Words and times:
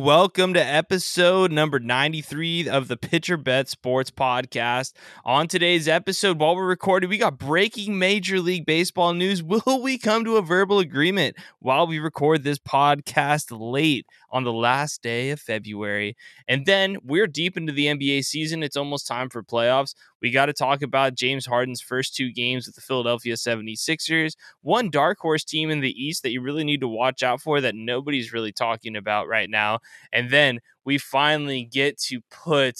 Welcome 0.00 0.54
to 0.54 0.64
episode 0.64 1.52
number 1.52 1.78
93 1.78 2.70
of 2.70 2.88
the 2.88 2.96
Pitcher 2.96 3.36
Bet 3.36 3.68
Sports 3.68 4.10
Podcast. 4.10 4.94
On 5.26 5.46
today's 5.46 5.86
episode, 5.88 6.40
while 6.40 6.56
we're 6.56 6.64
recording, 6.64 7.10
we 7.10 7.18
got 7.18 7.36
breaking 7.36 7.98
Major 7.98 8.40
League 8.40 8.64
Baseball 8.64 9.12
news. 9.12 9.42
Will 9.42 9.82
we 9.82 9.98
come 9.98 10.24
to 10.24 10.38
a 10.38 10.42
verbal 10.42 10.78
agreement 10.78 11.36
while 11.58 11.86
we 11.86 11.98
record 11.98 12.44
this 12.44 12.58
podcast 12.58 13.48
late 13.50 14.06
on 14.30 14.44
the 14.44 14.52
last 14.52 15.02
day 15.02 15.30
of 15.30 15.40
February? 15.40 16.16
And 16.48 16.66
then 16.66 16.96
we're 17.04 17.26
deep 17.26 17.56
into 17.56 17.72
the 17.72 17.86
NBA 17.86 18.24
season. 18.24 18.62
It's 18.62 18.76
almost 18.76 19.06
time 19.06 19.28
for 19.28 19.42
playoffs. 19.42 19.94
We 20.22 20.30
got 20.30 20.46
to 20.46 20.52
talk 20.52 20.82
about 20.82 21.14
James 21.14 21.46
Harden's 21.46 21.80
first 21.80 22.14
two 22.14 22.32
games 22.32 22.66
with 22.66 22.74
the 22.74 22.80
Philadelphia 22.80 23.34
76ers. 23.34 24.32
One 24.62 24.90
dark 24.90 25.18
horse 25.18 25.44
team 25.44 25.70
in 25.70 25.80
the 25.80 26.02
East 26.02 26.22
that 26.22 26.32
you 26.32 26.42
really 26.42 26.64
need 26.64 26.80
to 26.80 26.88
watch 26.88 27.22
out 27.22 27.40
for 27.40 27.60
that 27.60 27.74
nobody's 27.74 28.32
really 28.32 28.52
talking 28.52 28.96
about 28.96 29.28
right 29.28 29.48
now. 29.48 29.80
And 30.12 30.30
then 30.30 30.60
we 30.84 30.98
finally 30.98 31.64
get 31.64 31.98
to 32.02 32.20
put 32.30 32.76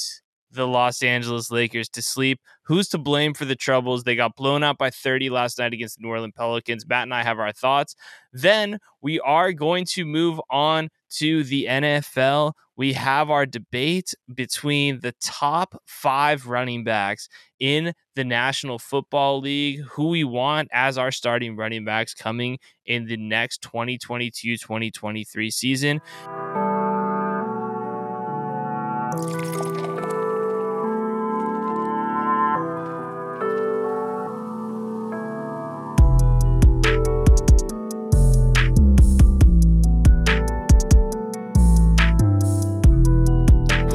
the 0.52 0.66
Los 0.66 1.02
Angeles 1.02 1.51
Lakers 1.51 1.88
to 1.91 2.02
sleep. 2.02 2.41
Who's 2.64 2.88
to 2.88 2.98
blame 2.98 3.34
for 3.34 3.45
the 3.45 3.56
troubles? 3.56 4.05
They 4.05 4.16
got 4.16 4.37
blown 4.37 4.62
out 4.62 4.78
by 4.78 4.91
30 4.91 5.30
last 5.30 5.59
night 5.59 5.73
against 5.73 5.98
the 5.98 6.02
New 6.02 6.10
Orleans 6.10 6.34
Pelicans. 6.37 6.87
Matt 6.87 7.05
and 7.05 7.14
I 7.14 7.23
have 7.23 7.38
our 7.38 7.52
thoughts. 7.52 7.95
Then 8.32 8.78
we 9.01 9.20
are 9.20 9.52
going 9.52 9.84
to 9.87 10.05
move 10.05 10.41
on 10.51 10.88
to 11.10 11.45
the 11.45 11.66
NFL 11.66 12.52
we 12.80 12.95
have 12.95 13.28
our 13.28 13.45
debate 13.45 14.14
between 14.34 15.00
the 15.00 15.12
top 15.20 15.83
five 15.84 16.46
running 16.46 16.83
backs 16.83 17.28
in 17.59 17.92
the 18.16 18.24
National 18.24 18.78
Football 18.78 19.41
League, 19.41 19.83
who 19.83 20.09
we 20.09 20.24
want 20.24 20.70
as 20.73 20.96
our 20.96 21.10
starting 21.10 21.56
running 21.56 21.84
backs 21.84 22.14
coming 22.14 22.59
in 22.86 23.05
the 23.05 23.19
next 23.19 23.60
2022 23.60 24.56
2023 24.56 25.50
season. 25.50 26.00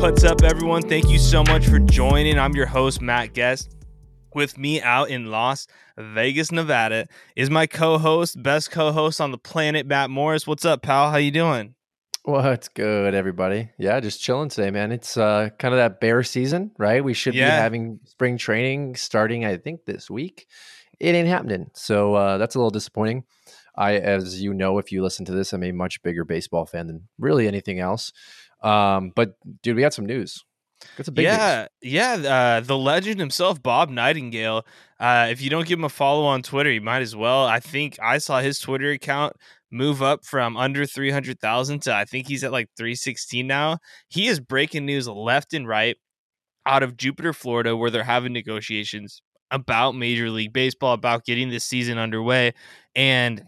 What's 0.05 0.23
up, 0.23 0.43
everyone? 0.43 0.83
Thank 0.83 1.09
you 1.09 1.17
so 1.17 1.43
much 1.45 1.65
for 1.65 1.79
joining. 1.79 2.37
I'm 2.37 2.53
your 2.53 2.67
host, 2.67 3.01
Matt 3.01 3.33
Guest. 3.33 3.75
With 4.35 4.55
me 4.55 4.79
out 4.79 5.09
in 5.09 5.31
Las 5.31 5.65
Vegas, 5.97 6.51
Nevada, 6.51 7.07
is 7.35 7.49
my 7.49 7.65
co-host, 7.65 8.41
best 8.43 8.69
co-host 8.69 9.19
on 9.19 9.31
the 9.31 9.39
planet, 9.39 9.87
Matt 9.87 10.11
Morris. 10.11 10.45
What's 10.45 10.63
up, 10.63 10.83
pal? 10.83 11.09
How 11.09 11.17
you 11.17 11.31
doing? 11.31 11.73
What's 12.23 12.67
good, 12.67 13.15
everybody? 13.15 13.71
Yeah, 13.79 13.99
just 13.99 14.21
chilling 14.21 14.49
today, 14.49 14.69
man. 14.69 14.91
It's 14.91 15.17
uh, 15.17 15.49
kind 15.57 15.73
of 15.73 15.79
that 15.79 15.99
bear 15.99 16.21
season, 16.21 16.69
right? 16.77 17.03
We 17.03 17.15
should 17.15 17.33
yeah. 17.33 17.49
be 17.57 17.61
having 17.63 17.99
spring 18.05 18.37
training 18.37 18.97
starting, 18.97 19.43
I 19.43 19.57
think, 19.57 19.85
this 19.85 20.07
week. 20.07 20.45
It 20.99 21.15
ain't 21.15 21.27
happening, 21.27 21.71
so 21.73 22.13
uh, 22.13 22.37
that's 22.37 22.53
a 22.53 22.59
little 22.59 22.69
disappointing. 22.69 23.23
I, 23.75 23.95
as 23.95 24.41
you 24.41 24.53
know, 24.53 24.77
if 24.77 24.91
you 24.91 25.01
listen 25.01 25.25
to 25.25 25.31
this, 25.31 25.51
I'm 25.51 25.63
a 25.63 25.71
much 25.71 26.01
bigger 26.03 26.23
baseball 26.23 26.65
fan 26.65 26.87
than 26.87 27.07
really 27.17 27.47
anything 27.47 27.79
else. 27.79 28.13
Um, 28.61 29.11
but 29.15 29.35
dude, 29.61 29.75
we 29.75 29.81
got 29.81 29.93
some 29.93 30.05
news. 30.05 30.43
That's 30.97 31.09
a 31.09 31.11
big 31.11 31.23
yeah, 31.23 31.67
news. 31.81 31.93
yeah. 31.93 32.13
Uh, 32.13 32.59
the 32.61 32.77
legend 32.77 33.19
himself, 33.19 33.61
Bob 33.61 33.89
Nightingale. 33.89 34.65
Uh, 34.99 35.27
if 35.29 35.41
you 35.41 35.49
don't 35.49 35.67
give 35.67 35.79
him 35.79 35.85
a 35.85 35.89
follow 35.89 36.25
on 36.25 36.41
Twitter, 36.41 36.71
you 36.71 36.81
might 36.81 37.01
as 37.01 37.15
well. 37.15 37.45
I 37.45 37.59
think 37.59 37.97
I 38.01 38.17
saw 38.17 38.39
his 38.39 38.59
Twitter 38.59 38.91
account 38.91 39.35
move 39.71 40.01
up 40.01 40.25
from 40.25 40.55
under 40.55 40.85
300,000 40.85 41.81
to 41.81 41.93
I 41.93 42.05
think 42.05 42.27
he's 42.27 42.43
at 42.43 42.51
like 42.51 42.69
316 42.77 43.45
now. 43.45 43.79
He 44.07 44.27
is 44.27 44.39
breaking 44.39 44.85
news 44.85 45.07
left 45.07 45.53
and 45.53 45.67
right 45.67 45.97
out 46.65 46.83
of 46.83 46.97
Jupiter, 46.97 47.33
Florida, 47.33 47.75
where 47.75 47.89
they're 47.89 48.03
having 48.03 48.33
negotiations 48.33 49.21
about 49.51 49.93
Major 49.95 50.29
League 50.29 50.53
Baseball, 50.53 50.93
about 50.93 51.25
getting 51.25 51.49
this 51.49 51.63
season 51.63 51.97
underway. 51.97 52.53
And 52.95 53.43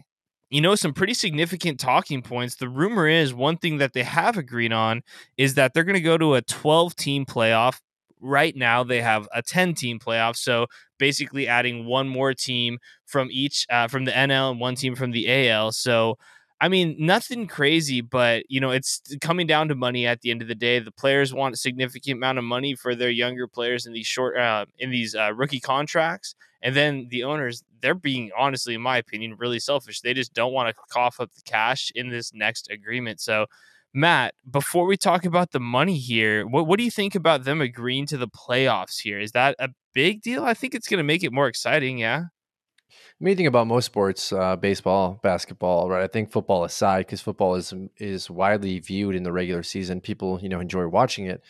you 0.50 0.60
know, 0.60 0.74
some 0.74 0.94
pretty 0.94 1.14
significant 1.14 1.78
talking 1.78 2.22
points. 2.22 2.56
The 2.56 2.68
rumor 2.68 3.06
is 3.06 3.34
one 3.34 3.58
thing 3.58 3.78
that 3.78 3.92
they 3.92 4.02
have 4.02 4.36
agreed 4.36 4.72
on 4.72 5.02
is 5.36 5.54
that 5.54 5.74
they're 5.74 5.84
going 5.84 5.94
to 5.94 6.00
go 6.00 6.16
to 6.16 6.34
a 6.34 6.42
12 6.42 6.96
team 6.96 7.26
playoff. 7.26 7.80
Right 8.20 8.56
now, 8.56 8.82
they 8.82 9.00
have 9.00 9.28
a 9.32 9.42
10 9.42 9.74
team 9.74 9.98
playoff. 9.98 10.36
So 10.36 10.66
basically, 10.98 11.46
adding 11.46 11.84
one 11.86 12.08
more 12.08 12.34
team 12.34 12.78
from 13.06 13.28
each, 13.30 13.66
uh, 13.70 13.88
from 13.88 14.06
the 14.06 14.10
NL 14.12 14.52
and 14.52 14.60
one 14.60 14.74
team 14.74 14.96
from 14.96 15.12
the 15.12 15.48
AL. 15.48 15.72
So 15.72 16.18
I 16.60 16.68
mean, 16.68 16.96
nothing 16.98 17.46
crazy, 17.46 18.00
but 18.00 18.44
you 18.48 18.60
know, 18.60 18.70
it's 18.70 19.00
coming 19.20 19.46
down 19.46 19.68
to 19.68 19.74
money 19.76 20.06
at 20.06 20.22
the 20.22 20.30
end 20.30 20.42
of 20.42 20.48
the 20.48 20.54
day. 20.56 20.80
The 20.80 20.90
players 20.90 21.32
want 21.32 21.54
a 21.54 21.58
significant 21.58 22.18
amount 22.18 22.38
of 22.38 22.44
money 22.44 22.74
for 22.74 22.94
their 22.94 23.10
younger 23.10 23.46
players 23.46 23.86
in 23.86 23.92
these 23.92 24.06
short, 24.06 24.36
uh, 24.36 24.66
in 24.78 24.90
these 24.90 25.14
uh, 25.14 25.32
rookie 25.34 25.60
contracts, 25.60 26.34
and 26.60 26.74
then 26.74 27.08
the 27.10 27.22
owners, 27.22 27.62
they're 27.80 27.94
being 27.94 28.30
honestly, 28.36 28.74
in 28.74 28.80
my 28.80 28.98
opinion, 28.98 29.36
really 29.38 29.60
selfish. 29.60 30.00
They 30.00 30.14
just 30.14 30.34
don't 30.34 30.52
want 30.52 30.68
to 30.74 30.82
cough 30.90 31.20
up 31.20 31.30
the 31.32 31.42
cash 31.42 31.92
in 31.94 32.10
this 32.10 32.34
next 32.34 32.68
agreement. 32.70 33.20
So, 33.20 33.46
Matt, 33.94 34.34
before 34.50 34.86
we 34.86 34.96
talk 34.96 35.24
about 35.24 35.52
the 35.52 35.60
money 35.60 35.96
here, 35.98 36.44
what 36.46 36.66
what 36.66 36.78
do 36.78 36.84
you 36.84 36.90
think 36.90 37.14
about 37.14 37.44
them 37.44 37.60
agreeing 37.60 38.06
to 38.06 38.16
the 38.16 38.28
playoffs 38.28 39.00
here? 39.00 39.20
Is 39.20 39.32
that 39.32 39.54
a 39.60 39.70
big 39.94 40.22
deal? 40.22 40.44
I 40.44 40.54
think 40.54 40.74
it's 40.74 40.88
going 40.88 40.98
to 40.98 41.04
make 41.04 41.22
it 41.22 41.32
more 41.32 41.46
exciting. 41.46 41.98
Yeah. 41.98 42.24
I 42.90 43.24
mean, 43.24 43.36
think 43.36 43.48
about 43.48 43.66
most 43.66 43.86
sports, 43.86 44.32
uh, 44.32 44.56
baseball, 44.56 45.20
basketball, 45.22 45.88
right? 45.88 46.02
I 46.02 46.06
think 46.06 46.30
football 46.30 46.64
aside, 46.64 47.06
because 47.06 47.20
football 47.20 47.54
is 47.54 47.72
is 47.98 48.30
widely 48.30 48.78
viewed 48.78 49.14
in 49.14 49.22
the 49.22 49.32
regular 49.32 49.62
season. 49.62 50.00
People, 50.00 50.38
you 50.40 50.48
know, 50.48 50.60
enjoy 50.60 50.86
watching 50.88 51.26
it. 51.26 51.42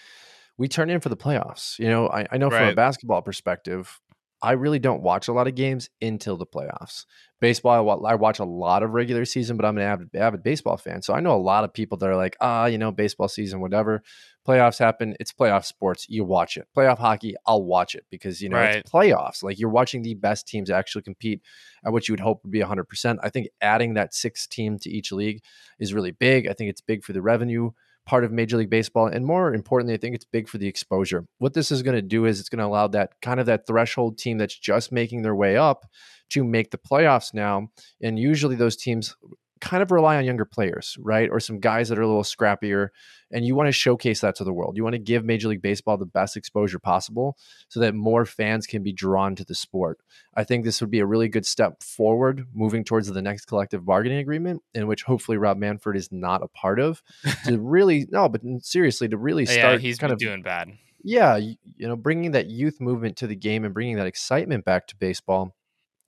We 0.56 0.68
turn 0.68 0.90
in 0.90 1.00
for 1.00 1.08
the 1.08 1.16
playoffs. 1.16 1.78
You 1.78 1.88
know, 1.88 2.08
I, 2.08 2.26
I 2.32 2.36
know 2.36 2.48
right. 2.48 2.58
from 2.58 2.68
a 2.68 2.74
basketball 2.74 3.22
perspective, 3.22 4.00
I 4.42 4.52
really 4.52 4.78
don't 4.78 5.02
watch 5.02 5.28
a 5.28 5.32
lot 5.32 5.48
of 5.48 5.54
games 5.54 5.88
until 6.00 6.36
the 6.36 6.46
playoffs. 6.46 7.06
Baseball, 7.40 8.06
I 8.06 8.14
watch 8.14 8.38
a 8.38 8.44
lot 8.44 8.82
of 8.82 8.90
regular 8.90 9.24
season, 9.24 9.56
but 9.56 9.64
I'm 9.64 9.76
an 9.76 9.82
avid, 9.82 10.14
avid 10.14 10.42
baseball 10.42 10.76
fan. 10.76 11.02
So 11.02 11.12
I 11.14 11.20
know 11.20 11.34
a 11.34 11.38
lot 11.38 11.64
of 11.64 11.72
people 11.72 11.98
that 11.98 12.08
are 12.08 12.16
like, 12.16 12.36
ah, 12.40 12.66
you 12.66 12.78
know, 12.78 12.92
baseball 12.92 13.28
season, 13.28 13.60
whatever. 13.60 14.02
Playoffs 14.48 14.78
happen. 14.78 15.14
It's 15.20 15.32
playoff 15.32 15.66
sports. 15.66 16.06
You 16.08 16.24
watch 16.24 16.56
it. 16.56 16.66
Playoff 16.74 16.98
hockey, 16.98 17.34
I'll 17.46 17.64
watch 17.64 17.94
it 17.94 18.06
because, 18.10 18.40
you 18.40 18.48
know, 18.48 18.56
right. 18.56 18.76
it's 18.76 18.90
playoffs. 18.90 19.42
Like 19.42 19.58
you're 19.58 19.68
watching 19.68 20.02
the 20.02 20.14
best 20.14 20.48
teams 20.48 20.70
actually 20.70 21.02
compete 21.02 21.42
at 21.84 21.92
what 21.92 22.08
you 22.08 22.12
would 22.12 22.20
hope 22.20 22.42
would 22.42 22.50
be 22.50 22.60
100%. 22.60 23.18
I 23.22 23.28
think 23.28 23.48
adding 23.60 23.94
that 23.94 24.14
six 24.14 24.46
team 24.46 24.78
to 24.78 24.90
each 24.90 25.12
league 25.12 25.42
is 25.78 25.92
really 25.92 26.12
big. 26.12 26.48
I 26.48 26.54
think 26.54 26.70
it's 26.70 26.80
big 26.80 27.04
for 27.04 27.12
the 27.12 27.20
revenue 27.20 27.72
part 28.06 28.24
of 28.24 28.32
Major 28.32 28.56
League 28.56 28.70
Baseball. 28.70 29.06
And 29.06 29.26
more 29.26 29.52
importantly, 29.52 29.92
I 29.92 29.98
think 29.98 30.14
it's 30.14 30.24
big 30.24 30.48
for 30.48 30.56
the 30.56 30.66
exposure. 30.66 31.26
What 31.38 31.52
this 31.52 31.70
is 31.70 31.82
going 31.82 31.96
to 31.96 32.02
do 32.02 32.24
is 32.24 32.40
it's 32.40 32.48
going 32.48 32.60
to 32.60 32.64
allow 32.64 32.88
that 32.88 33.12
kind 33.20 33.38
of 33.38 33.46
that 33.46 33.66
threshold 33.66 34.16
team 34.16 34.38
that's 34.38 34.58
just 34.58 34.90
making 34.90 35.20
their 35.20 35.34
way 35.34 35.58
up 35.58 35.84
to 36.30 36.42
make 36.42 36.70
the 36.70 36.78
playoffs 36.78 37.34
now. 37.34 37.68
And 38.02 38.18
usually 38.18 38.56
those 38.56 38.76
teams 38.76 39.14
kind 39.60 39.82
of 39.82 39.90
rely 39.90 40.16
on 40.16 40.24
younger 40.24 40.44
players, 40.44 40.96
right? 41.00 41.28
Or 41.30 41.40
some 41.40 41.60
guys 41.60 41.88
that 41.88 41.98
are 41.98 42.02
a 42.02 42.06
little 42.06 42.22
scrappier. 42.22 42.88
And 43.30 43.44
you 43.44 43.54
want 43.54 43.68
to 43.68 43.72
showcase 43.72 44.20
that 44.20 44.36
to 44.36 44.44
the 44.44 44.52
world. 44.52 44.76
You 44.76 44.82
want 44.82 44.94
to 44.94 44.98
give 44.98 45.24
Major 45.24 45.48
League 45.48 45.60
Baseball 45.60 45.98
the 45.98 46.06
best 46.06 46.36
exposure 46.36 46.78
possible 46.78 47.36
so 47.68 47.80
that 47.80 47.94
more 47.94 48.24
fans 48.24 48.66
can 48.66 48.82
be 48.82 48.92
drawn 48.92 49.36
to 49.36 49.44
the 49.44 49.54
sport. 49.54 49.98
I 50.34 50.44
think 50.44 50.64
this 50.64 50.80
would 50.80 50.90
be 50.90 51.00
a 51.00 51.06
really 51.06 51.28
good 51.28 51.44
step 51.44 51.82
forward 51.82 52.46
moving 52.54 52.84
towards 52.84 53.08
the 53.08 53.22
next 53.22 53.44
collective 53.46 53.84
bargaining 53.84 54.18
agreement, 54.18 54.62
in 54.74 54.86
which 54.86 55.02
hopefully 55.02 55.36
Rob 55.36 55.58
Manfred 55.58 55.96
is 55.96 56.10
not 56.10 56.42
a 56.42 56.48
part 56.48 56.80
of. 56.80 57.02
to 57.44 57.58
really, 57.58 58.06
no, 58.10 58.28
but 58.28 58.40
seriously, 58.60 59.08
to 59.08 59.18
really 59.18 59.44
start 59.44 59.74
yeah, 59.74 59.78
he's 59.78 59.98
kind 59.98 60.12
of 60.12 60.18
doing 60.18 60.42
bad. 60.42 60.70
Yeah, 61.02 61.36
you, 61.36 61.56
you 61.76 61.86
know, 61.86 61.96
bringing 61.96 62.32
that 62.32 62.48
youth 62.48 62.80
movement 62.80 63.16
to 63.18 63.26
the 63.26 63.36
game 63.36 63.64
and 63.64 63.74
bringing 63.74 63.96
that 63.96 64.06
excitement 64.06 64.64
back 64.64 64.86
to 64.88 64.96
baseball. 64.96 65.54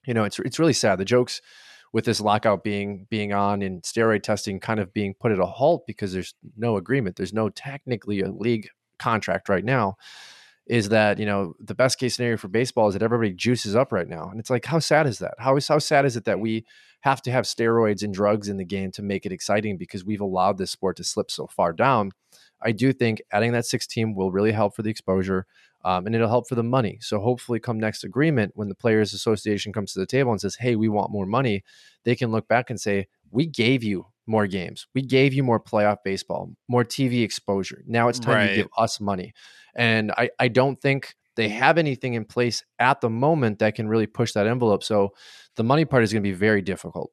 You 0.07 0.15
know, 0.15 0.25
it's 0.25 0.39
it's 0.39 0.59
really 0.59 0.73
sad. 0.73 0.99
The 0.99 1.05
jokes 1.05 1.43
with 1.93 2.05
this 2.05 2.21
lockout 2.21 2.63
being 2.63 3.07
being 3.11 3.33
on 3.33 3.63
and 3.63 3.83
steroid 3.83 4.23
testing 4.23 4.61
kind 4.61 4.81
of 4.81 4.93
being 4.93 5.15
put 5.15 5.33
at 5.33 5.39
a 5.39 5.47
halt 5.47 5.87
because 5.87 6.13
there's 6.13 6.35
no 6.57 6.77
agreement. 6.77 7.17
There's 7.17 7.33
no 7.33 7.49
technically 7.49 8.21
a 8.21 8.31
league 8.31 8.69
contract 8.99 9.49
right 9.49 9.65
now. 9.65 9.97
Is 10.71 10.91
that 10.91 11.19
you 11.19 11.27
know 11.27 11.55
the 11.59 11.75
best 11.75 11.99
case 11.99 12.15
scenario 12.15 12.37
for 12.37 12.47
baseball 12.47 12.87
is 12.87 12.95
that 12.95 13.03
everybody 13.03 13.33
juices 13.33 13.75
up 13.75 13.91
right 13.91 14.07
now, 14.09 14.29
and 14.31 14.39
it's 14.39 14.51
like 14.51 14.65
how 14.65 14.79
sad 14.79 15.09
is 15.09 15.19
that? 15.19 15.35
How 15.39 15.57
is 15.57 15.67
how 15.67 15.81
sad 15.81 16.05
is 16.05 16.17
it 16.17 16.27
that 16.27 16.39
we 16.39 16.65
have 17.01 17.21
to 17.23 17.33
have 17.33 17.45
steroids 17.45 18.05
and 18.05 18.15
drugs 18.15 18.49
in 18.49 18.57
the 18.57 18.65
game 18.65 18.93
to 18.93 19.03
make 19.03 19.27
it 19.27 19.33
exciting 19.33 19.77
because 19.77 20.05
we've 20.05 20.21
allowed 20.21 20.59
this 20.59 20.71
sport 20.71 20.97
to 20.99 21.03
slip 21.05 21.29
so 21.29 21.49
far 21.49 21.73
down? 21.73 22.13
I 22.63 22.71
do 22.71 22.93
think 22.93 23.21
adding 23.33 23.51
that 23.53 23.67
six 23.67 23.85
team 23.85 24.15
will 24.15 24.31
really 24.31 24.53
help 24.53 24.77
for 24.77 24.83
the 24.83 24.91
exposure 24.91 25.45
um, 25.85 26.07
and 26.07 26.15
it'll 26.15 26.29
help 26.29 26.49
for 26.49 26.55
the 26.55 26.63
money. 26.63 26.99
So 27.01 27.19
hopefully, 27.21 27.59
come 27.59 27.81
next 27.81 28.05
agreement, 28.05 28.53
when 28.55 28.69
the 28.69 28.77
Players 28.77 29.13
Association 29.13 29.73
comes 29.73 29.93
to 29.93 29.99
the 29.99 30.07
table 30.07 30.31
and 30.31 30.41
says, 30.41 30.57
"Hey, 30.57 30.77
we 30.77 30.89
want 30.89 31.11
more 31.11 31.27
money," 31.27 31.65
they 32.05 32.15
can 32.15 32.31
look 32.31 32.47
back 32.47 32.71
and 32.71 32.81
say, 32.81 33.09
"We 33.31 33.47
gave 33.47 33.83
you 33.83 34.07
more 34.27 34.47
games. 34.47 34.87
We 34.95 35.03
gave 35.03 35.33
you 35.33 35.43
more 35.43 35.61
playoff 35.61 35.99
baseball, 36.05 36.53
more 36.69 36.85
TV 36.85 37.23
exposure. 37.23 37.83
Now 37.87 38.09
it's 38.09 38.19
time 38.19 38.35
right. 38.35 38.49
to 38.49 38.55
give 38.55 38.69
us 38.77 39.01
money." 39.01 39.33
And 39.75 40.13
I, 40.13 40.31
I 40.39 40.49
don't 40.49 40.81
think 40.81 41.15
they 41.37 41.49
have 41.49 41.79
anything 41.79 42.15
in 42.15 42.25
place 42.25 42.65
at 42.79 43.01
the 43.01 43.11
moment 43.11 43.61
that 43.61 43.75
can 43.75 43.89
really 43.89 44.07
push 44.07 44.33
that 44.33 44.47
envelope. 44.47 44.83
So 44.83 45.11
the 45.57 45.65
money 45.65 45.85
part 45.85 46.03
is 46.03 46.13
going 46.13 46.23
to 46.23 46.29
be 46.29 46.35
very 46.35 46.63
difficult. 46.63 47.11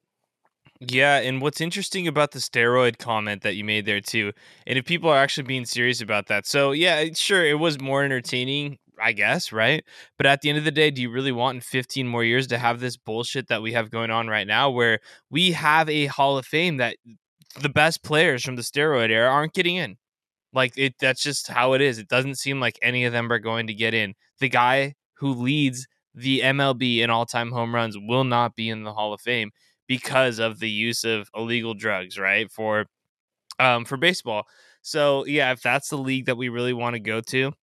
Yeah, 0.80 1.18
and 1.18 1.42
what's 1.42 1.60
interesting 1.60 2.08
about 2.08 2.32
the 2.32 2.40
steroid 2.40 3.00
comment 3.00 3.42
that 3.42 3.56
you 3.56 3.64
made 3.64 3.86
there 3.86 4.02
too, 4.02 4.34
and 4.68 4.78
if 4.78 4.86
people 4.86 5.10
are 5.10 5.18
actually 5.18 5.48
being 5.48 5.66
serious 5.66 6.02
about 6.02 6.28
that, 6.28 6.46
so 6.46 6.72
yeah, 6.72 7.06
sure, 7.16 7.44
it 7.44 7.58
was 7.58 7.82
more 7.82 8.04
entertaining, 8.04 8.78
I 9.02 9.12
guess, 9.14 9.52
right? 9.52 9.84
But 10.18 10.26
at 10.28 10.42
the 10.42 10.50
end 10.50 10.58
of 10.58 10.66
the 10.66 10.72
day, 10.72 10.92
do 10.92 11.02
you 11.02 11.10
really 11.12 11.32
want 11.32 11.56
in 11.56 11.62
15 11.62 12.08
more 12.08 12.24
years 12.24 12.48
to 12.48 12.58
have 12.58 12.80
this 12.80 12.98
bullshit 12.98 13.48
that 13.48 13.62
we 13.62 13.74
have 13.74 13.90
going 13.92 14.12
on 14.12 14.28
right 14.28 14.48
now, 14.48 14.70
where 14.70 15.00
we 15.30 15.52
have 15.52 15.90
a 15.90 16.08
Hall 16.08 16.38
of 16.38 16.46
Fame 16.46 16.78
that 16.78 16.98
the 17.62 17.70
best 17.70 18.04
players 18.04 18.44
from 18.44 18.56
the 18.56 18.62
steroid 18.62 19.10
era 19.10 19.30
aren't 19.30 19.54
getting 19.54 19.76
in? 19.76 19.98
Like 20.54 20.74
it, 20.78 20.96
that's 21.00 21.22
just 21.24 21.48
how 21.50 21.74
it 21.74 21.82
is. 21.82 22.00
It 22.00 22.08
doesn't 22.10 22.36
seem 22.36 22.60
like 22.60 22.80
any 22.82 23.06
of 23.06 23.14
them 23.14 23.32
are 23.32 23.40
going 23.40 23.68
to 23.68 23.74
get 23.74 23.94
in. 23.94 24.16
The 24.40 24.50
guy 24.50 24.96
who 25.16 25.34
leads 25.34 25.88
the 26.16 26.42
MLB 26.42 27.00
in 27.02 27.10
all-time 27.10 27.52
home 27.52 27.76
runs 27.76 27.98
will 27.98 28.24
not 28.24 28.56
be 28.56 28.70
in 28.70 28.84
the 28.84 28.94
Hall 28.94 29.14
of 29.14 29.22
Fame 29.22 29.52
because 29.88 30.40
of 30.40 30.60
the 30.60 30.70
use 30.70 31.04
of 31.04 31.30
illegal 31.36 31.74
drugs, 31.74 32.18
right? 32.20 32.52
For 32.52 32.86
um 33.60 33.86
for 33.86 33.98
baseball. 33.98 34.46
So 34.82 35.26
yeah, 35.26 35.52
if 35.52 35.62
that's 35.62 35.90
the 35.90 35.98
league 35.98 36.26
that 36.28 36.38
we 36.38 36.50
really 36.50 36.74
want 36.74 36.96
to 36.96 37.00
go 37.00 37.22
to, 37.22 37.54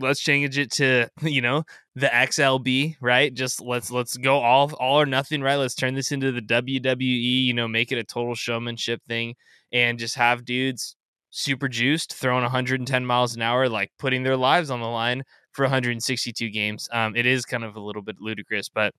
let's 0.00 0.20
change 0.20 0.58
it 0.58 0.72
to 0.72 1.08
you 1.22 1.40
know 1.40 1.64
the 1.94 2.06
XLB, 2.06 2.96
right? 3.00 3.32
Just 3.32 3.60
let's 3.60 3.90
let's 3.90 4.16
go 4.16 4.38
all 4.38 4.72
all 4.74 5.00
or 5.00 5.06
nothing, 5.06 5.42
right? 5.42 5.56
Let's 5.56 5.74
turn 5.74 5.94
this 5.94 6.12
into 6.12 6.32
the 6.32 6.42
WWE, 6.42 7.44
you 7.44 7.54
know, 7.54 7.68
make 7.68 7.92
it 7.92 7.98
a 7.98 8.04
total 8.04 8.34
showmanship 8.34 9.02
thing, 9.08 9.34
and 9.72 9.98
just 9.98 10.16
have 10.16 10.44
dudes 10.44 10.96
super 11.30 11.68
juiced, 11.68 12.14
throwing 12.14 12.42
110 12.42 13.04
miles 13.06 13.36
an 13.36 13.42
hour, 13.42 13.68
like 13.68 13.90
putting 13.98 14.22
their 14.22 14.36
lives 14.36 14.70
on 14.70 14.80
the 14.80 14.86
line 14.86 15.22
for 15.52 15.64
162 15.64 16.50
games. 16.50 16.88
Um, 16.92 17.14
it 17.16 17.26
is 17.26 17.44
kind 17.44 17.64
of 17.64 17.76
a 17.76 17.80
little 17.80 18.02
bit 18.02 18.16
ludicrous, 18.20 18.68
but 18.68 18.94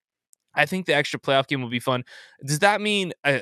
I 0.54 0.66
think 0.66 0.86
the 0.86 0.96
extra 0.96 1.20
playoff 1.20 1.48
game 1.48 1.62
will 1.62 1.70
be 1.70 1.80
fun. 1.80 2.04
Does 2.46 2.60
that 2.60 2.82
mean? 2.82 3.14
Uh, 3.24 3.40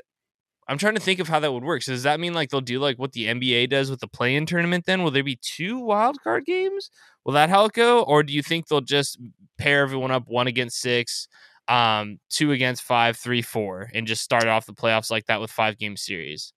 I'm 0.67 0.77
trying 0.77 0.95
to 0.95 1.01
think 1.01 1.19
of 1.19 1.27
how 1.27 1.39
that 1.39 1.53
would 1.53 1.63
work. 1.63 1.81
So 1.81 1.93
does 1.93 2.03
that 2.03 2.19
mean 2.19 2.33
like 2.33 2.49
they'll 2.49 2.61
do 2.61 2.79
like 2.79 2.97
what 2.97 3.13
the 3.13 3.25
NBA 3.25 3.69
does 3.69 3.89
with 3.89 3.99
the 3.99 4.07
play-in 4.07 4.45
tournament? 4.45 4.85
Then 4.85 5.03
will 5.03 5.11
there 5.11 5.23
be 5.23 5.39
two 5.41 5.79
wild 5.79 6.21
card 6.21 6.45
games? 6.45 6.89
Will 7.23 7.33
that 7.33 7.49
how 7.49 7.65
it 7.65 7.73
go, 7.73 8.03
or 8.03 8.23
do 8.23 8.33
you 8.33 8.41
think 8.41 8.67
they'll 8.67 8.81
just 8.81 9.19
pair 9.57 9.81
everyone 9.81 10.11
up 10.11 10.23
one 10.27 10.47
against 10.47 10.79
six, 10.79 11.27
um, 11.67 12.19
two 12.29 12.51
against 12.51 12.83
five, 12.83 13.17
three, 13.17 13.41
four, 13.41 13.89
and 13.93 14.07
just 14.07 14.21
start 14.21 14.47
off 14.47 14.65
the 14.65 14.73
playoffs 14.73 15.11
like 15.11 15.25
that 15.25 15.41
with 15.41 15.51
five 15.51 15.77
game 15.77 15.97
series? 15.97 16.53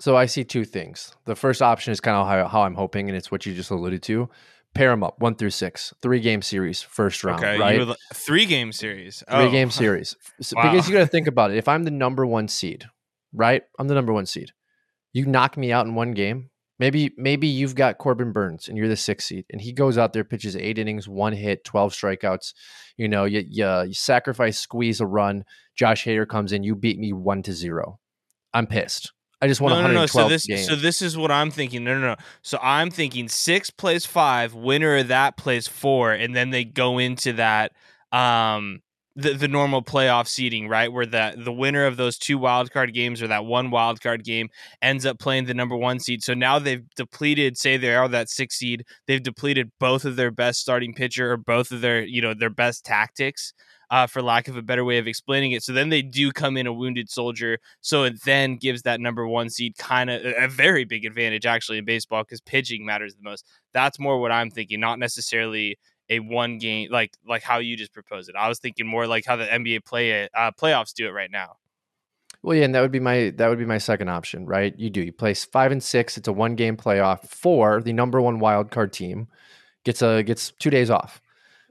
So 0.00 0.16
I 0.16 0.26
see 0.26 0.42
two 0.42 0.64
things. 0.64 1.14
The 1.26 1.36
first 1.36 1.62
option 1.62 1.92
is 1.92 2.00
kind 2.00 2.16
of 2.16 2.26
how, 2.26 2.48
how 2.48 2.62
I'm 2.62 2.74
hoping, 2.74 3.08
and 3.08 3.16
it's 3.16 3.30
what 3.30 3.46
you 3.46 3.54
just 3.54 3.70
alluded 3.70 4.02
to 4.04 4.28
pair 4.74 4.90
them 4.90 5.02
up 5.02 5.20
one 5.20 5.34
through 5.34 5.50
six, 5.50 5.92
three 6.02 6.20
game 6.20 6.42
series, 6.42 6.82
first 6.82 7.24
round. 7.24 7.40
Okay, 7.44 7.58
right? 7.58 7.86
Like, 7.86 7.96
three 8.14 8.46
game 8.46 8.72
series, 8.72 9.22
three 9.28 9.44
oh. 9.46 9.50
game 9.50 9.70
series. 9.72 10.16
Wow. 10.52 10.72
Because 10.72 10.88
you 10.88 10.94
got 10.94 11.00
to 11.00 11.06
think 11.06 11.26
about 11.26 11.50
it. 11.50 11.56
If 11.56 11.68
I'm 11.68 11.84
the 11.84 11.90
number 11.90 12.26
one 12.26 12.48
seed, 12.48 12.86
right? 13.32 13.62
I'm 13.78 13.88
the 13.88 13.94
number 13.94 14.12
one 14.12 14.26
seed. 14.26 14.52
You 15.12 15.26
knock 15.26 15.56
me 15.56 15.72
out 15.72 15.86
in 15.86 15.94
one 15.94 16.12
game. 16.12 16.50
Maybe 16.78 17.12
maybe 17.16 17.46
you've 17.46 17.74
got 17.74 17.98
Corbin 17.98 18.32
Burnes 18.32 18.68
and 18.68 18.76
you're 18.76 18.88
the 18.88 18.96
sixth 18.96 19.28
seed, 19.28 19.44
and 19.50 19.60
he 19.60 19.72
goes 19.72 19.98
out 19.98 20.12
there 20.12 20.24
pitches 20.24 20.56
eight 20.56 20.78
innings, 20.78 21.06
one 21.06 21.32
hit, 21.32 21.64
twelve 21.64 21.92
strikeouts. 21.92 22.54
You 22.96 23.08
know, 23.08 23.24
you 23.24 23.44
you, 23.48 23.82
you 23.82 23.94
sacrifice, 23.94 24.58
squeeze 24.58 25.00
a 25.00 25.06
run. 25.06 25.44
Josh 25.76 26.04
Hader 26.04 26.26
comes 26.26 26.52
in, 26.52 26.64
you 26.64 26.74
beat 26.74 26.98
me 26.98 27.12
one 27.12 27.42
to 27.44 27.52
zero. 27.52 28.00
I'm 28.52 28.66
pissed. 28.66 29.12
I 29.40 29.48
just 29.48 29.60
want 29.60 29.72
no, 29.72 29.82
112 29.82 29.94
no, 29.94 30.00
no. 30.00 30.06
So 30.06 30.28
this, 30.28 30.46
games. 30.46 30.66
so 30.68 30.76
this 30.76 31.02
is 31.02 31.16
what 31.16 31.32
I'm 31.32 31.50
thinking. 31.50 31.82
No, 31.82 31.98
no, 31.98 32.06
no. 32.08 32.16
So 32.42 32.58
I'm 32.62 32.90
thinking 32.90 33.28
six 33.28 33.70
plays 33.70 34.06
five, 34.06 34.54
winner 34.54 34.96
of 34.96 35.08
that 35.08 35.36
plays 35.36 35.66
four, 35.66 36.12
and 36.12 36.34
then 36.34 36.50
they 36.50 36.64
go 36.64 36.98
into 36.98 37.34
that 37.34 37.72
um 38.12 38.82
the, 39.14 39.34
the 39.34 39.48
normal 39.48 39.82
playoff 39.82 40.26
seeding, 40.26 40.68
right? 40.68 40.92
Where 40.92 41.06
the 41.06 41.34
the 41.36 41.52
winner 41.52 41.84
of 41.84 41.96
those 41.96 42.16
two 42.16 42.38
wild 42.38 42.70
card 42.70 42.94
games 42.94 43.22
or 43.22 43.28
that 43.28 43.44
one 43.44 43.70
wild 43.70 44.00
card 44.00 44.24
game 44.24 44.48
ends 44.80 45.04
up 45.04 45.18
playing 45.18 45.44
the 45.44 45.54
number 45.54 45.76
one 45.76 46.00
seed. 46.00 46.22
So 46.22 46.34
now 46.34 46.58
they've 46.58 46.88
depleted, 46.96 47.58
say 47.58 47.76
they 47.76 47.94
are 47.94 48.08
that 48.08 48.30
six 48.30 48.56
seed, 48.56 48.84
they've 49.06 49.22
depleted 49.22 49.70
both 49.78 50.04
of 50.04 50.16
their 50.16 50.30
best 50.30 50.60
starting 50.60 50.94
pitcher 50.94 51.32
or 51.32 51.36
both 51.36 51.72
of 51.72 51.80
their, 51.82 52.02
you 52.02 52.22
know, 52.22 52.34
their 52.34 52.50
best 52.50 52.84
tactics 52.84 53.52
uh, 53.92 54.06
for 54.06 54.22
lack 54.22 54.48
of 54.48 54.56
a 54.56 54.62
better 54.62 54.84
way 54.84 54.96
of 54.96 55.06
explaining 55.06 55.52
it. 55.52 55.62
So 55.62 55.74
then 55.74 55.90
they 55.90 56.00
do 56.00 56.32
come 56.32 56.56
in 56.56 56.66
a 56.66 56.72
wounded 56.72 57.10
soldier. 57.10 57.58
So 57.82 58.04
it 58.04 58.24
then 58.24 58.56
gives 58.56 58.82
that 58.82 59.00
number 59.00 59.28
one 59.28 59.50
seed 59.50 59.76
kind 59.76 60.08
of 60.08 60.22
a 60.24 60.48
very 60.48 60.84
big 60.84 61.04
advantage 61.04 61.44
actually 61.44 61.76
in 61.76 61.84
baseball 61.84 62.22
because 62.22 62.40
pitching 62.40 62.86
matters 62.86 63.14
the 63.14 63.22
most. 63.22 63.44
That's 63.74 63.98
more 63.98 64.18
what 64.18 64.32
I'm 64.32 64.50
thinking, 64.50 64.80
not 64.80 64.98
necessarily 64.98 65.78
a 66.12 66.20
one 66.20 66.58
game 66.58 66.88
like 66.90 67.16
like 67.26 67.42
how 67.42 67.58
you 67.58 67.76
just 67.76 67.92
proposed 67.92 68.28
it. 68.28 68.36
I 68.36 68.48
was 68.48 68.58
thinking 68.58 68.86
more 68.86 69.06
like 69.06 69.24
how 69.24 69.36
the 69.36 69.46
NBA 69.46 69.84
play 69.84 70.22
it, 70.22 70.30
uh, 70.36 70.50
playoffs 70.52 70.92
do 70.92 71.06
it 71.06 71.12
right 71.12 71.30
now. 71.30 71.56
Well, 72.42 72.56
yeah, 72.56 72.64
and 72.64 72.74
that 72.74 72.80
would 72.80 72.92
be 72.92 73.00
my 73.00 73.32
that 73.36 73.48
would 73.48 73.58
be 73.58 73.64
my 73.64 73.78
second 73.78 74.08
option, 74.08 74.46
right? 74.46 74.74
You 74.78 74.90
do 74.90 75.00
you 75.00 75.12
place 75.12 75.44
five 75.44 75.72
and 75.72 75.82
six. 75.82 76.16
It's 76.16 76.28
a 76.28 76.32
one 76.32 76.56
game 76.56 76.76
playoff. 76.76 77.26
for 77.28 77.80
the 77.80 77.92
number 77.92 78.20
one 78.20 78.40
wild 78.40 78.70
card 78.70 78.92
team 78.92 79.28
gets 79.84 80.02
a 80.02 80.22
gets 80.22 80.52
two 80.58 80.70
days 80.70 80.90
off. 80.90 81.20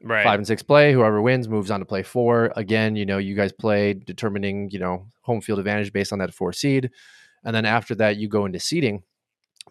Right. 0.04 0.24
Five 0.24 0.40
and 0.40 0.48
six 0.48 0.64
play. 0.64 0.94
Whoever 0.94 1.22
wins 1.22 1.48
moves 1.48 1.70
on 1.70 1.80
to 1.80 1.86
play 1.86 2.04
four. 2.04 2.52
Again, 2.56 2.96
you 2.96 3.06
know, 3.06 3.20
you 3.20 3.36
guys 3.36 3.52
play 3.52 3.94
determining, 3.94 4.72
you 4.72 4.80
know, 4.80 5.06
home 5.22 5.42
field 5.42 5.60
advantage 5.60 5.94
based 5.94 6.12
on 6.12 6.20
that 6.20 6.34
four 6.34 6.54
seed. 6.54 6.90
And 7.44 7.56
then 7.56 7.66
after 7.66 7.94
that, 7.96 8.18
you 8.18 8.28
go 8.28 8.46
into 8.46 8.60
seeding. 8.60 9.04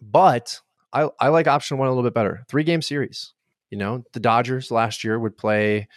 But 0.01 0.61
I, 0.93 1.09
I 1.19 1.27
like 1.29 1.47
option 1.47 1.77
one 1.77 1.87
a 1.87 1.91
little 1.91 2.03
bit 2.03 2.13
better. 2.13 2.45
Three 2.47 2.63
game 2.63 2.81
series. 2.81 3.33
You 3.71 3.77
know, 3.77 4.03
the 4.13 4.19
Dodgers 4.19 4.69
last 4.69 5.03
year 5.03 5.17
would 5.17 5.37
play 5.37 5.87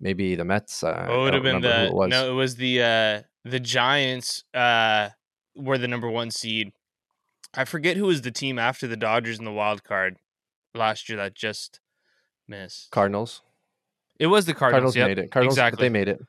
maybe 0.00 0.34
the 0.34 0.44
Mets. 0.44 0.82
Uh, 0.82 1.06
oh, 1.08 1.20
it 1.20 1.24
would 1.24 1.34
have 1.34 1.42
been 1.42 1.60
the 1.60 1.86
it 1.86 2.08
no, 2.08 2.30
it 2.30 2.34
was 2.34 2.56
the 2.56 2.82
uh 2.82 3.22
the 3.44 3.60
Giants 3.60 4.44
uh 4.54 5.10
were 5.54 5.76
the 5.76 5.88
number 5.88 6.08
one 6.08 6.30
seed. 6.30 6.72
I 7.54 7.64
forget 7.64 7.96
who 7.96 8.06
was 8.06 8.22
the 8.22 8.30
team 8.30 8.58
after 8.58 8.86
the 8.86 8.96
Dodgers 8.96 9.38
in 9.38 9.44
the 9.44 9.52
wild 9.52 9.84
card 9.84 10.16
last 10.74 11.08
year 11.08 11.18
that 11.18 11.34
just 11.34 11.80
missed. 12.48 12.90
Cardinals. 12.90 13.42
It 14.18 14.28
was 14.28 14.44
the 14.44 14.54
Cardinals. 14.54 14.94
Cardinals 14.94 14.96
yep. 14.96 15.08
made 15.08 15.18
it. 15.18 15.30
Cardinals, 15.30 15.56
exactly. 15.56 15.84
They 15.84 15.88
made 15.88 16.08
it. 16.08 16.20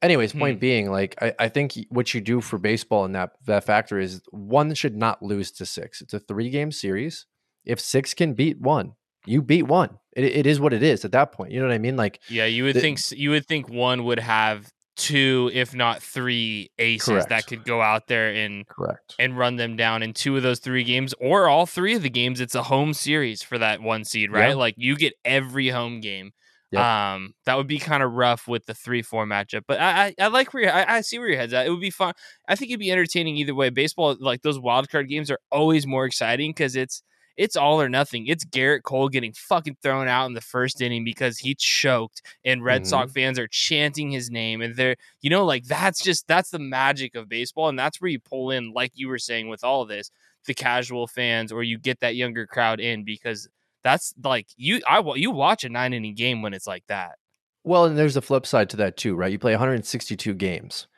Anyways, 0.00 0.32
point 0.32 0.56
hmm. 0.56 0.60
being, 0.60 0.90
like 0.90 1.16
I, 1.20 1.34
I 1.38 1.48
think 1.48 1.74
what 1.88 2.14
you 2.14 2.20
do 2.20 2.40
for 2.40 2.56
baseball 2.58 3.04
in 3.04 3.12
that 3.12 3.32
that 3.46 3.64
factor 3.64 3.98
is 3.98 4.22
one 4.30 4.72
should 4.74 4.96
not 4.96 5.22
lose 5.22 5.50
to 5.52 5.66
six. 5.66 6.00
It's 6.00 6.14
a 6.14 6.20
three 6.20 6.50
game 6.50 6.70
series. 6.70 7.26
If 7.64 7.80
six 7.80 8.14
can 8.14 8.34
beat 8.34 8.60
one, 8.60 8.94
you 9.26 9.42
beat 9.42 9.64
one. 9.64 9.98
It, 10.18 10.24
it 10.24 10.46
is 10.46 10.60
what 10.60 10.72
it 10.72 10.82
is 10.82 11.04
at 11.04 11.12
that 11.12 11.32
point. 11.32 11.52
You 11.52 11.60
know 11.60 11.66
what 11.66 11.74
I 11.74 11.78
mean? 11.78 11.96
Like 11.96 12.20
yeah, 12.28 12.44
you 12.44 12.64
would 12.64 12.76
the, 12.76 12.80
think 12.80 12.98
you 13.12 13.30
would 13.30 13.46
think 13.46 13.68
one 13.68 14.04
would 14.04 14.18
have 14.18 14.68
two, 14.96 15.50
if 15.54 15.74
not 15.74 16.02
three 16.02 16.70
aces 16.78 17.08
correct. 17.08 17.28
that 17.28 17.46
could 17.46 17.64
go 17.64 17.80
out 17.80 18.08
there 18.08 18.30
and 18.34 18.66
correct 18.66 19.14
and 19.18 19.38
run 19.38 19.56
them 19.56 19.76
down 19.76 20.02
in 20.02 20.12
two 20.12 20.36
of 20.36 20.42
those 20.42 20.58
three 20.58 20.84
games 20.84 21.14
or 21.20 21.48
all 21.48 21.64
three 21.64 21.94
of 21.94 22.02
the 22.02 22.10
games. 22.10 22.40
It's 22.40 22.56
a 22.56 22.64
home 22.64 22.92
series 22.92 23.42
for 23.42 23.58
that 23.58 23.80
one 23.80 24.04
seed, 24.04 24.32
right? 24.32 24.50
Yeah. 24.50 24.54
Like 24.54 24.74
you 24.76 24.96
get 24.96 25.14
every 25.24 25.68
home 25.68 26.00
game. 26.00 26.32
Yep. 26.72 26.82
Um, 26.82 27.32
that 27.46 27.56
would 27.56 27.66
be 27.66 27.78
kind 27.78 28.02
of 28.02 28.12
rough 28.12 28.46
with 28.46 28.66
the 28.66 28.74
three 28.74 29.00
four 29.00 29.24
matchup, 29.24 29.62
but 29.66 29.80
I, 29.80 30.06
I, 30.06 30.14
I 30.20 30.26
like 30.26 30.52
where 30.52 30.74
I, 30.74 30.96
I 30.96 31.00
see 31.00 31.18
where 31.18 31.28
your 31.28 31.38
head's 31.38 31.54
at. 31.54 31.66
It 31.66 31.70
would 31.70 31.80
be 31.80 31.90
fun. 31.90 32.12
I 32.46 32.56
think 32.56 32.70
it'd 32.70 32.80
be 32.80 32.90
entertaining 32.90 33.38
either 33.38 33.54
way. 33.54 33.70
Baseball, 33.70 34.16
like 34.20 34.42
those 34.42 34.58
wild 34.58 34.90
card 34.90 35.08
games, 35.08 35.30
are 35.30 35.38
always 35.50 35.86
more 35.86 36.04
exciting 36.04 36.50
because 36.50 36.76
it's 36.76 37.02
it's 37.38 37.56
all 37.56 37.80
or 37.80 37.88
nothing. 37.88 38.26
It's 38.26 38.44
Gerrit 38.44 38.82
Cole 38.82 39.08
getting 39.08 39.32
fucking 39.32 39.78
thrown 39.80 40.08
out 40.08 40.26
in 40.26 40.34
the 40.34 40.40
first 40.40 40.82
inning 40.82 41.04
because 41.04 41.38
he 41.38 41.54
choked, 41.54 42.20
and 42.44 42.64
Red 42.64 42.82
mm-hmm. 42.82 42.88
Sox 42.88 43.12
fans 43.12 43.38
are 43.38 43.46
chanting 43.46 44.10
his 44.10 44.28
name, 44.28 44.60
and 44.60 44.74
they're 44.74 44.96
you 45.22 45.30
know 45.30 45.46
like 45.46 45.64
that's 45.64 46.02
just 46.02 46.26
that's 46.26 46.50
the 46.50 46.58
magic 46.58 47.14
of 47.14 47.28
baseball, 47.28 47.68
and 47.68 47.78
that's 47.78 48.00
where 48.00 48.10
you 48.10 48.18
pull 48.18 48.50
in, 48.50 48.72
like 48.72 48.92
you 48.94 49.08
were 49.08 49.18
saying 49.18 49.48
with 49.48 49.64
all 49.64 49.82
of 49.82 49.88
this, 49.88 50.10
the 50.46 50.54
casual 50.54 51.06
fans, 51.06 51.52
or 51.52 51.62
you 51.62 51.78
get 51.78 52.00
that 52.00 52.16
younger 52.16 52.46
crowd 52.46 52.80
in 52.80 53.04
because 53.04 53.48
that's 53.84 54.12
like 54.22 54.48
you 54.56 54.80
I 54.86 55.00
you 55.14 55.30
watch 55.30 55.62
a 55.62 55.68
nine 55.68 55.92
inning 55.94 56.16
game 56.16 56.42
when 56.42 56.52
it's 56.52 56.66
like 56.66 56.84
that. 56.88 57.18
Well, 57.62 57.84
and 57.84 57.96
there's 57.96 58.16
a 58.16 58.22
flip 58.22 58.46
side 58.46 58.68
to 58.70 58.76
that 58.78 58.96
too, 58.96 59.14
right? 59.14 59.30
You 59.30 59.38
play 59.38 59.52
162 59.52 60.34
games 60.34 60.88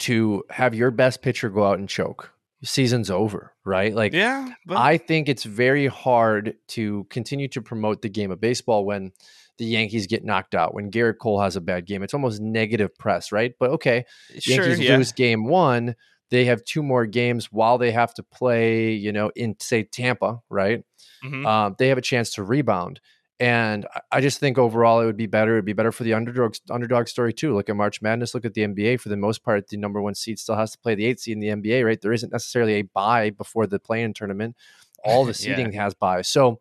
to 0.00 0.44
have 0.50 0.74
your 0.74 0.90
best 0.90 1.22
pitcher 1.22 1.48
go 1.48 1.64
out 1.64 1.78
and 1.78 1.88
choke. 1.88 2.32
Season's 2.66 3.10
over, 3.10 3.52
right? 3.64 3.94
Like, 3.94 4.12
yeah, 4.12 4.50
but- 4.66 4.76
I 4.76 4.98
think 4.98 5.28
it's 5.28 5.44
very 5.44 5.86
hard 5.86 6.54
to 6.68 7.04
continue 7.10 7.48
to 7.48 7.62
promote 7.62 8.02
the 8.02 8.08
game 8.08 8.30
of 8.30 8.40
baseball 8.40 8.84
when 8.84 9.12
the 9.58 9.64
Yankees 9.64 10.06
get 10.06 10.24
knocked 10.24 10.54
out, 10.54 10.74
when 10.74 10.90
Gerrit 10.90 11.18
Cole 11.18 11.40
has 11.40 11.56
a 11.56 11.60
bad 11.60 11.86
game. 11.86 12.02
It's 12.02 12.12
almost 12.12 12.40
negative 12.40 12.94
press, 12.98 13.32
right? 13.32 13.54
But 13.58 13.70
okay, 13.70 14.04
sure, 14.38 14.66
Yankees 14.66 14.80
yeah. 14.80 14.96
lose 14.96 15.12
game 15.12 15.46
one. 15.46 15.94
They 16.30 16.46
have 16.46 16.64
two 16.64 16.82
more 16.82 17.06
games 17.06 17.52
while 17.52 17.78
they 17.78 17.92
have 17.92 18.12
to 18.14 18.22
play, 18.22 18.92
you 18.92 19.12
know, 19.12 19.30
in 19.36 19.56
say 19.60 19.84
Tampa, 19.84 20.40
right? 20.50 20.82
mm-hmm. 21.24 21.46
um, 21.46 21.76
they 21.78 21.88
have 21.88 21.98
a 21.98 22.02
chance 22.02 22.32
to 22.34 22.42
rebound. 22.42 23.00
And 23.38 23.86
I 24.10 24.22
just 24.22 24.40
think 24.40 24.56
overall 24.56 25.00
it 25.00 25.06
would 25.06 25.16
be 25.16 25.26
better. 25.26 25.54
It'd 25.54 25.66
be 25.66 25.74
better 25.74 25.92
for 25.92 26.04
the 26.04 26.14
underdog 26.14 26.54
underdog 26.70 27.06
story 27.08 27.34
too. 27.34 27.54
Look 27.54 27.68
at 27.68 27.76
March 27.76 28.00
Madness. 28.00 28.34
Look 28.34 28.46
at 28.46 28.54
the 28.54 28.62
NBA. 28.62 29.00
For 29.00 29.10
the 29.10 29.16
most 29.16 29.42
part, 29.42 29.68
the 29.68 29.76
number 29.76 30.00
one 30.00 30.14
seed 30.14 30.38
still 30.38 30.56
has 30.56 30.72
to 30.72 30.78
play 30.78 30.94
the 30.94 31.04
eight 31.04 31.20
seed 31.20 31.34
in 31.34 31.40
the 31.40 31.48
NBA, 31.48 31.84
right? 31.84 32.00
There 32.00 32.14
isn't 32.14 32.32
necessarily 32.32 32.74
a 32.74 32.82
bye 32.82 33.30
before 33.30 33.66
the 33.66 33.78
play-in 33.78 34.14
tournament. 34.14 34.56
All 35.04 35.26
the 35.26 35.34
seeding 35.34 35.72
yeah. 35.72 35.82
has 35.82 35.92
byes. 35.92 36.28
So 36.28 36.60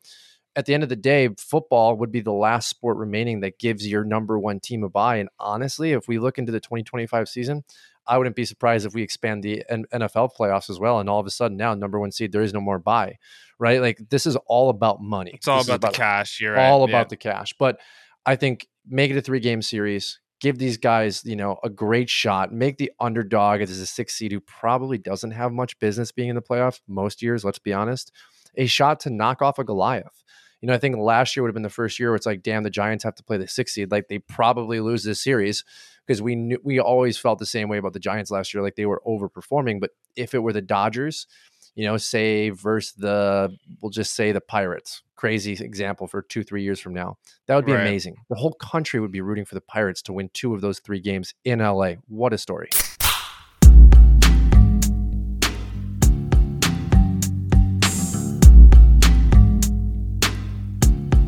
at 0.57 0.65
the 0.65 0.73
end 0.73 0.83
of 0.83 0.89
the 0.89 0.95
day, 0.95 1.29
football 1.37 1.95
would 1.97 2.11
be 2.11 2.21
the 2.21 2.31
last 2.31 2.69
sport 2.69 2.97
remaining 2.97 3.41
that 3.41 3.59
gives 3.59 3.87
your 3.87 4.03
number 4.03 4.39
one 4.39 4.59
team 4.59 4.83
a 4.83 4.89
bye. 4.89 5.17
And 5.17 5.29
honestly, 5.39 5.91
if 5.91 6.07
we 6.07 6.17
look 6.17 6.37
into 6.37 6.51
the 6.51 6.61
2025 6.61 7.27
season, 7.27 7.63
I 8.07 8.17
wouldn't 8.17 8.35
be 8.35 8.45
surprised 8.45 8.85
if 8.85 8.93
we 8.93 9.01
expand 9.01 9.43
the 9.43 9.63
NFL 9.69 10.31
playoffs 10.37 10.69
as 10.69 10.79
well. 10.79 10.99
And 10.99 11.09
all 11.09 11.19
of 11.19 11.25
a 11.25 11.31
sudden 11.31 11.57
now, 11.57 11.73
number 11.73 11.99
one 11.99 12.11
seed, 12.11 12.31
there 12.31 12.41
is 12.41 12.53
no 12.53 12.61
more 12.61 12.79
bye, 12.79 13.17
right? 13.59 13.81
Like 13.81 13.99
this 14.09 14.25
is 14.25 14.35
all 14.47 14.69
about 14.69 15.01
money. 15.01 15.31
It's 15.33 15.47
all 15.47 15.61
about, 15.61 15.75
about, 15.75 15.93
the 15.93 15.97
cash. 15.97 16.39
You're 16.41 16.59
all 16.59 16.81
right. 16.81 16.89
about 16.89 17.05
yeah. 17.05 17.09
the 17.09 17.17
cash. 17.17 17.53
But 17.57 17.79
I 18.25 18.35
think 18.35 18.67
make 18.87 19.11
it 19.11 19.17
a 19.17 19.21
three 19.21 19.39
game 19.39 19.61
series. 19.61 20.19
Give 20.41 20.57
these 20.57 20.77
guys, 20.77 21.23
you 21.23 21.35
know, 21.35 21.57
a 21.63 21.69
great 21.69 22.09
shot. 22.09 22.51
Make 22.51 22.77
the 22.77 22.91
underdog 22.99 23.61
as 23.61 23.71
a 23.71 23.87
six 23.87 24.15
seed 24.15 24.31
who 24.31 24.41
probably 24.41 24.97
doesn't 24.97 25.31
have 25.31 25.51
much 25.51 25.79
business 25.79 26.11
being 26.11 26.29
in 26.29 26.35
the 26.35 26.41
playoffs 26.41 26.81
most 26.87 27.21
years. 27.21 27.45
Let's 27.45 27.59
be 27.59 27.73
honest, 27.73 28.11
a 28.57 28.65
shot 28.65 28.99
to 29.01 29.09
knock 29.09 29.41
off 29.41 29.59
a 29.59 29.63
Goliath. 29.63 30.23
You 30.61 30.67
know, 30.67 30.73
I 30.73 30.77
think 30.77 30.97
last 30.97 31.35
year 31.35 31.43
would 31.43 31.49
have 31.49 31.53
been 31.55 31.63
the 31.63 31.69
first 31.69 31.99
year 31.99 32.09
where 32.09 32.15
it's 32.15 32.25
like, 32.25 32.43
damn, 32.43 32.63
the 32.63 32.69
Giants 32.69 33.03
have 33.03 33.15
to 33.15 33.23
play 33.23 33.37
the 33.37 33.47
six 33.47 33.73
seed. 33.73 33.91
Like 33.91 34.07
they 34.07 34.19
probably 34.19 34.79
lose 34.79 35.03
this 35.03 35.23
series 35.23 35.63
because 36.05 36.21
we 36.21 36.35
knew 36.35 36.59
we 36.63 36.79
always 36.79 37.17
felt 37.17 37.39
the 37.39 37.45
same 37.45 37.69
way 37.69 37.77
about 37.77 37.93
the 37.93 37.99
Giants 37.99 38.31
last 38.31 38.53
year, 38.53 38.63
like 38.63 38.75
they 38.75 38.85
were 38.85 39.01
overperforming. 39.07 39.79
But 39.79 39.91
if 40.15 40.33
it 40.33 40.39
were 40.39 40.53
the 40.53 40.61
Dodgers, 40.61 41.27
you 41.75 41.85
know, 41.85 41.97
say 41.97 42.49
versus 42.49 42.93
the, 42.93 43.55
we'll 43.81 43.89
just 43.89 44.15
say 44.15 44.31
the 44.31 44.41
Pirates, 44.41 45.03
crazy 45.15 45.53
example 45.53 46.07
for 46.07 46.21
two, 46.21 46.43
three 46.43 46.63
years 46.63 46.79
from 46.79 46.93
now, 46.93 47.17
that 47.47 47.55
would 47.55 47.65
be 47.65 47.73
Right. 47.73 47.81
amazing. 47.81 48.15
The 48.29 48.35
whole 48.35 48.53
country 48.53 48.99
would 48.99 49.11
be 49.11 49.21
rooting 49.21 49.45
for 49.45 49.55
the 49.55 49.61
Pirates 49.61 50.01
to 50.03 50.13
win 50.13 50.29
two 50.33 50.53
of 50.55 50.61
those 50.61 50.79
three 50.79 50.99
games 51.01 51.33
in 51.43 51.59
LA. 51.59 51.95
What 52.07 52.33
a 52.33 52.37
story. 52.37 52.69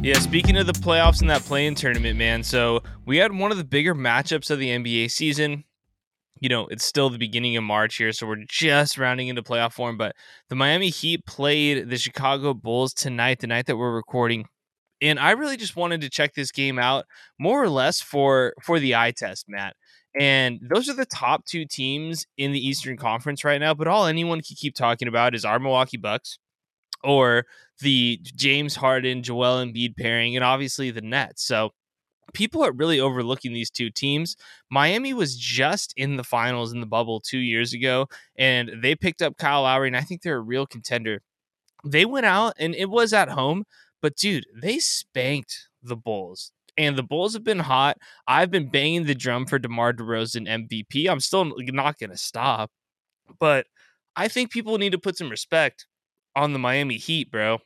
Yeah, 0.04 0.20
speaking 0.20 0.56
of 0.56 0.66
the 0.68 0.74
playoffs 0.74 1.20
and 1.20 1.30
that 1.30 1.42
play-in 1.42 1.76
tournament, 1.76 2.18
man. 2.18 2.42
So 2.42 2.82
we 3.06 3.18
had 3.18 3.34
one 3.38 3.52
of 3.52 3.58
the 3.58 3.66
bigger 3.66 3.94
matchups 3.94 4.50
of 4.50 4.58
the 4.58 4.70
NBA 4.70 5.12
season. 5.12 5.66
You 6.40 6.50
know, 6.50 6.68
it's 6.68 6.86
still 6.86 7.10
the 7.10 7.18
beginning 7.18 7.58
of 7.58 7.64
March 7.64 7.98
here, 7.98 8.12
so 8.12 8.28
we're 8.28 8.44
just 8.48 8.98
rounding 8.98 9.28
into 9.28 9.42
playoff 9.42 9.74
form. 9.74 9.98
But 9.98 10.16
the 10.50 10.56
Miami 10.56 10.90
Heat 10.90 11.26
played 11.26 11.90
the 11.90 11.98
Chicago 11.98 12.54
Bulls 12.54 12.94
tonight, 12.94 13.40
the 13.40 13.48
night 13.48 13.66
that 13.66 13.78
we're 13.78 13.96
recording. 13.96 14.46
And 15.02 15.20
I 15.20 15.32
really 15.32 15.58
just 15.58 15.76
wanted 15.76 16.02
to 16.02 16.10
check 16.10 16.34
this 16.34 16.52
game 16.52 16.80
out 16.80 17.06
more 17.40 17.62
or 17.62 17.70
less 17.70 18.02
for 18.02 18.54
for 18.64 18.80
the 18.80 18.96
eye 18.96 19.12
test, 19.12 19.46
Matt. 19.48 19.76
And 20.20 20.60
those 20.62 20.90
are 20.90 20.96
the 20.96 21.06
top 21.06 21.46
two 21.46 21.66
teams 21.66 22.26
in 22.38 22.52
the 22.52 22.66
Eastern 22.66 22.98
Conference 22.98 23.44
right 23.44 23.60
now. 23.60 23.74
But 23.74 23.88
all 23.88 24.08
anyone 24.08 24.42
can 24.42 24.56
keep 24.56 24.74
talking 24.76 25.08
about 25.08 25.36
is 25.36 25.46
our 25.46 25.60
Milwaukee 25.60 25.98
Bucks 25.98 26.40
or 27.04 27.46
the 27.80 28.20
James 28.24 28.76
Harden, 28.76 29.22
Joel 29.22 29.64
Embiid 29.64 29.96
pairing, 29.98 30.36
and 30.36 30.44
obviously 30.44 30.90
the 30.90 31.02
Nets. 31.02 31.46
So 31.46 31.72
people 32.34 32.64
are 32.64 32.72
really 32.72 33.00
overlooking 33.00 33.54
these 33.54 33.70
two 33.70 33.90
teams. 33.90 34.36
Miami 34.70 35.14
was 35.14 35.36
just 35.36 35.94
in 35.98 36.18
the 36.18 36.24
finals 36.24 36.74
in 36.74 36.80
the 36.80 36.86
bubble 36.86 37.20
two 37.20 37.40
years 37.40 37.74
ago, 37.74 38.08
and 38.38 38.72
they 38.82 38.96
picked 38.96 39.22
up 39.22 39.38
Kyle 39.38 39.64
Lowry, 39.64 39.88
and 39.88 39.98
I 39.98 40.02
think 40.02 40.22
they're 40.22 40.38
a 40.38 40.42
real 40.42 40.66
contender. 40.66 41.22
They 41.86 42.06
went 42.06 42.26
out, 42.26 42.54
and 42.60 42.76
it 42.76 42.90
was 42.90 43.14
at 43.14 43.30
home, 43.30 43.66
but 44.02 44.16
dude, 44.16 44.46
they 44.56 44.80
spanked 44.80 45.70
the 45.82 45.96
Bulls. 45.96 46.52
And 46.78 46.96
the 46.96 47.04
Bulls 47.04 47.34
have 47.34 47.44
been 47.44 47.60
hot. 47.60 47.98
I've 48.28 48.52
been 48.52 48.70
banging 48.70 49.06
the 49.06 49.16
drum 49.16 49.48
for 49.48 49.58
DeMar 49.58 49.94
DeRozan 49.94 50.48
MVP. 50.48 51.10
I'm 51.10 51.20
still 51.20 51.52
not 51.58 51.98
going 51.98 52.12
to 52.12 52.18
stop. 52.18 52.70
But 53.40 53.66
I 54.16 54.28
think 54.28 54.52
people 54.52 54.78
need 54.78 54.92
to 54.92 55.00
put 55.00 55.18
some 55.18 55.30
respect 55.30 55.88
on 56.36 56.54
the 56.54 56.60
Miami 56.60 56.98
Heat, 56.98 57.32
bro. 57.32 57.60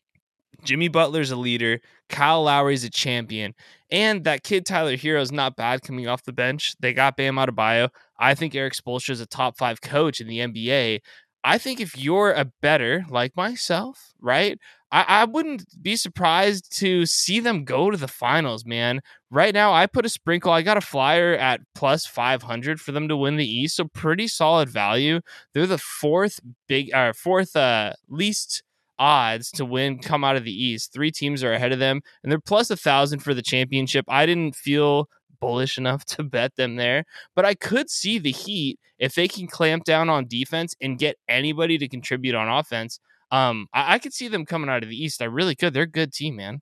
Jimmy 0.63 0.87
Butler's 0.87 1.31
a 1.31 1.35
leader. 1.35 1.81
Kyle 2.09 2.43
Lowry's 2.43 2.83
a 2.83 2.89
champion. 2.89 3.53
And 3.91 4.23
that 4.23 4.43
kid 4.43 4.65
Tyler 4.65 4.95
Herro 4.95 5.21
is 5.21 5.31
not 5.31 5.57
bad 5.57 5.81
coming 5.81 6.07
off 6.07 6.23
the 6.23 6.31
bench. 6.31 6.75
They 6.79 6.93
got 6.93 7.17
Bam 7.17 7.35
Adebayo. 7.35 7.89
I 8.17 8.35
think 8.35 8.55
Erik 8.55 8.73
Spoelstra 8.73 9.09
is 9.09 9.21
a 9.21 9.25
top 9.25 9.57
five 9.57 9.81
coach 9.81 10.21
in 10.21 10.27
the 10.27 10.39
NBA. 10.39 11.01
I 11.43 11.57
think 11.57 11.79
if 11.79 11.97
you're 11.97 12.31
a 12.31 12.45
bettor 12.61 13.03
like 13.09 13.35
myself, 13.35 14.13
right? 14.21 14.59
I, 14.91 15.05
I 15.07 15.25
wouldn't 15.25 15.65
be 15.81 15.95
surprised 15.95 16.71
to 16.77 17.05
see 17.05 17.39
them 17.39 17.65
go 17.65 17.89
to 17.89 17.97
the 17.97 18.07
finals, 18.07 18.65
man. 18.65 19.01
Right 19.29 19.53
now, 19.53 19.73
I 19.73 19.87
put 19.87 20.05
a 20.05 20.09
sprinkle. 20.09 20.51
I 20.51 20.61
got 20.61 20.77
a 20.77 20.81
flyer 20.81 21.33
at 21.33 21.61
plus 21.73 22.05
500 22.05 22.79
for 22.79 22.91
them 22.91 23.07
to 23.07 23.17
win 23.17 23.37
the 23.37 23.45
East. 23.45 23.77
So 23.77 23.85
pretty 23.85 24.27
solid 24.27 24.69
value. 24.69 25.21
They're 25.53 25.65
the 25.65 25.77
fourth 25.77 26.39
big, 26.67 26.93
uh, 26.93 27.13
fourth 27.13 27.55
uh, 27.55 27.93
least 28.07 28.63
odds 29.01 29.49
to 29.49 29.65
win 29.65 29.97
come 29.97 30.23
out 30.23 30.35
of 30.35 30.43
the 30.45 30.63
East. 30.63 30.93
Three 30.93 31.11
teams 31.11 31.43
are 31.43 31.51
ahead 31.51 31.71
of 31.71 31.79
them, 31.79 32.01
and 32.21 32.31
they're 32.31 32.39
plus 32.39 32.69
a 32.69 32.77
thousand 32.77 33.19
for 33.19 33.33
the 33.33 33.41
championship. 33.41 34.05
I 34.07 34.27
didn't 34.27 34.55
feel 34.55 35.09
bullish 35.39 35.79
enough 35.79 36.05
to 36.17 36.23
bet 36.23 36.55
them 36.55 36.75
there, 36.75 37.03
but 37.35 37.43
I 37.43 37.55
could 37.55 37.89
see 37.89 38.19
the 38.19 38.31
Heat 38.31 38.79
if 38.99 39.15
they 39.15 39.27
can 39.27 39.47
clamp 39.47 39.83
down 39.83 40.09
on 40.09 40.27
defense 40.27 40.75
and 40.79 40.99
get 40.99 41.17
anybody 41.27 41.79
to 41.79 41.87
contribute 41.87 42.35
on 42.35 42.47
offense. 42.47 42.99
Um, 43.31 43.67
I, 43.73 43.95
I 43.95 43.99
could 43.99 44.13
see 44.13 44.27
them 44.27 44.45
coming 44.45 44.69
out 44.69 44.83
of 44.83 44.89
the 44.89 45.03
East. 45.03 45.21
I 45.21 45.25
really 45.25 45.55
could. 45.55 45.73
They're 45.73 45.83
a 45.83 45.87
good 45.87 46.13
team, 46.13 46.35
man. 46.35 46.61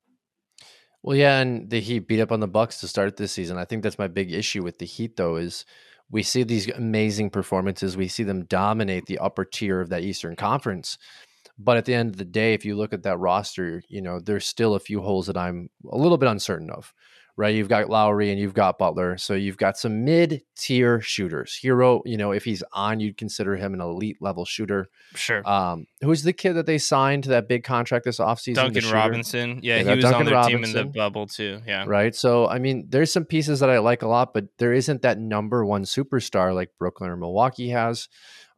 Well, 1.03 1.17
yeah, 1.17 1.39
and 1.39 1.69
the 1.69 1.81
Heat 1.81 2.07
beat 2.07 2.21
up 2.21 2.31
on 2.31 2.39
the 2.39 2.47
Bucks 2.47 2.79
to 2.79 2.87
start 2.87 3.17
this 3.17 3.33
season. 3.33 3.57
I 3.57 3.65
think 3.65 3.83
that's 3.83 3.99
my 3.99 4.07
big 4.07 4.31
issue 4.31 4.63
with 4.63 4.79
the 4.79 4.85
Heat, 4.85 5.17
though, 5.17 5.35
is 5.35 5.65
we 6.09 6.23
see 6.23 6.43
these 6.43 6.69
amazing 6.69 7.29
performances. 7.29 7.95
We 7.97 8.07
see 8.07 8.23
them 8.23 8.45
dominate 8.45 9.05
the 9.05 9.19
upper 9.19 9.45
tier 9.45 9.81
of 9.81 9.89
that 9.89 10.03
Eastern 10.03 10.35
Conference. 10.35 10.97
But 11.61 11.75
at 11.75 11.83
the 11.83 11.93
end 11.93 12.09
of 12.09 12.17
the 12.17 12.25
day, 12.25 12.53
if 12.53 12.63
you 12.63 12.75
look 12.77 12.93
at 12.93 13.03
that 13.03 13.17
roster, 13.17 13.83
you 13.89 14.01
know, 14.01 14.21
there's 14.21 14.45
still 14.45 14.75
a 14.75 14.79
few 14.79 15.01
holes 15.01 15.27
that 15.27 15.35
I'm 15.35 15.69
a 15.91 15.97
little 15.97 16.17
bit 16.17 16.29
uncertain 16.29 16.69
of, 16.69 16.93
right? 17.35 17.53
You've 17.53 17.67
got 17.67 17.89
Lowry 17.89 18.31
and 18.31 18.39
you've 18.39 18.53
got 18.53 18.77
Butler. 18.77 19.17
So 19.17 19.33
you've 19.33 19.57
got 19.57 19.77
some 19.77 20.05
mid 20.05 20.41
tier 20.55 21.01
shooters. 21.01 21.59
Herro, 21.61 22.01
you 22.05 22.15
know, 22.15 22.31
if 22.31 22.45
he's 22.45 22.63
on, 22.71 23.01
you'd 23.01 23.17
consider 23.17 23.57
him 23.57 23.73
an 23.73 23.81
elite 23.81 24.17
level 24.21 24.45
shooter. 24.45 24.87
Sure. 25.15 25.45
Um, 25.45 25.85
who's 25.99 26.23
the 26.23 26.31
kid 26.31 26.53
that 26.53 26.65
they 26.65 26.77
signed 26.77 27.23
to 27.23 27.29
that 27.31 27.49
big 27.49 27.65
contract 27.65 28.05
this 28.05 28.19
offseason? 28.19 28.55
Duncan? 28.55 28.89
Robinson. 28.89 29.59
Yeah, 29.61 29.79
he 29.79 29.95
was 29.97 30.05
on 30.05 30.11
Duncan 30.11 30.33
their 30.33 30.43
team 30.43 30.63
in 30.63 30.71
the 30.71 30.85
bubble 30.85 31.27
too. 31.27 31.59
Yeah. 31.67 31.83
right? 31.87 32.15
So, 32.15 32.47
I 32.47 32.59
mean, 32.59 32.87
there's 32.87 33.11
some 33.11 33.25
pieces 33.25 33.59
that 33.59 33.69
I 33.69 33.79
like 33.79 34.01
a 34.01 34.07
lot, 34.07 34.33
but 34.33 34.45
there 34.59 34.71
isn't 34.71 35.01
that 35.01 35.19
number 35.19 35.65
one 35.65 35.83
superstar 35.83 36.55
like 36.55 36.69
Brooklyn 36.79 37.09
or 37.09 37.17
Milwaukee 37.17 37.69
has. 37.69 38.07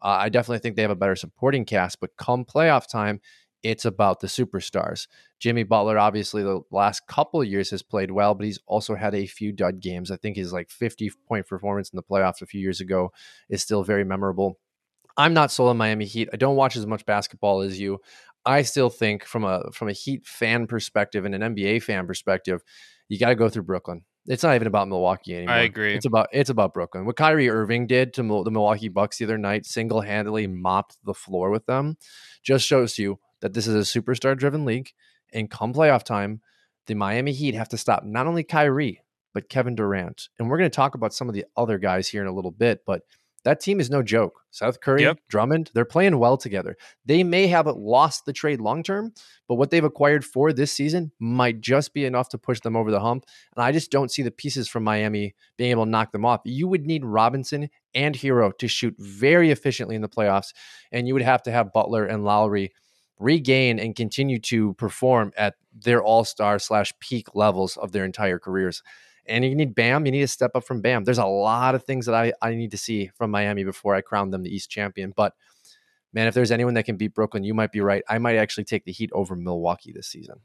Uh, 0.01 0.17
I 0.19 0.29
definitely 0.29 0.59
think 0.59 0.75
they 0.75 0.81
have 0.81 0.91
a 0.91 0.95
better 0.95 1.15
supporting 1.15 1.65
cast, 1.65 1.99
but 1.99 2.17
come 2.17 2.45
playoff 2.45 2.87
time, 2.87 3.21
it's 3.63 3.85
about 3.85 4.19
the 4.19 4.27
superstars. 4.27 5.07
Jimmy 5.39 5.63
Butler, 5.63 5.99
obviously, 5.99 6.43
the 6.43 6.61
last 6.71 7.05
couple 7.07 7.43
years 7.43 7.69
has 7.69 7.83
played 7.83 8.11
well, 8.11 8.33
but 8.33 8.45
he's 8.45 8.59
also 8.65 8.95
had 8.95 9.13
a 9.13 9.27
few 9.27 9.51
dud 9.51 9.79
games. 9.79 10.09
I 10.09 10.17
think 10.17 10.35
his 10.35 10.51
like 10.51 10.69
50 10.69 11.11
point 11.27 11.47
performance 11.47 11.89
in 11.91 11.97
the 11.97 12.03
playoffs 12.03 12.41
a 12.41 12.47
few 12.47 12.59
years 12.59 12.81
ago 12.81 13.11
is 13.49 13.61
still 13.61 13.83
very 13.83 14.03
memorable. 14.03 14.57
I'm 15.17 15.33
not 15.33 15.51
sold 15.51 15.69
on 15.69 15.77
Miami 15.77 16.05
Heat. 16.05 16.29
I 16.33 16.37
don't 16.37 16.55
watch 16.55 16.75
as 16.75 16.87
much 16.87 17.05
basketball 17.05 17.61
as 17.61 17.79
you. 17.79 17.99
I 18.45 18.63
still 18.63 18.89
think 18.89 19.25
from 19.25 19.43
a 19.43 19.69
from 19.71 19.89
a 19.89 19.93
Heat 19.93 20.25
fan 20.25 20.65
perspective 20.65 21.25
and 21.25 21.35
an 21.35 21.55
NBA 21.55 21.83
fan 21.83 22.07
perspective, 22.07 22.63
you 23.07 23.19
got 23.19 23.29
to 23.29 23.35
go 23.35 23.49
through 23.49 23.63
Brooklyn. 23.63 24.03
It's 24.27 24.43
not 24.43 24.55
even 24.55 24.67
about 24.67 24.87
Milwaukee 24.87 25.35
anymore. 25.35 25.55
I 25.55 25.61
agree. 25.61 25.95
It's 25.95 26.05
about 26.05 26.27
it's 26.31 26.49
about 26.49 26.73
Brooklyn. 26.73 27.05
What 27.05 27.15
Kyrie 27.15 27.49
Irving 27.49 27.87
did 27.87 28.13
to 28.15 28.21
the 28.21 28.51
Milwaukee 28.51 28.89
Bucks 28.89 29.17
the 29.17 29.25
other 29.25 29.37
night, 29.37 29.65
single 29.65 30.01
handedly 30.01 30.47
mopped 30.47 30.97
the 31.03 31.13
floor 31.13 31.49
with 31.49 31.65
them, 31.65 31.97
just 32.43 32.65
shows 32.65 32.99
you 32.99 33.19
that 33.41 33.53
this 33.53 33.67
is 33.67 33.75
a 33.75 33.99
superstar 33.99 34.37
driven 34.37 34.65
league. 34.65 34.91
And 35.33 35.49
come 35.49 35.73
playoff 35.73 36.03
time, 36.03 36.41
the 36.87 36.93
Miami 36.93 37.31
Heat 37.31 37.55
have 37.55 37.69
to 37.69 37.77
stop 37.77 38.03
not 38.03 38.27
only 38.27 38.43
Kyrie 38.43 39.01
but 39.33 39.49
Kevin 39.49 39.75
Durant. 39.75 40.29
And 40.37 40.49
we're 40.49 40.57
going 40.57 40.69
to 40.69 40.75
talk 40.75 40.95
about 40.95 41.13
some 41.13 41.29
of 41.29 41.35
the 41.35 41.45
other 41.55 41.77
guys 41.77 42.07
here 42.07 42.21
in 42.21 42.27
a 42.27 42.33
little 42.33 42.51
bit, 42.51 42.81
but 42.85 43.03
that 43.43 43.59
team 43.59 43.79
is 43.79 43.89
no 43.89 44.03
joke. 44.03 44.41
Seth 44.51 44.81
Curry, 44.81 45.03
Yep. 45.03 45.19
Drummond, 45.29 45.71
they're 45.73 45.85
playing 45.85 46.19
well 46.19 46.37
together. 46.37 46.77
They 47.05 47.23
may 47.23 47.47
have 47.47 47.65
lost 47.67 48.25
the 48.25 48.33
trade 48.33 48.61
long 48.61 48.83
term, 48.83 49.13
but 49.47 49.55
what 49.55 49.71
they've 49.71 49.83
acquired 49.83 50.23
for 50.25 50.53
this 50.53 50.71
season 50.71 51.11
might 51.19 51.61
just 51.61 51.93
be 51.93 52.05
enough 52.05 52.29
to 52.29 52.37
push 52.37 52.59
them 52.59 52.75
over 52.75 52.91
the 52.91 52.99
hump. 52.99 53.25
And 53.55 53.63
I 53.63 53.71
just 53.71 53.91
don't 53.91 54.11
see 54.11 54.21
the 54.21 54.31
pieces 54.31 54.67
from 54.67 54.83
Miami 54.83 55.35
being 55.57 55.71
able 55.71 55.85
to 55.85 55.89
knock 55.89 56.11
them 56.11 56.25
off. 56.25 56.41
You 56.45 56.67
would 56.67 56.85
need 56.85 57.05
Robinson 57.05 57.69
and 57.95 58.15
Herro 58.15 58.55
to 58.57 58.67
shoot 58.67 58.95
very 58.99 59.51
efficiently 59.51 59.95
in 59.95 60.01
the 60.01 60.09
playoffs, 60.09 60.53
and 60.91 61.07
you 61.07 61.13
would 61.13 61.23
have 61.23 61.43
to 61.43 61.51
have 61.51 61.73
Butler 61.73 62.05
and 62.05 62.23
Lowry 62.23 62.71
regain 63.19 63.79
and 63.79 63.95
continue 63.95 64.39
to 64.39 64.73
perform 64.73 65.31
at 65.37 65.55
their 65.73 66.01
all 66.03 66.23
star 66.23 66.59
slash 66.59 66.91
peak 66.99 67.35
levels 67.35 67.77
of 67.77 67.91
their 67.91 68.03
entire 68.03 68.39
careers. 68.39 68.81
And 69.25 69.45
you 69.45 69.55
need 69.55 69.75
Bam. 69.75 70.05
You 70.05 70.11
need 70.11 70.21
to 70.21 70.27
step 70.27 70.51
up 70.55 70.63
from 70.63 70.81
Bam. 70.81 71.03
There's 71.03 71.17
a 71.17 71.25
lot 71.25 71.75
of 71.75 71.83
things 71.83 72.05
that 72.07 72.15
I, 72.15 72.33
I 72.41 72.55
need 72.55 72.71
to 72.71 72.77
see 72.77 73.11
from 73.15 73.31
Miami 73.31 73.63
before 73.63 73.95
I 73.95 74.01
crown 74.01 74.31
them 74.31 74.43
the 74.43 74.53
East 74.53 74.69
champion. 74.69 75.13
But 75.15 75.33
man, 76.13 76.27
if 76.27 76.33
there's 76.33 76.51
anyone 76.51 76.73
that 76.73 76.83
can 76.83 76.97
beat 76.97 77.13
Brooklyn, 77.13 77.43
you 77.43 77.53
might 77.53 77.71
be 77.71 77.81
right. 77.81 78.03
I 78.09 78.17
might 78.17 78.35
actually 78.35 78.65
take 78.65 78.85
the 78.85 78.91
Heat 78.91 79.11
over 79.13 79.35
Milwaukee 79.35 79.91
this 79.91 80.07
season. 80.07 80.39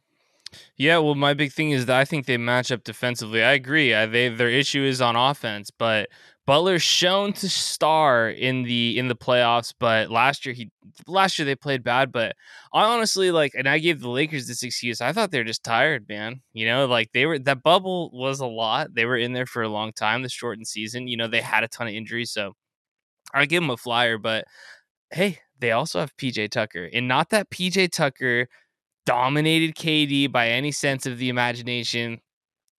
Yeah, 0.77 0.99
well, 0.99 1.15
my 1.15 1.35
big 1.35 1.53
thing 1.53 1.71
is 1.71 1.87
that 1.87 1.99
I 1.99 2.05
think 2.05 2.27
they 2.27 2.37
match 2.37 2.71
up 2.71 2.85
defensively. 2.85 3.43
I 3.43 3.53
agree. 3.53 3.95
I, 3.95 4.07
they 4.07 4.29
their 4.29 4.51
issue 4.51 4.83
is 4.83 5.01
on 5.01 5.17
offense, 5.17 5.71
but 5.71 6.09
Butler's 6.47 6.83
shown 6.83 7.33
to 7.35 7.49
star 7.49 8.29
in 8.31 8.63
the 8.63 8.99
in 8.99 9.09
the 9.09 9.17
playoffs. 9.17 9.75
But 9.79 10.11
last 10.11 10.47
year 10.47 10.55
he 10.55 10.71
last 11.07 11.39
year 11.39 11.47
they 11.47 11.57
played 11.57 11.83
bad. 11.83 12.13
But 12.13 12.37
I 12.73 12.85
honestly 12.85 13.31
like, 13.31 13.53
and 13.57 13.69
I 13.69 13.79
gave 13.79 14.01
the 14.01 14.11
Lakers 14.11 14.47
this 14.47 14.63
excuse. 14.63 15.01
I 15.01 15.13
thought 15.13 15.31
they're 15.31 15.45
just 15.45 15.65
tired, 15.65 16.09
man. 16.09 16.43
You 16.53 16.67
know, 16.67 16.87
like 16.87 17.11
they 17.13 17.27
were 17.27 17.39
that 17.41 17.63
bubble 17.63 18.11
was 18.13 18.41
a 18.41 18.47
lot. 18.47 18.95
They 18.95 19.07
were 19.07 19.17
in 19.17 19.33
there 19.33 19.47
for 19.47 19.63
a 19.63 19.69
long 19.69 19.93
time. 19.93 20.23
The 20.23 20.29
shortened 20.29 20.69
season, 20.69 21.09
you 21.09 21.17
know, 21.17 21.29
they 21.29 21.41
had 21.41 21.65
a 21.65 21.69
ton 21.69 21.89
of 21.89 21.95
injuries, 21.95 22.31
so 22.31 22.55
I 23.35 23.47
give 23.47 23.63
them 23.63 23.71
a 23.71 23.77
flyer, 23.77 24.19
but 24.19 24.45
hey, 25.11 25.41
they 25.59 25.73
also 25.73 26.01
have 26.01 26.17
PJ 26.17 26.51
Tucker. 26.51 26.89
And 26.93 27.09
not 27.09 27.31
that 27.31 27.51
PJ 27.51 27.91
Tucker 27.93 28.49
dominated 29.07 29.75
KD 29.75 30.31
by 30.31 30.49
any 30.49 30.73
sense 30.73 31.07
of 31.07 31.19
the 31.19 31.31
imagination. 31.31 32.21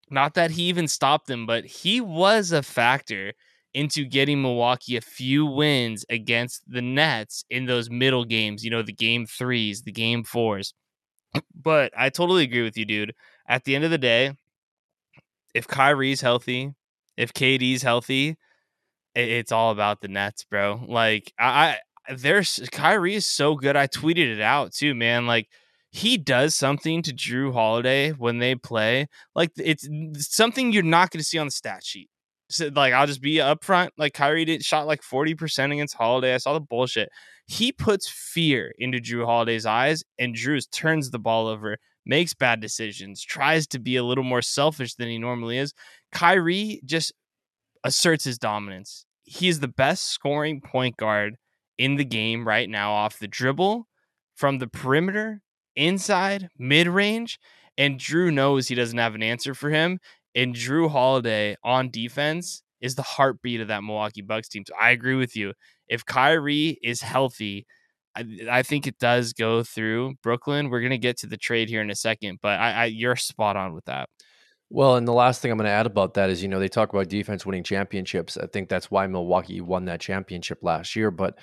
Not 0.09 0.35
that 0.35 0.51
he 0.51 0.63
even 0.63 0.87
stopped 0.87 1.27
them, 1.27 1.45
but 1.45 1.65
he 1.65 1.99
was 1.99 2.51
a 2.51 2.61
factor 2.61 3.33
into 3.73 4.05
getting 4.05 4.41
Milwaukee 4.41 4.97
a 4.97 5.01
few 5.01 5.45
wins 5.45 6.05
against 6.09 6.63
the 6.67 6.81
Nets 6.81 7.43
in 7.49 7.65
those 7.65 7.89
middle 7.89 8.25
games, 8.25 8.63
you 8.63 8.71
know, 8.71 8.81
the 8.81 8.93
game 8.93 9.25
threes, 9.25 9.81
the 9.81 9.91
game 9.91 10.23
fours. 10.23 10.73
But 11.53 11.91
I 11.97 12.09
totally 12.09 12.43
agree 12.43 12.63
with 12.63 12.77
you, 12.77 12.85
dude. 12.85 13.13
At 13.47 13.65
the 13.65 13.75
end 13.75 13.83
of 13.83 13.91
the 13.91 13.97
day, 13.97 14.33
if 15.53 15.67
Kyrie's 15.67 16.21
healthy, 16.21 16.73
if 17.17 17.33
KD's 17.33 17.81
healthy, 17.81 18.37
it's 19.15 19.51
all 19.51 19.71
about 19.71 20.01
the 20.01 20.07
Nets, 20.07 20.43
bro. 20.43 20.83
Like 20.87 21.33
I, 21.39 21.77
I 22.07 22.13
there's 22.15 22.59
Kyrie 22.71 23.15
is 23.15 23.25
so 23.25 23.55
good. 23.55 23.75
I 23.75 23.87
tweeted 23.87 24.31
it 24.31 24.41
out 24.41 24.71
too, 24.71 24.95
man. 24.95 25.27
Like 25.27 25.49
he 25.97 26.15
does 26.15 26.53
something 26.53 27.01
to 27.01 27.11
Jrue 27.11 27.51
Holiday 27.51 28.11
when 28.11 28.37
they 28.37 28.53
play. 28.53 29.07
Like 29.33 29.51
it's 29.57 29.87
something 30.19 30.71
you're 30.71 30.83
not 30.83 31.09
going 31.09 31.19
to 31.19 31.25
see 31.25 31.39
on 31.39 31.47
the 31.47 31.51
stat 31.51 31.83
sheet. 31.83 32.09
So, 32.49 32.69
like 32.75 32.93
I'll 32.93 33.07
just 33.07 33.21
be 33.21 33.37
upfront. 33.37 33.89
Like 33.97 34.13
Kyrie 34.13 34.45
did 34.45 34.63
shot 34.63 34.85
like 34.85 35.01
40% 35.01 35.73
against 35.73 35.95
Holiday. 35.95 36.35
I 36.35 36.37
saw 36.37 36.53
the 36.53 36.59
bullshit. 36.59 37.09
He 37.47 37.71
puts 37.71 38.07
fear 38.07 38.73
into 38.77 38.99
Jrue 38.99 39.25
Holiday's 39.25 39.65
eyes, 39.65 40.03
and 40.19 40.35
Jrue 40.35 40.61
turns 40.69 41.09
the 41.09 41.17
ball 41.17 41.47
over, 41.47 41.77
makes 42.05 42.35
bad 42.35 42.59
decisions, 42.59 43.23
tries 43.23 43.65
to 43.67 43.79
be 43.79 43.95
a 43.95 44.03
little 44.03 44.23
more 44.23 44.43
selfish 44.43 44.95
than 44.95 45.07
he 45.07 45.17
normally 45.17 45.57
is. 45.57 45.73
Kyrie 46.11 46.79
just 46.85 47.11
asserts 47.83 48.23
his 48.23 48.37
dominance. 48.37 49.05
He 49.23 49.47
is 49.47 49.61
the 49.61 49.67
best 49.67 50.09
scoring 50.09 50.61
point 50.61 50.95
guard 50.97 51.37
in 51.77 51.95
the 51.95 52.05
game 52.05 52.47
right 52.47 52.69
now 52.69 52.93
off 52.93 53.17
the 53.17 53.27
dribble, 53.27 53.87
from 54.35 54.59
the 54.59 54.67
perimeter, 54.67 55.41
inside, 55.77 56.49
mid 56.57 56.87
range. 56.87 57.39
And 57.77 57.99
Jrue 57.99 58.33
knows 58.33 58.67
he 58.67 58.75
doesn't 58.75 58.97
have 58.97 59.15
an 59.15 59.23
answer 59.23 59.53
for 59.53 59.69
him. 59.69 59.99
And 60.35 60.55
Jrue 60.55 60.89
Holiday 60.89 61.55
on 61.63 61.89
defense 61.91 62.63
is 62.81 62.95
the 62.95 63.03
heartbeat 63.03 63.61
of 63.61 63.69
that 63.69 63.83
Milwaukee 63.83 64.21
Bucks 64.21 64.49
team. 64.49 64.63
So 64.67 64.73
I 64.79 64.91
agree 64.91 65.15
with 65.15 65.35
you. 65.35 65.53
If 65.87 66.05
Kyrie 66.05 66.79
is 66.83 67.01
healthy, 67.01 67.65
I, 68.15 68.25
I 68.49 68.63
think 68.63 68.87
it 68.87 68.97
does 68.99 69.33
go 69.33 69.63
through 69.63 70.15
Brooklyn. 70.23 70.69
We're 70.69 70.81
gonna 70.81 70.97
get 70.97 71.17
to 71.19 71.27
the 71.27 71.37
trade 71.37 71.69
here 71.69 71.81
in 71.81 71.89
a 71.89 71.95
second, 71.95 72.39
but 72.41 72.59
I, 72.59 72.71
I 72.71 72.85
you're 72.85 73.15
spot 73.15 73.55
on 73.55 73.73
with 73.73 73.85
that. 73.85 74.09
Well, 74.69 74.95
and 74.95 75.07
the 75.07 75.13
last 75.13 75.41
thing 75.41 75.49
I'm 75.49 75.57
going 75.57 75.65
to 75.65 75.71
add 75.71 75.85
about 75.85 76.15
that 76.15 76.29
is, 76.29 76.41
you 76.41 76.49
know, 76.49 76.59
they 76.59 76.67
talk 76.67 76.91
about 76.91 77.07
defense 77.07 77.45
winning 77.45 77.63
championships. 77.63 78.35
I 78.35 78.47
think 78.47 78.67
that's 78.67 78.91
why 78.91 79.07
Milwaukee 79.07 79.61
won 79.61 79.85
that 79.85 80.01
championship 80.01 80.59
last 80.61 80.93
year. 80.93 81.09
But 81.09 81.39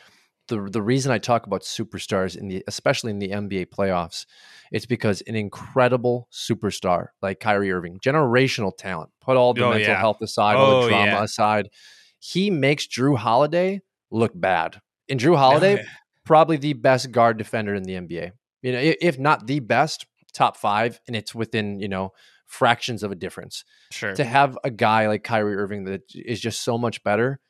the 0.48 0.68
the 0.70 0.82
reason 0.82 1.12
I 1.12 1.18
talk 1.18 1.46
about 1.46 1.62
superstars 1.62 2.36
in 2.36 2.48
the 2.48 2.64
especially 2.66 3.10
in 3.10 3.18
the 3.18 3.30
NBA 3.30 3.66
playoffs, 3.66 4.26
it's 4.70 4.86
because 4.86 5.22
an 5.22 5.34
incredible 5.34 6.28
superstar 6.32 7.08
like 7.22 7.40
Kyrie 7.40 7.72
Irving, 7.72 7.98
generational 7.98 8.76
talent, 8.76 9.10
put 9.20 9.36
all 9.36 9.54
the 9.54 9.64
oh, 9.64 9.70
mental 9.70 9.88
yeah. 9.88 9.98
health 9.98 10.20
aside, 10.20 10.56
oh, 10.56 10.58
all 10.58 10.80
the 10.80 10.86
oh, 10.86 10.88
drama 10.88 11.06
yeah. 11.06 11.22
aside, 11.22 11.68
he 12.18 12.50
makes 12.50 12.86
Jrue 12.86 13.16
Holiday 13.16 13.80
look 14.10 14.32
bad. 14.34 14.80
And 15.08 15.18
Jrue 15.18 15.32
oh, 15.34 15.36
Holiday, 15.38 15.74
oh, 15.74 15.76
yeah. 15.76 15.88
probably 16.24 16.56
the 16.56 16.74
best 16.74 17.10
guard 17.10 17.38
defender 17.38 17.74
in 17.74 17.84
the 17.84 17.94
NBA. 17.94 18.32
You 18.62 18.72
know, 18.72 18.80
if 19.00 19.18
not 19.18 19.46
the 19.46 19.60
best, 19.60 20.06
top 20.32 20.56
five, 20.56 21.00
and 21.06 21.16
it's 21.16 21.34
within 21.34 21.80
you 21.80 21.88
know 21.88 22.12
fractions 22.46 23.02
of 23.02 23.10
a 23.10 23.16
difference. 23.16 23.64
Sure. 23.90 24.14
To 24.14 24.24
have 24.24 24.58
a 24.64 24.70
guy 24.70 25.08
like 25.08 25.24
Kyrie 25.24 25.56
Irving 25.56 25.84
that 25.84 26.02
is 26.14 26.40
just 26.40 26.62
so 26.62 26.76
much 26.76 27.02
better 27.02 27.40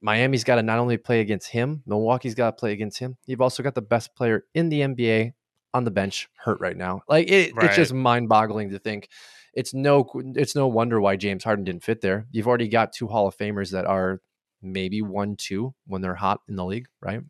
Miami's 0.00 0.44
got 0.44 0.56
to 0.56 0.62
not 0.62 0.78
only 0.78 0.96
play 0.96 1.20
against 1.20 1.48
him, 1.48 1.82
Milwaukee's 1.86 2.34
got 2.34 2.56
to 2.56 2.60
play 2.60 2.72
against 2.72 2.98
him. 2.98 3.16
You've 3.26 3.40
also 3.40 3.62
got 3.62 3.74
the 3.74 3.82
best 3.82 4.14
player 4.14 4.44
in 4.54 4.68
the 4.68 4.80
NBA 4.80 5.32
on 5.74 5.84
the 5.84 5.90
bench 5.90 6.28
hurt 6.36 6.60
right 6.60 6.76
now. 6.76 7.02
Like 7.08 7.30
it, 7.30 7.54
right. 7.54 7.66
it's 7.66 7.76
just 7.76 7.92
mind-boggling 7.92 8.70
to 8.70 8.78
think. 8.78 9.08
It's 9.54 9.72
no 9.72 10.06
it's 10.34 10.54
no 10.54 10.66
wonder 10.66 11.00
why 11.00 11.16
James 11.16 11.44
Harden 11.44 11.64
didn't 11.64 11.82
fit 11.82 12.00
there. 12.02 12.26
You've 12.30 12.46
already 12.46 12.68
got 12.68 12.92
two 12.92 13.08
Hall 13.08 13.26
of 13.26 13.36
Famers 13.36 13.70
that 13.70 13.86
are 13.86 14.20
maybe 14.60 15.00
one 15.02 15.36
two 15.36 15.74
when 15.86 16.02
they're 16.02 16.14
hot 16.14 16.40
in 16.48 16.56
the 16.56 16.64
league, 16.64 16.88
right? 17.00 17.20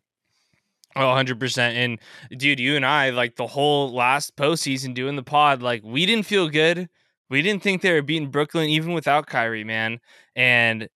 Oh, 0.95 1.01
100%. 1.01 1.57
And 1.59 1.99
dude, 2.31 2.59
you 2.59 2.75
and 2.75 2.85
I, 2.85 3.11
like 3.11 3.35
the 3.35 3.45
whole 3.45 3.93
last 3.93 4.35
postseason 4.35 4.95
doing 4.95 5.15
the 5.15 5.23
pod, 5.23 5.61
like 5.61 5.83
we 5.83 6.05
didn't 6.05 6.25
feel 6.25 6.49
good. 6.49 6.89
We 7.29 7.41
didn't 7.41 7.61
think 7.61 7.81
they 7.81 7.93
were 7.93 8.01
beating 8.01 8.31
Brooklyn 8.31 8.69
even 8.69 8.93
without 8.93 9.27
Kyrie, 9.27 9.63
man. 9.63 9.99
And 10.35 10.89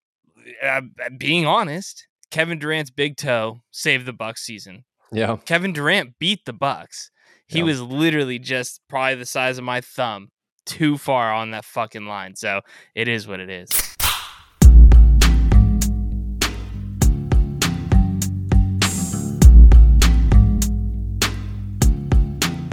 uh, 0.64 0.82
being 1.18 1.46
honest, 1.46 2.08
Kevin 2.30 2.60
Durant's 2.60 2.92
big 2.92 3.18
toe 3.18 3.62
saved 3.72 4.06
the 4.06 4.14
Bucks 4.14 4.44
season. 4.44 4.86
Yeah. 5.12 5.38
Kevin 5.46 5.74
Durant 5.74 6.18
beat 6.20 6.46
the 6.46 6.54
Bucks. 6.54 7.12
He 7.48 7.60
yeah. 7.60 7.66
was 7.66 7.82
literally 7.82 8.40
just 8.40 8.82
probably 8.88 9.16
the 9.16 9.26
size 9.26 9.58
of 9.58 9.64
my 9.64 9.82
thumb 9.82 10.30
too 10.66 10.98
far 10.98 11.34
on 11.34 11.52
that 11.52 11.66
fucking 11.66 12.06
line. 12.06 12.36
So 12.36 12.62
it 12.96 13.08
is 13.08 13.28
what 13.28 13.40
it 13.40 13.50
is. 13.50 13.70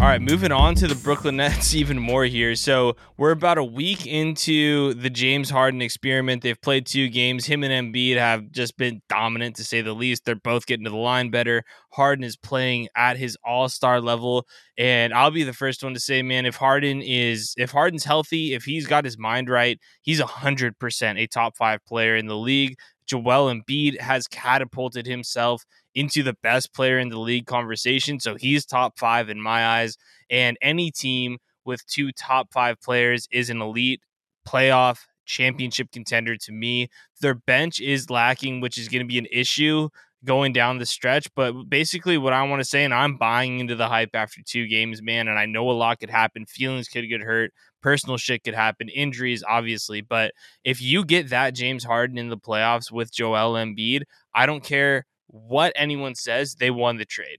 All 0.01 0.07
right, 0.07 0.23
moving 0.23 0.53
on 0.53 0.77
to 0.77 0.87
the 0.87 0.95
Brooklyn 0.95 1.39
Nets 1.39 1.75
even 1.75 1.99
more 1.99 2.25
here. 2.25 2.55
So 2.55 2.95
we're 3.17 3.33
about 3.33 3.59
a 3.59 3.65
week 3.65 4.07
into 4.07 4.95
the 4.95 5.11
James 5.11 5.51
Harden 5.51 5.83
experiment. 5.83 6.45
They've 6.45 6.61
played 6.61 6.87
two 6.87 7.09
games. 7.09 7.47
Him 7.47 7.65
and 7.65 7.93
Embiid 7.93 8.17
have 8.17 8.53
just 8.53 8.77
been 8.77 9.03
dominant 9.09 9.57
to 9.57 9.65
say 9.65 9.81
the 9.81 9.93
least. 9.93 10.25
They're 10.25 10.37
both 10.37 10.67
getting 10.67 10.85
to 10.85 10.91
the 10.91 10.97
line 10.97 11.31
better. 11.31 11.65
Harden 11.91 12.23
is 12.23 12.37
playing 12.37 12.87
at 12.95 13.17
his 13.17 13.37
all-star 13.45 14.01
level. 14.01 14.47
And 14.79 15.13
I'll 15.13 15.33
be 15.33 15.43
the 15.43 15.53
first 15.53 15.83
one 15.83 15.95
to 15.95 16.01
say, 16.01 16.23
man, 16.23 16.47
if 16.47 16.55
Harden 16.55 17.03
is 17.03 17.55
if 17.59 17.73
Harden's 17.73 18.05
healthy, 18.05 18.55
if 18.55 18.63
he's 18.63 18.87
got 18.87 19.05
his 19.05 19.19
mind 19.19 19.51
right, 19.51 19.81
he's 20.03 20.21
hundred 20.21 20.79
percent 20.79 21.19
a 21.19 21.27
top 21.27 21.57
five 21.57 21.85
player 21.85 22.15
in 22.15 22.27
the 22.27 22.37
league. 22.37 22.79
Joel 23.09 23.53
Embiid 23.53 24.01
has 24.01 24.29
catapulted 24.29 25.07
himself 25.07 25.65
into 25.95 26.23
the 26.23 26.37
best 26.43 26.73
player 26.75 26.99
in 26.99 27.09
the 27.09 27.19
league 27.19 27.47
conversation. 27.47 28.21
So 28.21 28.37
he's 28.37 28.65
top 28.65 28.99
five 28.99 29.29
in 29.29 29.41
my 29.41 29.67
eyes. 29.67 29.97
And 30.31 30.57
any 30.63 30.91
team 30.91 31.39
with 31.65 31.85
two 31.87 32.13
top 32.13 32.53
five 32.53 32.81
players 32.81 33.27
is 33.33 33.51
an 33.51 33.61
elite 33.61 34.01
playoff 34.47 35.01
championship 35.27 35.91
contender 35.93 36.37
to 36.37 36.53
me. 36.53 36.89
Their 37.21 37.35
bench 37.35 37.81
is 37.81 38.11
lacking, 38.11 38.61
which 38.61 38.79
is 38.79 38.89
going 38.89 39.03
to 39.03 39.09
be 39.09 39.19
an 39.19 39.27
issue 39.31 39.89
going 40.25 40.53
down 40.53 40.79
the 40.79 40.87
stretch. 40.87 41.29
But 41.37 41.53
basically, 41.69 42.19
what 42.19 42.33
I 42.33 42.43
want 42.43 42.61
to 42.61 42.65
say, 42.65 42.85
and 42.85 42.95
I'm 42.95 43.17
buying 43.17 43.61
into 43.61 43.77
the 43.77 43.89
hype 43.89 44.11
after 44.15 44.41
two 44.45 44.67
games, 44.67 45.03
man. 45.03 45.29
And 45.29 45.39
I 45.39 45.47
know 45.47 45.71
a 45.71 45.73
lot 45.73 46.01
could 46.01 46.11
happen. 46.11 46.47
Feelings 46.47 46.89
could 46.89 47.09
get 47.09 47.21
hurt. 47.21 47.53
Personal 47.83 48.17
shit 48.17 48.45
could 48.45 48.55
happen. 48.55 48.89
Injuries, 48.89 49.45
obviously. 49.49 50.01
But 50.01 50.33
if 50.65 50.81
you 50.83 51.05
get 51.05 51.31
that 51.31 51.55
James 51.55 51.85
Harden 51.85 52.19
in 52.19 52.29
the 52.29 52.37
playoffs 52.39 52.91
with 52.91 53.13
Joel 53.13 53.55
Embiid, 53.55 54.03
I 54.35 54.47
don't 54.47 54.65
care 54.65 55.07
what 55.29 55.73
anyone 55.77 56.15
says, 56.15 56.55
they 56.55 56.71
won 56.71 56.97
the 56.97 57.05
trade. 57.05 57.39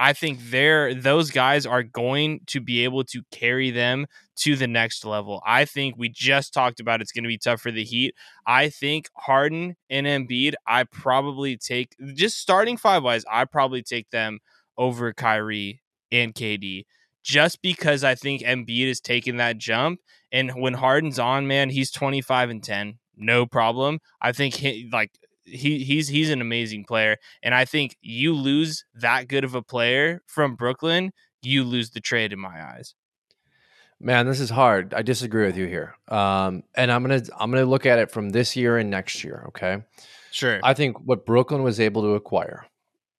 I 0.00 0.12
think 0.12 0.38
they're 0.50 0.94
those 0.94 1.32
guys 1.32 1.66
are 1.66 1.82
going 1.82 2.40
to 2.46 2.60
be 2.60 2.84
able 2.84 3.02
to 3.04 3.22
carry 3.32 3.72
them 3.72 4.06
to 4.36 4.54
the 4.54 4.68
next 4.68 5.04
level. 5.04 5.42
I 5.44 5.64
think 5.64 5.96
we 5.98 6.08
just 6.08 6.54
talked 6.54 6.78
about 6.78 7.00
it's 7.00 7.10
going 7.10 7.24
to 7.24 7.28
be 7.28 7.38
tough 7.38 7.60
for 7.60 7.72
the 7.72 7.82
Heat. 7.82 8.14
I 8.46 8.68
think 8.68 9.08
Harden 9.16 9.74
and 9.90 10.06
Embiid, 10.06 10.54
I 10.68 10.84
probably 10.84 11.56
take 11.56 11.96
just 12.14 12.38
starting 12.38 12.76
five 12.76 13.02
wise, 13.02 13.24
I 13.28 13.44
probably 13.44 13.82
take 13.82 14.08
them 14.10 14.38
over 14.76 15.12
Kyrie 15.12 15.82
and 16.12 16.32
KD 16.32 16.84
just 17.22 17.62
because 17.62 18.04
I 18.04 18.14
think 18.14 18.42
Embiid 18.42 18.86
is 18.86 19.00
taking 19.00 19.36
that 19.36 19.58
jump. 19.58 20.00
And 20.30 20.50
when 20.52 20.74
Harden's 20.74 21.18
on, 21.18 21.46
man, 21.46 21.70
he's 21.70 21.90
25 21.90 22.50
and 22.50 22.62
10, 22.62 22.98
no 23.16 23.46
problem. 23.46 24.00
I 24.20 24.32
think 24.32 24.54
he, 24.54 24.88
like 24.92 25.10
he 25.44 25.84
he's 25.84 26.08
he's 26.08 26.30
an 26.30 26.40
amazing 26.40 26.84
player, 26.84 27.16
and 27.42 27.54
I 27.54 27.64
think 27.64 27.96
you 28.00 28.34
lose 28.34 28.84
that 28.94 29.28
good 29.28 29.44
of 29.44 29.54
a 29.54 29.62
player 29.62 30.22
from 30.26 30.54
Brooklyn, 30.54 31.12
you 31.42 31.64
lose 31.64 31.90
the 31.90 32.00
trade 32.00 32.32
in 32.32 32.38
my 32.38 32.62
eyes. 32.62 32.94
Man, 34.00 34.26
this 34.26 34.38
is 34.38 34.50
hard. 34.50 34.94
I 34.94 35.02
disagree 35.02 35.46
with 35.46 35.56
you 35.56 35.66
here. 35.66 35.96
Um, 36.06 36.62
and 36.76 36.92
I'm 36.92 37.02
gonna 37.02 37.22
I'm 37.38 37.50
gonna 37.50 37.64
look 37.64 37.86
at 37.86 37.98
it 37.98 38.10
from 38.10 38.30
this 38.30 38.54
year 38.54 38.78
and 38.78 38.90
next 38.90 39.24
year. 39.24 39.44
Okay, 39.48 39.82
sure. 40.30 40.60
I 40.62 40.74
think 40.74 40.98
what 41.00 41.26
Brooklyn 41.26 41.62
was 41.62 41.80
able 41.80 42.02
to 42.02 42.14
acquire 42.14 42.66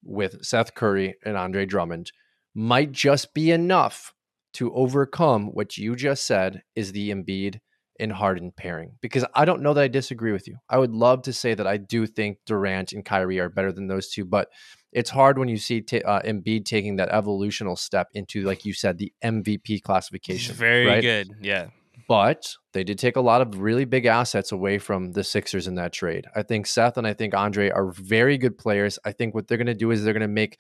with 0.04 0.44
Seth 0.46 0.76
Curry 0.76 1.16
and 1.26 1.36
Andre 1.36 1.66
Drummond 1.66 2.12
might 2.60 2.92
just 2.92 3.34
be 3.34 3.52
enough 3.52 4.14
to 4.52 4.74
overcome 4.74 5.48
what 5.48 5.78
you 5.78 5.96
just 5.96 6.26
said 6.26 6.62
is 6.76 6.92
the 6.92 7.10
Embiid 7.10 7.60
in 7.98 8.10
Harden 8.10 8.52
pairing 8.52 8.98
because 9.02 9.24
I 9.34 9.46
don't 9.46 9.62
know 9.62 9.74
that 9.74 9.84
I 9.84 9.88
disagree 9.88 10.34
with 10.34 10.46
you. 10.46 10.58
I 10.70 10.78
would 10.78 10.92
love 10.92 11.22
to 11.24 11.34
say 11.34 11.54
that 11.54 11.68
I 11.68 11.78
do 11.78 12.06
think 12.06 12.40
Durant 12.46 12.92
and 12.92 13.06
Kyrie 13.06 13.40
are 13.40 13.48
better 13.48 13.72
than 13.72 13.88
those 13.88 14.10
two, 14.10 14.26
but 14.26 14.50
it's 14.92 15.10
hard 15.10 15.38
when 15.38 15.48
you 15.48 15.56
see 15.56 15.80
t- 15.80 16.02
uh, 16.02 16.22
Embiid 16.22 16.66
taking 16.66 16.98
that 16.98 17.10
evolutional 17.10 17.78
step 17.78 18.08
into, 18.14 18.44
like 18.44 18.66
you 18.66 18.74
said, 18.74 18.98
the 18.98 19.14
MVP 19.24 19.82
classification. 19.82 20.54
Very 20.54 20.86
right? 20.86 21.02
good. 21.02 21.30
Yeah. 21.42 21.68
But 22.10 22.56
they 22.74 22.84
did 22.84 23.00
take 23.00 23.16
a 23.16 23.22
lot 23.22 23.42
of 23.42 23.62
really 23.62 23.86
big 23.86 24.06
assets 24.06 24.52
away 24.52 24.80
from 24.80 25.14
the 25.14 25.24
Sixers 25.24 25.68
in 25.68 25.76
that 25.76 25.94
trade. 25.94 26.26
I 26.36 26.44
think 26.44 26.66
Seth 26.66 26.98
and 26.98 27.08
I 27.08 27.14
think 27.14 27.34
Andre 27.34 27.70
are 27.70 27.92
very 27.92 28.38
good 28.38 28.58
players. 28.58 29.00
I 29.06 29.14
think 29.14 29.34
what 29.34 29.48
they're 29.48 29.58
going 29.58 29.68
to 29.68 29.74
do 29.74 29.92
is 29.92 30.04
they're 30.04 30.14
going 30.14 30.22
to 30.22 30.28
make 30.28 30.58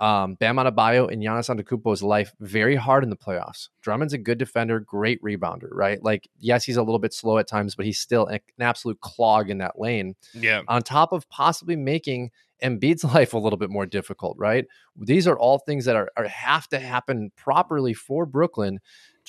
um, 0.00 0.34
Bam 0.34 0.56
Adebayo 0.56 1.12
and 1.12 1.22
Giannis 1.22 1.54
Antetokounmpo's 1.54 2.02
life 2.02 2.32
very 2.40 2.74
hard 2.74 3.04
in 3.04 3.10
the 3.10 3.16
playoffs. 3.16 3.68
Drummond's 3.82 4.14
a 4.14 4.18
good 4.18 4.38
defender, 4.38 4.80
great 4.80 5.22
rebounder, 5.22 5.68
right? 5.70 6.02
Like, 6.02 6.28
yes, 6.38 6.64
he's 6.64 6.78
a 6.78 6.82
little 6.82 6.98
bit 6.98 7.12
slow 7.12 7.36
at 7.36 7.46
times, 7.46 7.74
but 7.74 7.84
he's 7.84 7.98
still 7.98 8.26
an 8.26 8.40
absolute 8.58 9.00
clog 9.00 9.50
in 9.50 9.58
that 9.58 9.78
lane. 9.78 10.16
Yeah. 10.32 10.62
On 10.68 10.82
top 10.82 11.12
of 11.12 11.28
possibly 11.28 11.76
making 11.76 12.30
Embiid's 12.62 13.04
life 13.14 13.34
a 13.34 13.38
little 13.38 13.58
bit 13.58 13.68
more 13.68 13.84
difficult, 13.84 14.38
right? 14.38 14.64
These 14.96 15.28
are 15.28 15.38
all 15.38 15.58
things 15.58 15.84
that 15.84 15.96
are, 15.96 16.10
are 16.16 16.28
have 16.28 16.66
to 16.68 16.80
happen 16.80 17.30
properly 17.36 17.92
for 17.92 18.24
Brooklyn. 18.24 18.80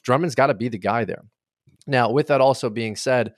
Drummond's 0.01 0.35
got 0.35 0.47
to 0.47 0.53
be 0.53 0.69
the 0.69 0.79
guy 0.79 1.03
there. 1.03 1.23
Now, 1.85 2.11
with 2.11 2.27
that 2.27 2.39
also 2.39 2.69
being 2.69 2.95
said, 2.95 3.33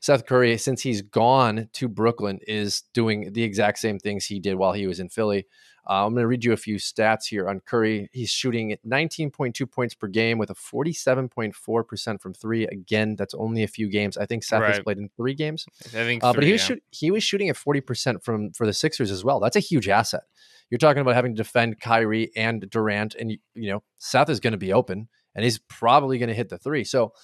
Seth 0.00 0.26
Curry, 0.26 0.56
since 0.58 0.82
he's 0.82 1.02
gone 1.02 1.68
to 1.72 1.88
Brooklyn, 1.88 2.38
is 2.46 2.84
doing 2.94 3.32
the 3.32 3.42
exact 3.42 3.78
same 3.78 3.98
things 3.98 4.26
he 4.26 4.38
did 4.38 4.54
while 4.54 4.72
he 4.72 4.86
was 4.86 5.00
in 5.00 5.08
Philly. 5.08 5.46
Uh, 5.88 6.04
I'm 6.04 6.12
going 6.12 6.22
to 6.22 6.26
read 6.26 6.44
you 6.44 6.52
a 6.52 6.56
few 6.56 6.76
stats 6.76 7.26
here 7.26 7.48
on 7.48 7.60
Curry. 7.60 8.10
He's 8.12 8.28
shooting 8.28 8.76
19.2 8.86 9.70
points 9.72 9.94
per 9.94 10.06
game 10.06 10.36
with 10.36 10.50
a 10.50 10.54
47.4% 10.54 12.20
from 12.20 12.34
three. 12.34 12.66
Again, 12.66 13.16
that's 13.16 13.32
only 13.32 13.62
a 13.62 13.68
few 13.68 13.88
games. 13.88 14.18
I 14.18 14.26
think 14.26 14.44
Seth 14.44 14.60
right. 14.60 14.74
has 14.74 14.80
played 14.80 14.98
in 14.98 15.08
three 15.16 15.34
games. 15.34 15.64
I 15.86 15.88
think, 15.88 16.22
uh, 16.22 16.32
three, 16.32 16.40
but 16.40 16.44
he 16.44 16.52
was 16.52 16.60
yeah. 16.60 16.66
shoot, 16.66 16.82
he 16.90 17.10
was 17.10 17.24
shooting 17.24 17.48
at 17.48 17.56
40% 17.56 18.22
from 18.22 18.52
for 18.52 18.66
the 18.66 18.74
Sixers 18.74 19.10
as 19.10 19.24
well. 19.24 19.40
That's 19.40 19.56
a 19.56 19.60
huge 19.60 19.88
asset. 19.88 20.24
You're 20.68 20.78
talking 20.78 21.00
about 21.00 21.14
having 21.14 21.34
to 21.34 21.42
defend 21.42 21.80
Kyrie 21.80 22.30
and 22.36 22.68
Durant, 22.68 23.14
and 23.14 23.30
you 23.30 23.70
know 23.70 23.82
Seth 23.96 24.28
is 24.28 24.40
going 24.40 24.52
to 24.52 24.58
be 24.58 24.74
open, 24.74 25.08
and 25.34 25.42
he's 25.42 25.58
probably 25.58 26.18
going 26.18 26.28
to 26.28 26.34
hit 26.34 26.50
the 26.50 26.58
three. 26.58 26.84
So 26.84 27.14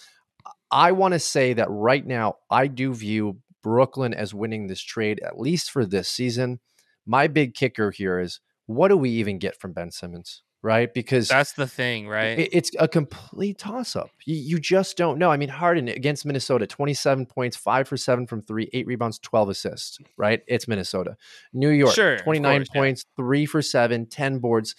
I 0.70 0.92
want 0.92 1.12
to 1.12 1.18
say 1.18 1.52
that 1.52 1.68
right 1.68 2.04
now, 2.04 2.36
I 2.50 2.68
do 2.68 2.94
view 2.94 3.40
Brooklyn 3.62 4.14
as 4.14 4.32
winning 4.32 4.66
this 4.66 4.80
trade 4.80 5.20
at 5.22 5.38
least 5.38 5.70
for 5.70 5.84
this 5.84 6.08
season. 6.08 6.60
My 7.06 7.26
big 7.26 7.54
kicker 7.54 7.90
here 7.90 8.18
is 8.18 8.40
what 8.66 8.88
do 8.88 8.96
we 8.96 9.10
even 9.10 9.38
get 9.38 9.58
from 9.60 9.72
Ben 9.72 9.90
Simmons? 9.90 10.42
Right, 10.64 10.94
because 10.94 11.28
that's 11.28 11.52
the 11.52 11.66
thing, 11.66 12.08
right? 12.08 12.38
It, 12.38 12.48
it's 12.52 12.70
a 12.78 12.88
complete 12.88 13.58
toss-up. 13.58 14.08
You, 14.24 14.34
you, 14.36 14.58
just 14.58 14.96
don't 14.96 15.18
know. 15.18 15.30
I 15.30 15.36
mean, 15.36 15.50
Harden 15.50 15.88
against 15.88 16.24
Minnesota, 16.24 16.66
twenty-seven 16.66 17.26
points, 17.26 17.54
five 17.54 17.86
for 17.86 17.98
seven 17.98 18.26
from 18.26 18.40
three, 18.40 18.70
eight 18.72 18.86
rebounds, 18.86 19.18
twelve 19.18 19.50
assists. 19.50 19.98
Right, 20.16 20.40
it's 20.46 20.66
Minnesota. 20.66 21.18
New 21.52 21.68
York, 21.68 21.94
sure, 21.94 22.16
twenty-nine 22.16 22.60
course, 22.60 22.68
points, 22.70 23.04
yeah. 23.06 23.22
three 23.22 23.44
for 23.44 23.60
seven, 23.60 24.06
10 24.06 24.38
boards, 24.38 24.74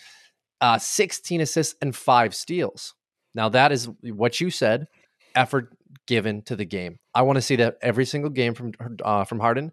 uh, 0.59 0.79
sixteen 0.79 1.39
assists, 1.39 1.75
and 1.83 1.95
five 1.95 2.33
steals. 2.33 2.95
Now 3.35 3.49
that 3.49 3.71
is 3.71 3.87
what 4.01 4.41
you 4.41 4.49
said. 4.49 4.87
Effort 5.35 5.77
given 6.07 6.41
to 6.43 6.55
the 6.55 6.65
game. 6.65 6.97
I 7.13 7.21
want 7.21 7.35
to 7.37 7.43
see 7.43 7.57
that 7.57 7.77
every 7.83 8.05
single 8.05 8.31
game 8.31 8.55
from 8.55 8.71
uh, 9.03 9.25
from 9.25 9.39
Harden. 9.39 9.71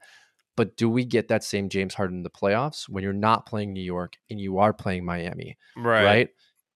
But 0.56 0.76
do 0.76 0.88
we 0.88 1.04
get 1.04 1.28
that 1.28 1.44
same 1.44 1.68
James 1.68 1.94
Harden 1.94 2.18
in 2.18 2.22
the 2.22 2.30
playoffs 2.30 2.88
when 2.88 3.02
you're 3.02 3.12
not 3.12 3.46
playing 3.46 3.72
New 3.72 3.82
York 3.82 4.16
and 4.28 4.40
you 4.40 4.58
are 4.58 4.72
playing 4.72 5.04
Miami? 5.04 5.56
Right. 5.76 6.04
Right. 6.04 6.28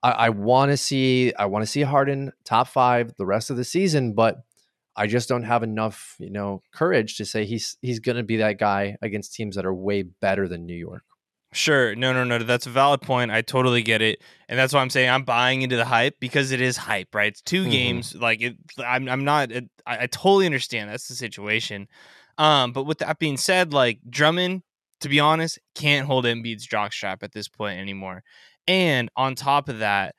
I, 0.03 0.11
I 0.11 0.29
want 0.31 0.71
to 0.71 0.77
see 0.77 1.35
I 1.35 1.47
want 1.47 1.63
to 1.63 1.67
see 1.67 1.83
Harden 1.83 2.33
top 2.45 2.69
five 2.69 3.15
the 3.17 3.27
rest 3.27 3.51
of 3.51 3.57
the 3.57 3.65
season, 3.65 4.15
but 4.15 4.39
I 4.97 5.07
just 5.07 5.29
don't 5.29 5.43
have 5.43 5.63
enough, 5.63 6.17
you 6.19 6.31
know, 6.31 6.63
courage 6.73 7.17
to 7.19 7.25
say 7.25 7.45
he's 7.45 7.77
he's 7.83 8.01
going 8.01 8.17
to 8.17 8.23
be 8.23 8.39
that 8.39 8.59
guy 8.59 8.97
against 9.03 9.35
teams 9.35 9.57
that 9.57 9.67
are 9.67 9.75
way 9.75 10.03
better 10.03 10.49
than 10.49 10.65
New 10.65 10.77
York. 10.77 11.03
Sure. 11.53 11.95
No, 11.95 12.13
no, 12.13 12.25
no. 12.25 12.39
That's 12.39 12.67
a 12.67 12.71
valid 12.71 13.01
point. 13.01 13.31
I 13.31 13.41
totally 13.41 13.83
get 13.83 14.03
it. 14.03 14.23
And 14.49 14.59
that's 14.59 14.75
why 14.75 14.81
I'm 14.81 14.91
saying 14.91 15.09
I'm 15.09 15.25
buying 15.25 15.63
into 15.63 15.77
the 15.77 15.85
hype 15.85 16.21
because 16.21 16.51
it 16.51 16.61
is 16.61 16.77
hype, 16.77 17.15
right? 17.15 17.29
It's 17.29 17.41
2 17.43 17.63
mm-hmm. 17.63 17.71
games. 17.71 18.15
Like 18.15 18.43
it, 18.43 18.57
I'm, 18.79 19.09
I'm 19.09 19.25
not, 19.25 19.51
it, 19.53 19.65
I, 19.87 20.03
I 20.03 20.07
totally 20.07 20.47
understand 20.47 20.91
that's 20.91 21.09
the 21.09 21.15
situation. 21.15 21.89
Um, 22.39 22.73
but 22.73 22.85
with 22.85 22.99
that 22.99 23.19
being 23.19 23.37
said, 23.37 23.73
like 23.73 24.01
Drummond, 24.09 24.63
to 25.01 25.09
be 25.09 25.21
honest, 25.21 25.59
can't 25.75 26.07
hold 26.07 26.25
Embiid's 26.25 26.67
jockstrap 26.67 27.23
at 27.23 27.33
this 27.33 27.49
point 27.49 27.79
anymore. 27.79 28.23
And 28.67 29.09
on 29.17 29.35
top 29.35 29.69
of 29.69 29.79
that, 29.79 30.15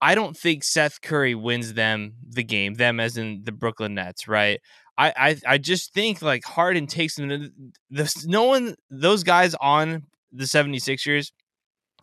I 0.00 0.14
don't 0.14 0.36
think 0.36 0.64
Seth 0.64 1.00
Curry 1.00 1.34
wins 1.34 1.74
them 1.74 2.14
the 2.26 2.42
game, 2.42 2.74
them 2.74 3.00
as 3.00 3.16
in 3.16 3.42
the 3.44 3.52
Brooklyn 3.52 3.94
Nets, 3.94 4.26
right? 4.26 4.60
I 4.96 5.12
I, 5.16 5.36
I 5.46 5.58
just 5.58 5.92
think 5.92 6.22
like 6.22 6.44
Harden 6.44 6.86
takes 6.86 7.16
them 7.16 7.28
to 7.28 7.50
the, 7.90 8.24
no 8.26 8.44
one 8.44 8.76
those 8.90 9.22
guys 9.22 9.54
on 9.60 10.04
the 10.32 10.44
76ers 10.44 11.32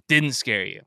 didn't 0.07 0.33
scare 0.33 0.65
you. 0.65 0.81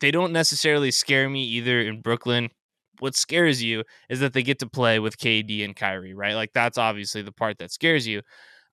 They 0.00 0.10
don't 0.10 0.32
necessarily 0.32 0.90
scare 0.90 1.28
me 1.28 1.44
either 1.44 1.80
in 1.80 2.00
Brooklyn 2.00 2.50
what 3.00 3.14
scares 3.14 3.62
you 3.62 3.84
is 4.08 4.20
that 4.20 4.32
they 4.32 4.42
get 4.42 4.58
to 4.60 4.68
play 4.68 4.98
with 4.98 5.18
KD 5.18 5.64
and 5.64 5.74
Kyrie, 5.76 6.14
right? 6.14 6.34
Like 6.34 6.52
that's 6.54 6.78
obviously 6.78 7.22
the 7.22 7.32
part 7.32 7.58
that 7.58 7.70
scares 7.70 8.06
you. 8.06 8.22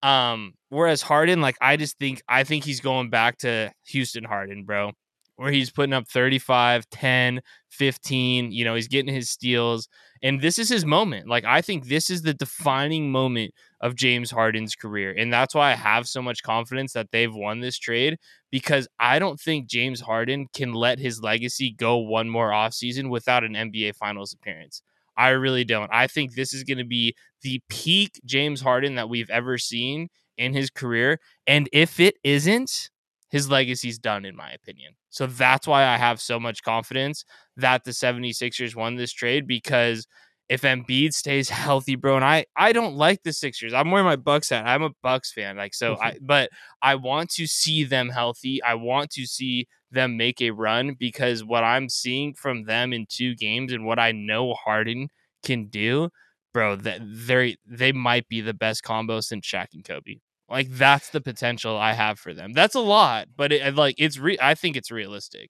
Um, 0.03 0.53
whereas 0.69 1.01
Harden, 1.01 1.41
like 1.41 1.57
I 1.61 1.77
just 1.77 1.97
think 1.99 2.21
I 2.27 2.43
think 2.43 2.63
he's 2.63 2.79
going 2.79 3.09
back 3.09 3.37
to 3.39 3.71
Houston 3.87 4.23
Harden, 4.23 4.63
bro, 4.65 4.91
where 5.35 5.51
he's 5.51 5.71
putting 5.71 5.93
up 5.93 6.07
35, 6.07 6.89
10, 6.89 7.41
15, 7.69 8.51
you 8.51 8.63
know, 8.63 8.75
he's 8.75 8.87
getting 8.87 9.13
his 9.13 9.29
steals. 9.29 9.87
And 10.23 10.41
this 10.41 10.59
is 10.59 10.69
his 10.69 10.85
moment. 10.85 11.27
Like 11.27 11.45
I 11.45 11.61
think 11.61 11.87
this 11.87 12.09
is 12.09 12.21
the 12.21 12.33
defining 12.33 13.11
moment 13.11 13.53
of 13.81 13.95
James 13.95 14.29
Harden's 14.29 14.75
career. 14.75 15.15
And 15.17 15.33
that's 15.33 15.55
why 15.55 15.71
I 15.71 15.75
have 15.75 16.07
so 16.07 16.21
much 16.21 16.43
confidence 16.43 16.93
that 16.93 17.11
they've 17.11 17.33
won 17.33 17.59
this 17.59 17.79
trade 17.79 18.19
because 18.51 18.87
I 18.99 19.17
don't 19.17 19.39
think 19.39 19.67
James 19.67 20.01
Harden 20.01 20.47
can 20.53 20.73
let 20.73 20.99
his 20.99 21.21
legacy 21.21 21.71
go 21.71 21.97
one 21.97 22.29
more 22.29 22.51
offseason 22.51 23.09
without 23.09 23.43
an 23.43 23.53
NBA 23.53 23.95
Finals 23.95 24.33
appearance. 24.33 24.83
I 25.17 25.29
really 25.29 25.63
don't. 25.63 25.89
I 25.91 26.07
think 26.07 26.35
this 26.35 26.53
is 26.53 26.63
going 26.63 26.77
to 26.77 26.85
be 26.85 27.15
the 27.41 27.61
peak 27.69 28.21
James 28.25 28.61
Harden 28.61 28.95
that 28.95 29.09
we've 29.09 29.29
ever 29.29 29.57
seen 29.57 30.09
in 30.37 30.53
his 30.53 30.69
career. 30.69 31.19
And 31.47 31.69
if 31.73 31.99
it 31.99 32.15
isn't, 32.23 32.89
his 33.31 33.49
legacy's 33.49 33.97
done, 33.97 34.25
in 34.25 34.35
my 34.35 34.51
opinion. 34.51 34.93
So 35.09 35.25
that's 35.25 35.65
why 35.65 35.85
I 35.85 35.97
have 35.97 36.21
so 36.21 36.39
much 36.39 36.63
confidence 36.63 37.23
that 37.57 37.85
the 37.85 37.91
76ers 37.91 38.75
won 38.75 38.95
this 38.95 39.13
trade 39.13 39.47
because 39.47 40.05
if 40.49 40.63
Embiid 40.63 41.13
stays 41.13 41.49
healthy, 41.65 41.95
bro, 41.95 42.17
and 42.17 42.25
I 42.25 42.45
I 42.55 42.73
don't 42.73 42.95
like 42.95 43.23
the 43.23 43.31
Sixers. 43.31 43.73
I'm 43.73 43.89
wearing 43.89 44.05
my 44.05 44.17
Bucks 44.17 44.49
hat. 44.49 44.67
I'm 44.67 44.83
a 44.83 44.91
Bucks 45.01 45.31
fan. 45.31 45.55
Like 45.55 45.73
so 45.73 45.97
I 45.99 46.11
mm-hmm. 46.11 46.25
but 46.25 46.49
I 46.81 46.95
want 46.95 47.29
to 47.31 47.47
see 47.47 47.85
them 47.85 48.09
healthy. 48.09 48.61
I 48.61 48.75
want 48.75 49.11
to 49.11 49.25
see 49.25 49.67
them 49.91 50.17
make 50.17 50.41
a 50.41 50.51
run 50.51 50.95
because 50.99 51.43
what 51.43 51.63
I'm 51.63 51.87
seeing 51.87 52.33
from 52.33 52.65
them 52.65 52.91
in 52.91 53.05
two 53.07 53.33
games 53.35 53.71
and 53.71 53.85
what 53.85 53.99
I 53.99 54.11
know 54.11 54.53
Harden 54.53 55.07
can 55.41 55.67
do, 55.67 56.09
bro, 56.53 56.75
that 56.75 57.01
they 57.01 57.55
they 57.65 57.93
might 57.93 58.27
be 58.27 58.41
the 58.41 58.53
best 58.53 58.83
combo 58.83 59.21
since 59.21 59.47
Shaq 59.47 59.67
and 59.73 59.85
Kobe. 59.85 60.19
Like 60.51 60.69
that's 60.69 61.09
the 61.09 61.21
potential 61.21 61.77
I 61.77 61.93
have 61.93 62.19
for 62.19 62.33
them. 62.33 62.53
That's 62.53 62.75
a 62.75 62.79
lot, 62.79 63.29
but 63.35 63.51
it, 63.51 63.75
like 63.75 63.95
it's 63.97 64.19
re- 64.19 64.37
I 64.41 64.55
think 64.55 64.75
it's 64.75 64.91
realistic. 64.91 65.49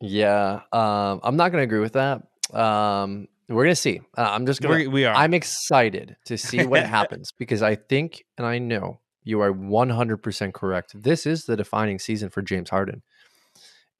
Yeah, 0.00 0.60
um, 0.72 1.20
I'm 1.22 1.36
not 1.36 1.52
going 1.52 1.60
to 1.60 1.64
agree 1.64 1.80
with 1.80 1.92
that. 1.92 2.22
Um, 2.52 3.28
we're 3.48 3.64
gonna 3.64 3.76
see. 3.76 4.00
Uh, 4.16 4.22
I'm 4.30 4.46
just 4.46 4.60
gonna. 4.62 4.74
We're, 4.74 4.90
we 4.90 5.04
are. 5.04 5.14
I'm 5.14 5.34
excited 5.34 6.16
to 6.26 6.38
see 6.38 6.64
what 6.64 6.86
happens 6.98 7.32
because 7.38 7.62
I 7.62 7.74
think 7.74 8.24
and 8.38 8.46
I 8.46 8.58
know 8.58 9.00
you 9.24 9.40
are 9.40 9.52
100% 9.52 10.52
correct. 10.52 10.92
This 11.00 11.26
is 11.26 11.44
the 11.44 11.56
defining 11.56 11.98
season 11.98 12.30
for 12.30 12.42
James 12.42 12.70
Harden. 12.70 13.02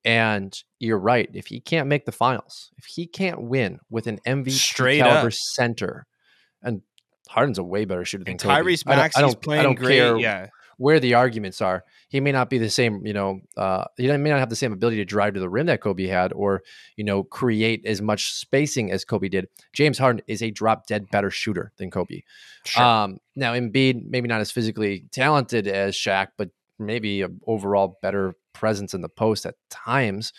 And 0.04 0.52
you're 0.80 0.98
right. 0.98 1.28
If 1.32 1.46
he 1.46 1.60
can't 1.60 1.88
make 1.88 2.06
the 2.06 2.12
finals, 2.12 2.70
if 2.76 2.86
he 2.86 3.06
can't 3.06 3.42
win 3.42 3.78
with 3.88 4.08
an 4.08 4.18
MVP 4.26 4.50
Straight 4.50 4.98
caliber 4.98 5.28
up. 5.28 5.32
center, 5.32 6.06
and 6.60 6.82
Harden's 7.32 7.58
a 7.58 7.62
way 7.64 7.84
better 7.84 8.04
shooter 8.04 8.24
than 8.24 8.32
And 8.32 8.40
Kobe. 8.40 8.54
Tyrese 8.54 8.84
I 8.86 8.96
don't- 8.96 9.16
I 9.16 9.20
don't, 9.20 9.40
playing 9.42 9.60
I 9.60 9.62
don't 9.64 9.74
great. 9.74 9.96
care 9.96 10.16
Yeah, 10.18 10.46
where 10.78 11.00
the 11.00 11.14
arguments 11.14 11.60
are. 11.60 11.84
He 12.08 12.20
may 12.20 12.32
not 12.32 12.50
be 12.50 12.58
the 12.58 12.68
same, 12.70 13.06
you 13.06 13.12
know, 13.12 13.40
uh, 13.56 13.84
he 13.96 14.06
may 14.08 14.30
not 14.30 14.38
have 14.38 14.50
the 14.50 14.56
same 14.56 14.72
ability 14.72 14.96
to 14.98 15.04
drive 15.04 15.34
to 15.34 15.40
the 15.40 15.48
rim 15.48 15.66
that 15.66 15.80
Kobe 15.80 16.06
had 16.06 16.32
or, 16.32 16.62
you 16.96 17.04
know, 17.04 17.22
create 17.22 17.86
as 17.86 18.02
much 18.02 18.32
spacing 18.32 18.90
as 18.92 19.04
Kobe 19.04 19.28
did. 19.28 19.48
James 19.72 19.96
Harden 19.98 20.22
is 20.26 20.42
a 20.42 20.50
drop 20.50 20.86
dead 20.86 21.08
better 21.10 21.30
shooter 21.30 21.72
than 21.78 21.90
Kobe. 21.90 22.22
sure. 22.66 22.82
Um, 22.84 23.18
now, 23.34 23.54
Embiid, 23.54 24.04
maybe 24.08 24.28
not 24.28 24.40
as 24.40 24.50
physically 24.50 25.06
talented 25.10 25.66
as 25.66 25.94
Shaq, 25.94 26.28
but 26.36 26.50
maybe 26.78 27.22
a 27.22 27.28
overall 27.46 27.98
better 28.02 28.34
presence 28.52 28.92
in 28.92 29.00
the 29.00 29.08
post 29.08 29.46
at 29.46 29.54
times. 29.70 30.32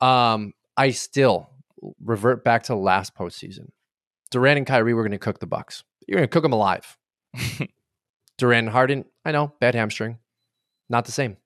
Um, 0.00 0.52
I 0.76 0.90
still 0.90 1.50
revert 2.04 2.44
back 2.44 2.64
to 2.64 2.74
last 2.76 3.14
postseason. 3.16 3.70
Durant 4.30 4.58
and 4.58 4.66
Kyrie 4.66 4.94
were 4.94 5.02
going 5.02 5.12
to 5.12 5.18
cook 5.18 5.40
the 5.40 5.46
Bucks. 5.46 5.82
You're 6.08 6.16
going 6.16 6.28
to 6.28 6.32
cook 6.32 6.42
them 6.42 6.52
alive. 6.52 6.96
Durant 8.38 8.66
and 8.66 8.68
Harden, 8.70 9.04
I 9.24 9.32
know, 9.32 9.52
bad 9.60 9.74
hamstring, 9.74 10.18
not 10.88 11.04
the 11.04 11.12
same. 11.12 11.36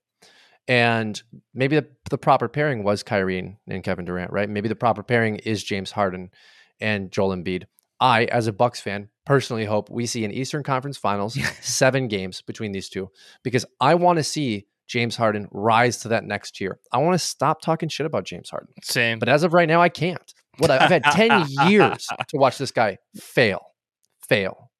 And 0.68 1.20
maybe 1.52 1.76
the, 1.76 1.88
the 2.08 2.18
proper 2.18 2.48
pairing 2.48 2.84
was 2.84 3.02
Kyrie 3.02 3.38
and, 3.38 3.56
and 3.66 3.82
Kevin 3.82 4.04
Durant, 4.04 4.30
right? 4.32 4.48
Maybe 4.48 4.68
the 4.68 4.76
proper 4.76 5.02
pairing 5.02 5.36
is 5.36 5.64
James 5.64 5.90
Harden 5.90 6.30
and 6.80 7.10
Joel 7.10 7.34
Embiid. 7.36 7.64
I, 7.98 8.24
as 8.26 8.46
a 8.46 8.52
Bucks 8.52 8.80
fan, 8.80 9.08
personally 9.24 9.64
hope 9.64 9.90
we 9.90 10.06
see 10.06 10.24
an 10.24 10.32
Eastern 10.32 10.62
Conference 10.62 10.96
Finals, 10.96 11.38
seven 11.60 12.08
games 12.08 12.42
between 12.42 12.72
these 12.72 12.88
two, 12.88 13.10
because 13.42 13.64
I 13.80 13.94
want 13.94 14.18
to 14.18 14.24
see 14.24 14.66
James 14.86 15.16
Harden 15.16 15.48
rise 15.50 15.98
to 15.98 16.08
that 16.08 16.24
next 16.24 16.56
tier. 16.56 16.78
I 16.92 16.98
want 16.98 17.14
to 17.14 17.18
stop 17.18 17.60
talking 17.62 17.88
shit 17.88 18.06
about 18.06 18.24
James 18.24 18.50
Harden. 18.50 18.74
Same. 18.82 19.18
But 19.18 19.28
as 19.28 19.42
of 19.42 19.54
right 19.54 19.68
now, 19.68 19.80
I 19.80 19.88
can't 19.88 20.34
What 20.58 20.70
I've 20.70 20.90
had 20.90 21.04
10 21.04 21.46
years 21.68 22.06
to 22.28 22.36
watch 22.36 22.58
this 22.58 22.70
guy 22.70 22.98
fail, 23.16 23.71
fail, 24.28 24.70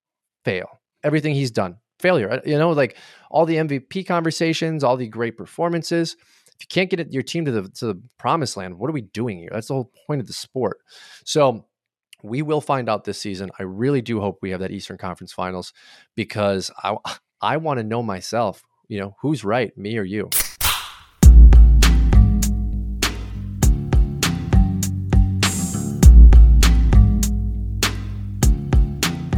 fail. 0.44 0.80
Everything 1.04 1.34
he's 1.34 1.50
done, 1.50 1.76
failure. 1.98 2.30
Uh, 2.30 2.40
you 2.44 2.58
know, 2.58 2.70
like 2.70 2.96
all 3.30 3.46
the 3.46 3.56
MVP 3.56 4.06
conversations, 4.06 4.84
all 4.84 4.96
the 4.96 5.08
great 5.08 5.36
performances. 5.36 6.16
If 6.48 6.56
you 6.60 6.66
can't 6.68 6.90
get 6.90 7.12
your 7.12 7.22
team 7.22 7.44
to 7.46 7.50
the 7.50 7.68
to 7.68 7.86
the 7.86 8.02
promised 8.18 8.56
land, 8.56 8.78
what 8.78 8.88
are 8.88 8.92
we 8.92 9.02
doing 9.02 9.38
here? 9.38 9.50
That's 9.52 9.68
the 9.68 9.74
whole 9.74 9.92
point 10.06 10.20
of 10.20 10.26
the 10.26 10.32
sport. 10.32 10.78
So 11.24 11.66
we 12.22 12.42
will 12.42 12.60
find 12.60 12.88
out 12.88 13.04
this 13.04 13.18
season. 13.18 13.50
I 13.58 13.64
really 13.64 14.00
do 14.00 14.20
hope 14.20 14.38
we 14.42 14.50
have 14.50 14.60
that 14.60 14.70
Eastern 14.70 14.98
Conference 14.98 15.32
Finals 15.32 15.72
because 16.14 16.70
I 16.82 16.96
I 17.40 17.56
want 17.56 17.78
to 17.78 17.84
know 17.84 18.02
myself. 18.02 18.62
You 18.88 19.00
know, 19.00 19.16
who's 19.20 19.42
right, 19.42 19.76
me 19.76 19.96
or 19.98 20.04
you? 20.04 20.28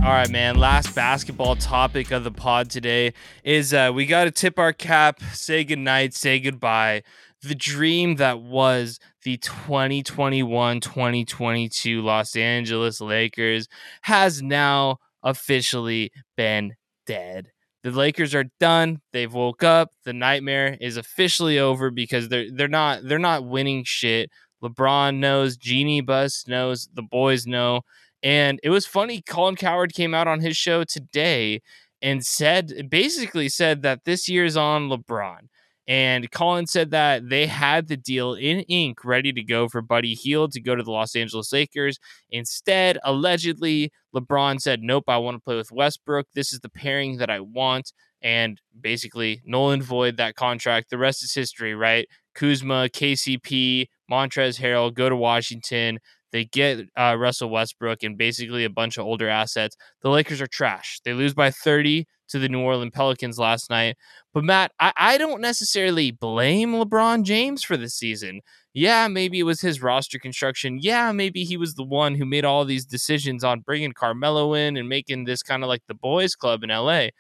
All 0.05 0.11
right, 0.11 0.29
man. 0.29 0.59
Last 0.59 0.95
basketball 0.95 1.57
topic 1.57 2.11
of 2.11 2.25
the 2.25 2.31
pod 2.31 2.69
today 2.69 3.15
is 3.43 3.73
uh, 3.73 3.91
we 3.95 4.05
got 4.05 4.25
to 4.25 4.31
tip 4.31 4.59
our 4.59 4.75
cap, 4.75 5.19
say 5.33 5.65
goodnight, 5.65 6.13
say 6.13 6.39
goodbye. 6.39 7.05
The 7.41 7.55
dream 7.55 8.17
that 8.17 8.43
was 8.43 9.01
the 9.23 9.39
2021 9.39 10.81
2022 10.81 12.03
Los 12.03 12.37
Angeles 12.37 13.01
Lakers 13.01 13.67
has 14.03 14.43
now 14.43 14.99
officially 15.23 16.13
been 16.37 16.75
dead. 17.07 17.51
The 17.83 17.91
Lakers 17.91 18.35
are 18.35 18.51
done. 18.61 19.01
They've 19.15 19.33
woke 19.33 19.65
up. 19.65 19.93
The 20.05 20.13
nightmare 20.13 20.77
is 20.83 20.99
officially 20.99 21.59
over 21.59 21.91
because 21.91 22.29
they're 22.29 22.51
they're 22.53 22.69
not 22.69 23.01
they're 23.05 23.19
not 23.19 23.47
winning 23.47 23.85
shit. 23.87 24.29
LeBron 24.63 25.17
knows, 25.17 25.57
Jeanie 25.57 26.03
Buss 26.03 26.47
knows, 26.47 26.89
the 26.93 27.03
boys 27.03 27.47
know 27.47 27.83
and 28.25 28.59
it 28.63 28.71
was 28.71 28.87
funny. 28.87 29.21
Colin 29.21 29.55
Cowherd 29.55 29.93
came 29.93 30.15
out 30.15 30.27
on 30.27 30.41
his 30.41 30.57
show 30.57 30.83
today 30.83 31.61
and 32.01 32.25
said, 32.25 32.89
basically 32.89 33.51
said 33.51 33.83
that 33.83 34.05
this 34.07 34.29
year's 34.31 34.57
on 34.57 34.89
LeBron. 34.89 35.49
And 35.87 36.31
Colin 36.31 36.67
said 36.67 36.91
that 36.93 37.29
they 37.29 37.47
had 37.47 37.89
the 37.89 37.99
deal 37.99 38.33
in 38.33 38.61
ink 38.61 39.05
ready 39.05 39.31
to 39.35 39.45
go 39.45 39.69
for 39.69 39.83
Buddy 39.83 40.15
Hield 40.15 40.53
to 40.53 40.61
go 40.63 40.75
to 40.75 40.83
the 40.83 40.91
Los 40.91 41.15
Angeles 41.15 41.53
Lakers. 41.53 41.99
Instead, 42.31 42.99
allegedly, 43.05 43.93
LeBron 44.17 44.59
said, 44.59 44.81
Nope, 44.83 45.05
I 45.09 45.19
want 45.19 45.37
to 45.37 45.41
play 45.41 45.57
with 45.57 45.71
Westbrook. 45.71 46.27
This 46.35 46.55
is 46.55 46.61
the 46.61 46.71
pairing 46.71 47.19
that 47.19 47.29
I 47.29 47.41
want. 47.41 47.93
And 48.23 48.59
basically, 48.81 49.43
Nolan 49.45 49.83
void 49.83 50.17
that 50.17 50.35
contract. 50.35 50.89
The 50.89 50.97
rest 50.97 51.23
is 51.23 51.35
history, 51.35 51.75
right? 51.75 52.09
Kuzma, 52.35 52.89
KCP, 52.89 53.89
Montrezl 54.11 54.61
Harrell 54.61 54.95
go 54.95 55.11
to 55.11 55.17
Washington. 55.17 55.99
They 56.35 56.47
get 56.47 56.89
uh, 56.99 57.15
Russell 57.17 57.49
Westbrook 57.49 58.03
and 58.03 58.19
basically 58.19 58.65
a 58.65 58.69
bunch 58.69 58.99
of 58.99 59.07
older 59.07 59.29
assets. 59.29 59.77
The 60.03 60.11
Lakers 60.11 60.41
are 60.41 60.49
trash. 60.49 60.99
They 61.05 61.13
lose 61.13 61.33
by 61.33 61.53
30 61.53 62.07
to 62.31 62.41
the 62.41 62.49
New 62.49 62.59
Orleans 62.59 62.91
Pelicans 62.93 63.39
last 63.39 63.71
night. 63.71 63.97
But 64.33 64.43
Matt, 64.43 64.73
I, 64.81 64.93
I 64.97 65.17
don't 65.17 65.41
necessarily 65.41 66.11
blame 66.11 66.73
LeBron 66.73 67.23
James 67.23 67.63
for 67.63 67.77
this 67.77 67.95
season. 67.95 68.41
Yeah, 68.73 69.07
maybe 69.07 69.39
it 69.39 69.45
was 69.45 69.61
his 69.61 69.81
roster 69.81 70.19
construction. 70.19 70.81
Yeah, 70.83 71.13
maybe 71.13 71.45
he 71.45 71.57
was 71.57 71.75
the 71.75 71.85
one 71.85 72.17
who 72.17 72.25
made 72.25 72.45
all 72.45 72.65
these 72.65 72.85
decisions 72.85 73.45
on 73.45 73.61
bringing 73.61 73.93
Carmelo 73.93 74.55
in 74.55 74.77
and 74.77 74.89
making 74.89 75.27
this 75.27 75.41
kind 75.41 75.63
of 75.63 75.69
like 75.69 75.83
the 75.87 75.95
boys' 75.95 76.35
club 76.35 76.65
in 76.65 76.71
LA. 76.71 77.11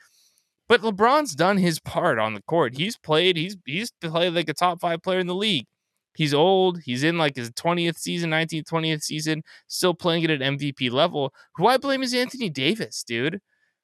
But 0.69 0.81
LeBron's 0.81 1.37
done 1.37 1.59
his 1.59 1.79
part 1.79 2.19
on 2.19 2.35
the 2.35 2.43
court. 2.43 2.77
He's 2.77 2.97
played. 2.97 3.37
He's 3.37 3.57
he's 3.65 3.93
played 4.01 4.35
like 4.35 4.49
a 4.49 4.55
top 4.55 4.81
five 4.81 5.03
player 5.03 5.21
in 5.21 5.29
the 5.29 5.37
league. 5.37 5.67
He's 6.15 6.35
old. 6.35 6.81
He's 6.85 7.03
in 7.03 7.19
like 7.19 7.37
his 7.37 7.51
20th 7.51 7.99
season, 7.99 8.31
19th, 8.31 8.65
20th 8.65 9.03
season, 9.03 9.43
still 9.67 9.95
playing 9.95 10.25
at 10.25 10.31
an 10.31 10.59
MVP 10.59 10.91
level. 10.91 11.33
Who 11.57 11.67
I 11.67 11.77
blame 11.77 12.03
is 12.03 12.15
Anthony 12.15 12.49
Davis, 12.51 13.03
dude. 13.03 13.41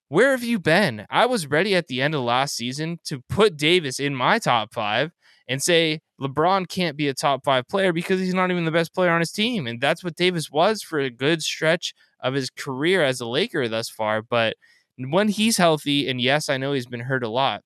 Where 0.08 0.32
have 0.32 0.42
you 0.42 0.58
been? 0.58 1.06
I 1.08 1.26
was 1.26 1.46
ready 1.46 1.74
at 1.74 1.86
the 1.86 2.02
end 2.02 2.14
of 2.14 2.22
last 2.22 2.56
season 2.56 2.98
to 3.04 3.22
put 3.28 3.56
Davis 3.56 4.00
in 4.00 4.14
my 4.14 4.38
top 4.38 4.74
five 4.74 5.12
and 5.48 5.62
say 5.62 6.00
LeBron 6.20 6.68
can't 6.68 6.96
be 6.96 7.08
a 7.08 7.14
top 7.14 7.44
five 7.44 7.66
player 7.68 7.92
because 7.92 8.20
he's 8.20 8.34
not 8.34 8.50
even 8.50 8.64
the 8.64 8.70
best 8.70 8.94
player 8.94 9.10
on 9.10 9.20
his 9.20 9.32
team. 9.32 9.66
And 9.66 9.80
that's 9.80 10.04
what 10.04 10.16
Davis 10.16 10.50
was 10.50 10.82
for 10.82 10.98
a 10.98 11.10
good 11.10 11.42
stretch 11.42 11.94
of 12.20 12.34
his 12.34 12.50
career 12.50 13.02
as 13.04 13.20
a 13.20 13.26
Laker 13.26 13.68
thus 13.68 13.88
far. 13.88 14.22
But 14.22 14.56
when 14.96 15.28
he's 15.28 15.56
healthy, 15.56 16.08
and 16.08 16.20
yes, 16.20 16.48
I 16.48 16.56
know 16.56 16.72
he's 16.72 16.86
been 16.86 17.00
hurt 17.00 17.24
a 17.24 17.28
lot, 17.28 17.62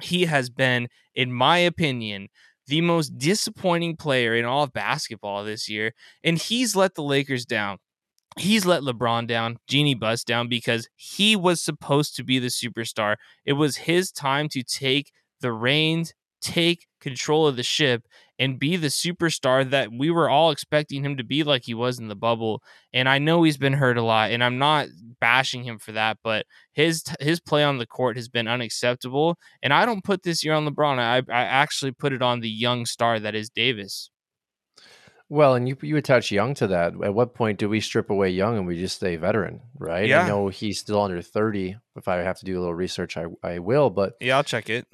he 0.00 0.26
has 0.26 0.50
been, 0.50 0.88
in 1.14 1.32
my 1.32 1.58
opinion, 1.58 2.28
the 2.68 2.80
most 2.80 3.18
disappointing 3.18 3.96
player 3.96 4.34
in 4.34 4.44
all 4.44 4.62
of 4.62 4.72
basketball 4.72 5.44
this 5.44 5.68
year, 5.68 5.92
and 6.22 6.38
he's 6.38 6.76
let 6.76 6.94
the 6.94 7.02
Lakers 7.02 7.44
down. 7.44 7.78
He's 8.38 8.66
let 8.66 8.82
LeBron 8.82 9.26
down, 9.26 9.58
Jeanie 9.66 9.94
Buss 9.94 10.22
down 10.22 10.48
because 10.48 10.88
he 10.96 11.34
was 11.34 11.62
supposed 11.62 12.14
to 12.16 12.24
be 12.24 12.38
the 12.38 12.48
superstar. 12.48 13.16
It 13.44 13.54
was 13.54 13.76
his 13.76 14.12
time 14.12 14.48
to 14.50 14.62
take 14.62 15.10
the 15.40 15.52
reins, 15.52 16.12
take 16.40 16.86
control 17.00 17.46
of 17.46 17.56
the 17.56 17.62
ship, 17.62 18.04
and 18.38 18.58
be 18.58 18.76
the 18.76 18.88
superstar 18.88 19.68
that 19.68 19.90
we 19.92 20.10
were 20.10 20.30
all 20.30 20.50
expecting 20.50 21.04
him 21.04 21.16
to 21.16 21.24
be 21.24 21.42
like 21.42 21.64
he 21.64 21.74
was 21.74 21.98
in 21.98 22.08
the 22.08 22.16
bubble. 22.16 22.62
And 22.92 23.08
I 23.08 23.18
know 23.18 23.42
he's 23.42 23.56
been 23.56 23.72
hurt 23.72 23.98
a 23.98 24.02
lot 24.02 24.30
and 24.30 24.42
I'm 24.44 24.58
not 24.58 24.88
bashing 25.20 25.64
him 25.64 25.78
for 25.78 25.92
that, 25.92 26.18
but 26.22 26.46
his 26.72 27.02
his 27.20 27.40
play 27.40 27.64
on 27.64 27.78
the 27.78 27.86
court 27.86 28.16
has 28.16 28.28
been 28.28 28.48
unacceptable 28.48 29.38
and 29.62 29.72
I 29.72 29.84
don't 29.84 30.04
put 30.04 30.22
this 30.22 30.44
year 30.44 30.54
on 30.54 30.66
LeBron. 30.66 30.98
I 30.98 31.18
I 31.32 31.42
actually 31.44 31.92
put 31.92 32.12
it 32.12 32.22
on 32.22 32.40
the 32.40 32.50
young 32.50 32.86
star 32.86 33.18
that 33.18 33.34
is 33.34 33.50
Davis. 33.50 34.10
Well, 35.30 35.56
and 35.56 35.68
you 35.68 35.76
you 35.82 35.96
attach 35.98 36.32
Young 36.32 36.54
to 36.54 36.68
that. 36.68 36.94
At 37.04 37.12
what 37.12 37.34
point 37.34 37.58
do 37.58 37.68
we 37.68 37.80
strip 37.80 38.08
away 38.08 38.30
Young 38.30 38.56
and 38.56 38.66
we 38.66 38.78
just 38.78 38.96
stay 38.96 39.16
veteran, 39.16 39.60
right? 39.78 40.08
Yeah. 40.08 40.24
I 40.24 40.28
know 40.28 40.48
he's 40.48 40.78
still 40.78 41.02
under 41.02 41.20
30. 41.20 41.76
If 41.96 42.08
I 42.08 42.16
have 42.18 42.38
to 42.38 42.46
do 42.46 42.56
a 42.56 42.60
little 42.60 42.74
research, 42.74 43.18
I, 43.18 43.26
I 43.42 43.58
will, 43.58 43.90
but 43.90 44.14
Yeah, 44.20 44.38
I'll 44.38 44.44
check 44.44 44.70
it 44.70 44.86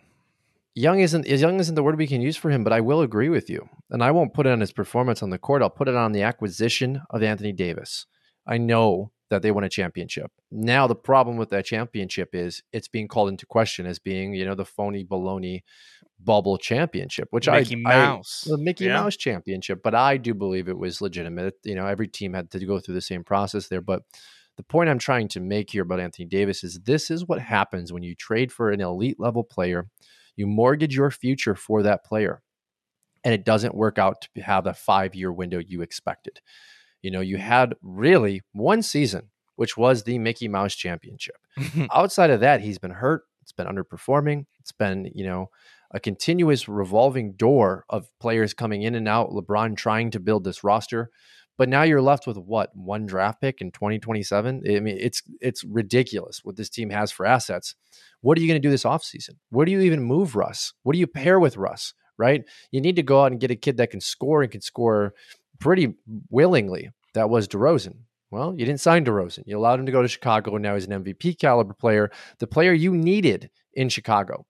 young 0.74 1.00
isn't 1.00 1.26
as 1.26 1.40
young 1.40 1.60
isn't 1.60 1.74
the 1.74 1.82
word 1.82 1.98
we 1.98 2.06
can 2.06 2.20
use 2.20 2.36
for 2.36 2.50
him, 2.50 2.64
but 2.64 2.72
I 2.72 2.80
will 2.80 3.00
agree 3.00 3.28
with 3.28 3.48
you. 3.48 3.68
And 3.90 4.02
I 4.02 4.10
won't 4.10 4.34
put 4.34 4.46
it 4.46 4.52
on 4.52 4.60
his 4.60 4.72
performance 4.72 5.22
on 5.22 5.30
the 5.30 5.38
court. 5.38 5.62
I'll 5.62 5.70
put 5.70 5.88
it 5.88 5.94
on 5.94 6.12
the 6.12 6.22
acquisition 6.22 7.02
of 7.10 7.22
Anthony 7.22 7.52
Davis. 7.52 8.06
I 8.46 8.58
know 8.58 9.10
that 9.30 9.42
they 9.42 9.50
won 9.50 9.64
a 9.64 9.68
championship. 9.68 10.30
Now 10.50 10.86
the 10.86 10.94
problem 10.94 11.36
with 11.36 11.50
that 11.50 11.64
championship 11.64 12.34
is 12.34 12.62
it's 12.72 12.88
being 12.88 13.08
called 13.08 13.30
into 13.30 13.46
question 13.46 13.86
as 13.86 13.98
being, 13.98 14.34
you 14.34 14.44
know, 14.44 14.54
the 14.54 14.64
phony 14.64 15.04
baloney 15.04 15.62
bubble 16.22 16.58
championship, 16.58 17.28
which 17.30 17.48
Mickey 17.48 17.76
I 17.86 17.88
Mouse. 17.88 18.44
I, 18.46 18.50
the 18.50 18.58
Mickey 18.58 18.84
Yeah. 18.84 19.00
Mouse 19.00 19.16
championship. 19.16 19.80
But 19.82 19.94
I 19.94 20.16
do 20.16 20.34
believe 20.34 20.68
it 20.68 20.78
was 20.78 21.00
legitimate. 21.00 21.54
You 21.64 21.74
know, 21.74 21.86
every 21.86 22.08
team 22.08 22.34
had 22.34 22.50
to 22.50 22.64
go 22.64 22.78
through 22.78 22.94
the 22.94 23.00
same 23.00 23.24
process 23.24 23.68
there. 23.68 23.80
But 23.80 24.02
the 24.56 24.62
point 24.62 24.88
I'm 24.88 24.98
trying 24.98 25.28
to 25.28 25.40
make 25.40 25.70
here 25.70 25.82
about 25.82 26.00
Anthony 26.00 26.26
Davis 26.26 26.62
is 26.62 26.80
this 26.84 27.10
is 27.10 27.26
what 27.26 27.40
happens 27.40 27.92
when 27.92 28.02
you 28.02 28.14
trade 28.14 28.52
for 28.52 28.70
an 28.70 28.80
elite 28.80 29.18
level 29.18 29.42
player 29.42 29.88
you 30.36 30.46
mortgage 30.46 30.96
your 30.96 31.10
future 31.10 31.54
for 31.54 31.82
that 31.82 32.04
player, 32.04 32.42
and 33.22 33.34
it 33.34 33.44
doesn't 33.44 33.74
work 33.74 33.98
out 33.98 34.28
to 34.34 34.42
have 34.42 34.66
a 34.66 34.74
five 34.74 35.14
year 35.14 35.32
window 35.32 35.58
you 35.58 35.82
expected. 35.82 36.40
You 37.02 37.10
know, 37.10 37.20
you 37.20 37.36
had 37.36 37.74
really 37.82 38.42
one 38.52 38.82
season, 38.82 39.30
which 39.56 39.76
was 39.76 40.04
the 40.04 40.18
Mickey 40.18 40.48
Mouse 40.48 40.74
Championship. 40.74 41.36
Outside 41.92 42.30
of 42.30 42.40
that, 42.40 42.60
he's 42.60 42.78
been 42.78 42.90
hurt. 42.90 43.24
It's 43.42 43.52
been 43.52 43.66
underperforming. 43.66 44.46
It's 44.58 44.72
been, 44.72 45.10
you 45.14 45.24
know, 45.24 45.50
a 45.90 46.00
continuous 46.00 46.66
revolving 46.66 47.34
door 47.34 47.84
of 47.88 48.08
players 48.18 48.54
coming 48.54 48.82
in 48.82 48.94
and 48.94 49.06
out. 49.06 49.30
LeBron 49.30 49.76
trying 49.76 50.10
to 50.12 50.20
build 50.20 50.44
this 50.44 50.64
roster. 50.64 51.10
But 51.56 51.68
now 51.68 51.82
you're 51.82 52.02
left 52.02 52.26
with 52.26 52.36
what 52.36 52.74
one 52.74 53.06
draft 53.06 53.40
pick 53.40 53.60
in 53.60 53.70
2027. 53.70 54.62
I 54.68 54.80
mean, 54.80 54.96
it's 54.98 55.22
it's 55.40 55.62
ridiculous 55.64 56.40
what 56.42 56.56
this 56.56 56.68
team 56.68 56.90
has 56.90 57.12
for 57.12 57.26
assets. 57.26 57.74
What 58.20 58.36
are 58.36 58.40
you 58.40 58.48
going 58.48 58.60
to 58.60 58.66
do 58.66 58.70
this 58.70 58.84
offseason? 58.84 59.36
Where 59.50 59.64
do 59.64 59.72
you 59.72 59.80
even 59.80 60.02
move 60.02 60.34
Russ? 60.34 60.72
What 60.82 60.94
do 60.94 60.98
you 60.98 61.06
pair 61.06 61.38
with 61.38 61.56
Russ? 61.56 61.94
Right? 62.18 62.44
You 62.70 62.80
need 62.80 62.96
to 62.96 63.02
go 63.02 63.22
out 63.22 63.32
and 63.32 63.40
get 63.40 63.50
a 63.50 63.56
kid 63.56 63.76
that 63.76 63.90
can 63.90 64.00
score 64.00 64.42
and 64.42 64.50
can 64.50 64.60
score 64.60 65.14
pretty 65.60 65.94
willingly. 66.30 66.90
That 67.14 67.30
was 67.30 67.46
DeRozan. 67.46 67.98
Well, 68.30 68.54
you 68.56 68.66
didn't 68.66 68.80
sign 68.80 69.04
DeRozan. 69.04 69.44
You 69.46 69.56
allowed 69.56 69.78
him 69.78 69.86
to 69.86 69.92
go 69.92 70.02
to 70.02 70.08
Chicago, 70.08 70.56
and 70.56 70.62
now 70.62 70.74
he's 70.74 70.86
an 70.86 71.04
MVP 71.04 71.38
caliber 71.38 71.74
player, 71.74 72.10
the 72.40 72.48
player 72.48 72.72
you 72.72 72.96
needed 72.96 73.48
in 73.74 73.88
Chicago. 73.88 74.44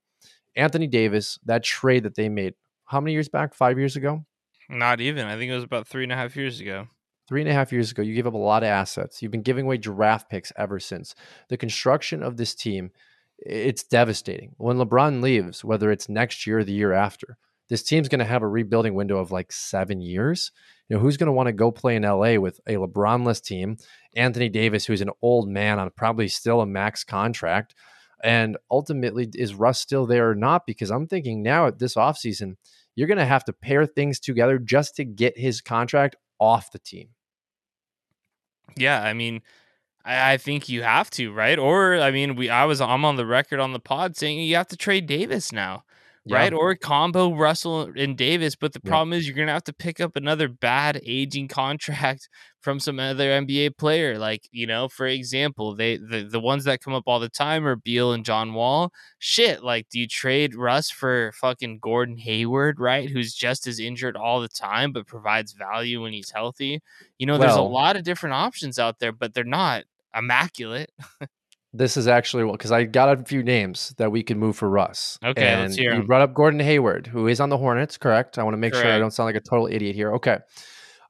Anthony 0.57 0.87
Davis, 0.87 1.39
that 1.45 1.65
trade 1.65 2.05
that 2.05 2.15
they 2.15 2.31
made, 2.31 2.55
how 2.87 3.01
many 3.01 3.13
years 3.13 3.29
back? 3.29 3.55
Five 3.55 3.79
years 3.79 3.97
ago? 3.97 4.25
Not 4.69 5.01
even. 5.01 5.27
I 5.27 5.37
think 5.37 5.51
it 5.51 5.55
was 5.55 5.65
about 5.65 5.87
three 5.87 6.05
and 6.05 6.13
a 6.13 6.17
half 6.17 6.37
years 6.37 6.61
ago. 6.61 6.89
Three 7.27 7.41
and 7.41 7.51
a 7.51 7.55
half 7.55 7.73
years 7.73 7.91
ago, 7.91 8.03
you 8.03 8.15
gave 8.15 8.27
up 8.27 8.35
a 8.35 8.39
lot 8.39 8.63
of 8.63 8.69
assets. 8.69 9.23
You've 9.23 9.33
been 9.33 9.43
giving 9.43 9.65
away 9.65 9.79
draft 9.79 10.29
picks 10.29 10.53
ever 10.57 10.79
since. 10.79 11.15
The 11.49 11.57
construction 11.57 12.23
of 12.23 12.37
this 12.37 12.55
team, 12.55 12.91
it's 13.39 13.83
devastating. 13.83 14.55
When 14.59 14.77
LeBron 14.77 15.23
leaves, 15.23 15.65
whether 15.65 15.91
it's 15.91 16.09
next 16.09 16.47
year 16.47 16.59
or 16.59 16.65
the 16.65 16.73
year 16.73 16.93
after, 16.93 17.39
this 17.69 17.83
team's 17.83 18.09
going 18.09 18.19
to 18.19 18.25
have 18.27 18.43
a 18.43 18.49
rebuilding 18.49 18.95
window 18.95 19.17
of 19.19 19.33
like 19.33 19.53
seven 19.53 20.01
years. 20.01 20.53
You 20.89 20.97
know, 20.97 21.03
who's 21.03 21.17
going 21.17 21.29
to 21.29 21.33
want 21.33 21.47
to 21.47 21.53
go 21.53 21.71
play 21.71 21.97
in 21.97 22.03
LA 22.03 22.35
with 22.35 22.61
a 22.67 22.75
LeBronless 22.75 23.43
team? 23.43 23.79
Anthony 24.15 24.51
Davis, 24.51 24.85
who's 24.85 25.01
an 25.01 25.11
old 25.23 25.49
man 25.49 25.79
on 25.79 25.91
probably 25.97 26.29
still 26.29 26.61
a 26.61 26.67
max 26.67 27.05
contract. 27.05 27.75
And 28.23 28.59
ultimately, 28.71 29.31
is 29.35 29.55
Russ 29.55 29.81
still 29.81 30.07
there 30.07 30.31
or 30.31 30.35
not? 30.35 30.67
Because 30.67 30.91
I'm 30.91 31.07
thinking 31.07 31.43
now 31.43 31.67
at 31.67 31.79
this 31.79 31.95
offseason, 31.95 32.57
you're 32.95 33.09
going 33.09 33.19
to 33.19 33.25
have 33.25 33.45
to 33.47 33.53
pair 33.53 33.87
things 33.87 34.21
together 34.21 34.59
just 34.59 34.97
to 34.97 35.05
get 35.05 35.39
his 35.39 35.61
contract 35.61 36.17
off 36.39 36.71
the 36.71 36.79
team. 36.79 37.09
Yeah, 38.77 39.03
I 39.03 39.13
mean, 39.13 39.43
I, 40.05 40.35
I 40.35 40.37
think 40.39 40.69
you 40.69 40.83
have 40.83 41.11
to, 41.13 41.33
right? 41.33 41.59
Or 41.59 41.97
I 41.97 42.11
mean, 42.11 42.37
we 42.37 42.51
I 42.51 42.65
was 42.65 42.81
I'm 42.81 43.05
on 43.05 43.17
the 43.17 43.27
record 43.27 43.61
on 43.61 43.73
the 43.73 43.81
pod 43.81 44.17
saying 44.17 44.41
you 44.41 44.57
have 44.57 44.69
to 44.69 44.77
trade 44.77 45.07
Davis 45.07 45.53
now. 45.53 45.85
Yeah. 46.27 46.39
Right 46.39 46.53
or 46.55 46.75
combo 46.75 47.35
Russell 47.35 47.93
and 47.97 48.17
Davis, 48.17 48.57
but 48.57 48.73
the 48.73 48.81
Yeah. 48.83 48.89
problem 48.91 49.13
is 49.13 49.27
you're 49.27 49.37
gonna 49.37 49.53
have 49.53 49.65
to 49.65 49.75
pick 49.75 50.01
up 50.01 50.17
another 50.17 50.49
bad 50.49 51.01
aging 51.05 51.49
contract 51.49 52.29
from 52.63 52.81
some 52.81 52.99
other 52.99 53.29
NBA 53.31 53.77
player. 53.77 54.19
Like 54.19 54.49
you 54.51 54.67
know, 54.67 54.89
for 54.89 55.07
example, 55.07 55.75
they 55.77 55.99
the 55.99 56.27
the 56.31 56.41
ones 56.41 56.65
that 56.65 56.81
come 56.81 56.95
up 56.95 57.05
all 57.07 57.21
the 57.21 57.29
time 57.29 57.67
are 57.67 57.77
Beal 57.77 58.13
and 58.13 58.25
John 58.25 58.55
Wall. 58.55 58.91
Shit, 59.19 59.63
like 59.63 59.89
do 59.91 59.99
you 60.01 60.09
trade 60.09 60.55
Russ 60.55 60.89
for 60.91 61.33
fucking 61.35 61.81
Gordon 61.83 62.17
Hayward, 62.17 62.81
right? 62.81 63.11
Who's 63.11 63.35
just 63.35 63.67
as 63.67 63.79
injured 63.79 64.17
all 64.17 64.41
the 64.41 64.49
time 64.49 64.93
but 64.93 65.07
provides 65.07 65.53
value 65.53 66.01
when 66.03 66.15
he's 66.15 66.31
healthy. 66.31 66.81
You 67.19 67.27
know, 67.27 67.37
there's 67.37 67.53
a 67.57 67.63
lot 67.63 67.97
of 67.97 68.03
different 68.03 68.35
options 68.35 68.79
out 68.79 68.99
there, 68.99 69.13
but 69.13 69.35
they're 69.35 69.45
not 69.45 69.85
immaculate. 70.17 70.91
This 71.77 71.97
is 71.97 72.07
actually 72.07 72.51
because 72.53 72.71
I 72.71 72.85
got 72.85 73.19
a 73.19 73.25
few 73.25 73.43
names 73.43 73.95
that 73.99 74.13
we 74.13 74.23
could 74.23 74.37
move 74.37 74.57
for 74.57 74.71
Russ. 74.71 75.19
Okay, 75.25 75.45
and 75.45 75.63
let's 75.63 75.75
hear 75.75 75.93
you 75.93 76.01
'em. 76.01 76.07
brought 76.07 76.23
up 76.23 76.33
Gordon 76.33 76.61
Hayward, 76.61 77.09
who 77.09 77.27
is 77.27 77.41
on 77.41 77.49
the 77.49 77.59
Hornets, 77.59 77.99
correct? 77.99 78.39
I 78.39 78.45
want 78.45 78.55
to 78.55 78.59
make 78.59 78.75
sure 78.75 78.87
I 78.87 78.99
don't 78.99 79.11
sound 79.11 79.27
like 79.27 79.35
a 79.35 79.41
total 79.41 79.67
idiot 79.67 79.97
here. 79.97 80.15
Okay, 80.15 80.39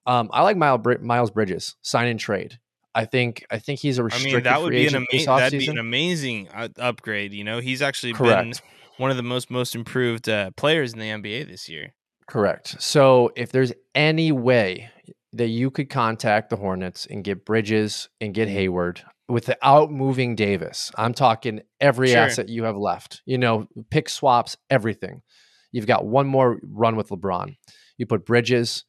um, 0.06 0.30
I 0.32 0.42
like 0.42 0.56
Miles, 0.56 0.80
Bri- 0.82 0.98
Miles 1.02 1.30
Bridges, 1.30 1.76
sign 1.82 2.08
and 2.08 2.18
trade. 2.18 2.58
I 2.94 3.04
think 3.04 3.44
I 3.50 3.58
think 3.58 3.80
he's 3.80 3.98
a 3.98 4.04
restricted 4.04 4.34
mean, 4.34 4.44
that 4.44 4.62
would 4.62 4.68
free 4.68 4.82
be 4.82 4.86
an 4.86 4.94
amazing 5.10 5.26
that'd 5.36 5.58
be 5.58 5.66
an 5.68 5.78
amazing 5.78 6.48
upgrade. 6.78 7.34
You 7.34 7.44
know, 7.44 7.58
he's 7.60 7.82
actually 7.82 8.12
been 8.12 8.18
Correct. 8.18 8.62
one 8.96 9.10
of 9.10 9.16
the 9.18 9.22
most 9.22 9.50
most 9.50 9.74
improved 9.74 10.28
uh, 10.28 10.50
players 10.56 10.92
in 10.94 10.98
the 10.98 11.10
NBA 11.10 11.46
this 11.46 11.68
year. 11.68 11.92
Correct. 12.26 12.80
So 12.80 13.32
if 13.36 13.52
there's 13.52 13.72
any 13.94 14.32
way 14.32 14.88
that 15.32 15.48
you 15.48 15.70
could 15.70 15.90
contact 15.90 16.48
the 16.48 16.56
Hornets 16.56 17.06
and 17.06 17.22
get 17.24 17.44
Bridges 17.44 18.08
and 18.20 18.32
get 18.32 18.48
Hayward 18.48 19.02
without 19.28 19.90
moving 19.90 20.34
Davis, 20.34 20.90
I'm 20.96 21.14
talking 21.14 21.62
every 21.80 22.08
Sure. 22.08 22.18
asset 22.18 22.48
you 22.48 22.64
have 22.64 22.76
left. 22.76 23.22
You 23.24 23.38
know, 23.38 23.68
pick 23.90 24.08
swaps, 24.08 24.56
everything. 24.70 25.22
You've 25.72 25.86
got 25.86 26.06
one 26.06 26.26
more 26.26 26.60
run 26.62 26.96
with 26.96 27.08
LeBron. 27.08 27.56
You 27.96 28.06
put 28.06 28.26
Bridges, 28.26 28.84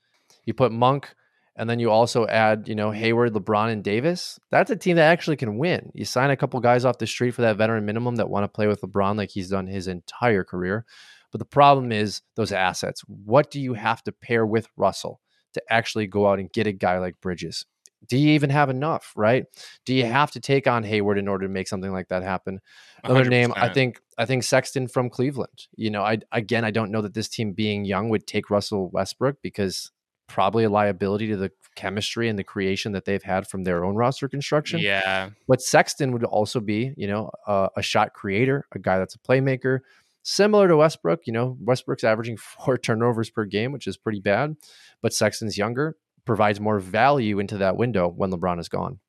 you 0.45 0.53
put 0.53 0.71
Monk, 0.71 1.13
and 1.55 1.69
then 1.69 1.79
you 1.79 1.89
also 1.89 2.27
add, 2.27 2.67
you 2.67 2.75
know, 2.75 2.91
Hayward, 2.91 3.33
LeBron, 3.33 3.71
and 3.71 3.83
Davis. 3.83 4.39
That's 4.51 4.69
a 4.71 4.75
team 4.75 4.97
that 4.97 5.09
actually 5.09 5.37
can 5.37 5.57
win. 5.57 5.91
You 5.93 6.03
sign 6.05 6.29
a 6.29 6.35
couple 6.35 6.59
guys 6.59 6.83
off 6.83 6.97
the 6.97 7.07
street 7.07 7.31
for 7.31 7.41
that 7.43 7.55
veteran 7.57 7.85
minimum 7.85 8.17
that 8.17 8.29
want 8.29 8.43
to 8.43 8.49
play 8.49 8.67
with 8.67 8.81
LeBron 8.81 9.15
like 9.17 9.31
he's 9.31 9.49
done 9.49 9.67
his 9.67 9.87
entire 9.87 10.43
career. 10.43 10.85
But 11.31 11.39
the 11.39 11.45
problem 11.45 11.91
is 11.91 12.21
those 12.35 12.51
assets. 12.51 13.01
What 13.07 13.51
do 13.51 13.59
you 13.59 13.73
have 13.73 14.03
to 14.03 14.11
pair 14.11 14.45
with 14.45 14.67
Russell 14.75 15.21
to 15.53 15.61
actually 15.69 16.07
go 16.07 16.27
out 16.27 16.39
and 16.39 16.51
get 16.51 16.67
a 16.67 16.71
guy 16.73 16.97
like 16.99 17.19
Bridges? 17.21 17.65
Do 18.07 18.17
you 18.17 18.29
even 18.29 18.49
have 18.49 18.69
enough, 18.69 19.13
right? 19.15 19.45
Do 19.85 19.93
you 19.93 20.05
have 20.05 20.31
to 20.31 20.39
take 20.39 20.67
on 20.67 20.83
Hayward 20.83 21.17
in 21.17 21.27
order 21.27 21.47
to 21.47 21.51
make 21.51 21.67
something 21.67 21.91
like 21.91 22.09
that 22.09 22.23
happen? 22.23 22.59
Another 23.03 23.29
name, 23.29 23.53
I 23.55 23.69
think, 23.69 24.01
I 24.17 24.25
think 24.25 24.43
Sexton 24.43 24.87
from 24.87 25.09
Cleveland. 25.09 25.67
You 25.75 25.91
know, 25.91 26.01
I 26.01 26.19
again, 26.31 26.65
I 26.65 26.71
don't 26.71 26.91
know 26.91 27.01
that 27.01 27.13
this 27.13 27.29
team 27.29 27.53
being 27.53 27.85
young 27.85 28.09
would 28.09 28.25
take 28.25 28.49
Russell 28.49 28.89
Westbrook 28.89 29.41
because 29.41 29.91
probably 30.27 30.63
a 30.63 30.69
liability 30.69 31.27
to 31.27 31.37
the 31.37 31.51
chemistry 31.75 32.29
and 32.29 32.39
the 32.39 32.43
creation 32.43 32.93
that 32.93 33.05
they've 33.05 33.23
had 33.23 33.47
from 33.47 33.63
their 33.63 33.83
own 33.83 33.95
roster 33.95 34.27
construction. 34.27 34.79
Yeah, 34.79 35.29
But 35.47 35.61
Sexton 35.61 36.11
would 36.13 36.23
also 36.23 36.59
be, 36.59 36.93
you 36.97 37.07
know, 37.07 37.29
uh, 37.47 37.69
a 37.75 37.81
shot 37.81 38.13
creator, 38.13 38.65
a 38.71 38.79
guy 38.79 38.97
that's 38.97 39.15
a 39.15 39.19
playmaker, 39.19 39.79
similar 40.23 40.67
to 40.67 40.77
Westbrook. 40.77 41.27
You 41.27 41.33
know, 41.33 41.57
Westbrook's 41.61 42.03
averaging 42.03 42.37
four 42.65 42.77
turnovers 42.77 43.29
per 43.29 43.45
game, 43.45 43.71
which 43.71 43.87
is 43.87 43.97
pretty 43.97 44.19
bad. 44.19 44.55
But 45.01 45.13
Sexton's 45.13 45.57
younger, 45.57 45.95
provides 46.25 46.59
more 46.59 46.79
value 46.79 47.39
into 47.39 47.57
that 47.57 47.77
window 47.77 48.07
when 48.07 48.31
LeBron 48.31 48.59
is 48.59 48.69
gone. 48.69 48.99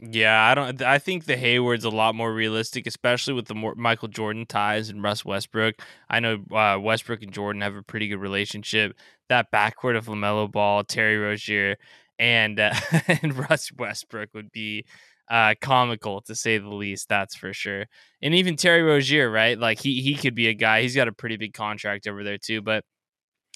yeah. 0.00 0.42
I 0.44 0.54
don't. 0.54 0.82
I 0.82 0.98
think 0.98 1.24
the 1.24 1.36
Hayward's 1.36 1.84
a 1.84 1.90
lot 1.90 2.14
more 2.14 2.32
realistic, 2.32 2.86
especially 2.86 3.34
with 3.34 3.46
the 3.46 3.54
more 3.54 3.74
Michael 3.74 4.08
Jordan 4.08 4.46
ties 4.46 4.88
and 4.90 5.02
Russ 5.02 5.24
Westbrook. 5.24 5.76
I 6.08 6.20
know 6.20 6.44
uh, 6.52 6.78
Westbrook 6.80 7.22
and 7.22 7.32
Jordan 7.32 7.62
have 7.62 7.74
a 7.74 7.82
pretty 7.82 8.08
good 8.08 8.20
relationship. 8.20 8.96
That 9.28 9.50
backcourt 9.52 9.96
of 9.96 10.06
LaMelo 10.06 10.50
Ball, 10.50 10.84
Terry 10.84 11.18
Rozier, 11.18 11.76
and 12.18 12.60
uh, 12.60 12.74
and 13.08 13.36
Russ 13.36 13.72
Westbrook 13.72 14.30
would 14.34 14.52
be 14.52 14.84
uh, 15.30 15.54
comical 15.60 16.20
to 16.22 16.34
say 16.34 16.58
the 16.58 16.68
least. 16.68 17.08
That's 17.08 17.34
for 17.34 17.52
sure. 17.52 17.86
And 18.22 18.34
even 18.34 18.56
Terry 18.56 18.82
Rozier, 18.82 19.30
right? 19.30 19.58
Like 19.58 19.80
he 19.80 20.00
he 20.02 20.14
could 20.14 20.34
be 20.34 20.48
a 20.48 20.54
guy. 20.54 20.82
He's 20.82 20.96
got 20.96 21.08
a 21.08 21.12
pretty 21.12 21.36
big 21.36 21.54
contract 21.54 22.06
over 22.06 22.24
there 22.24 22.38
too. 22.38 22.62
But 22.62 22.84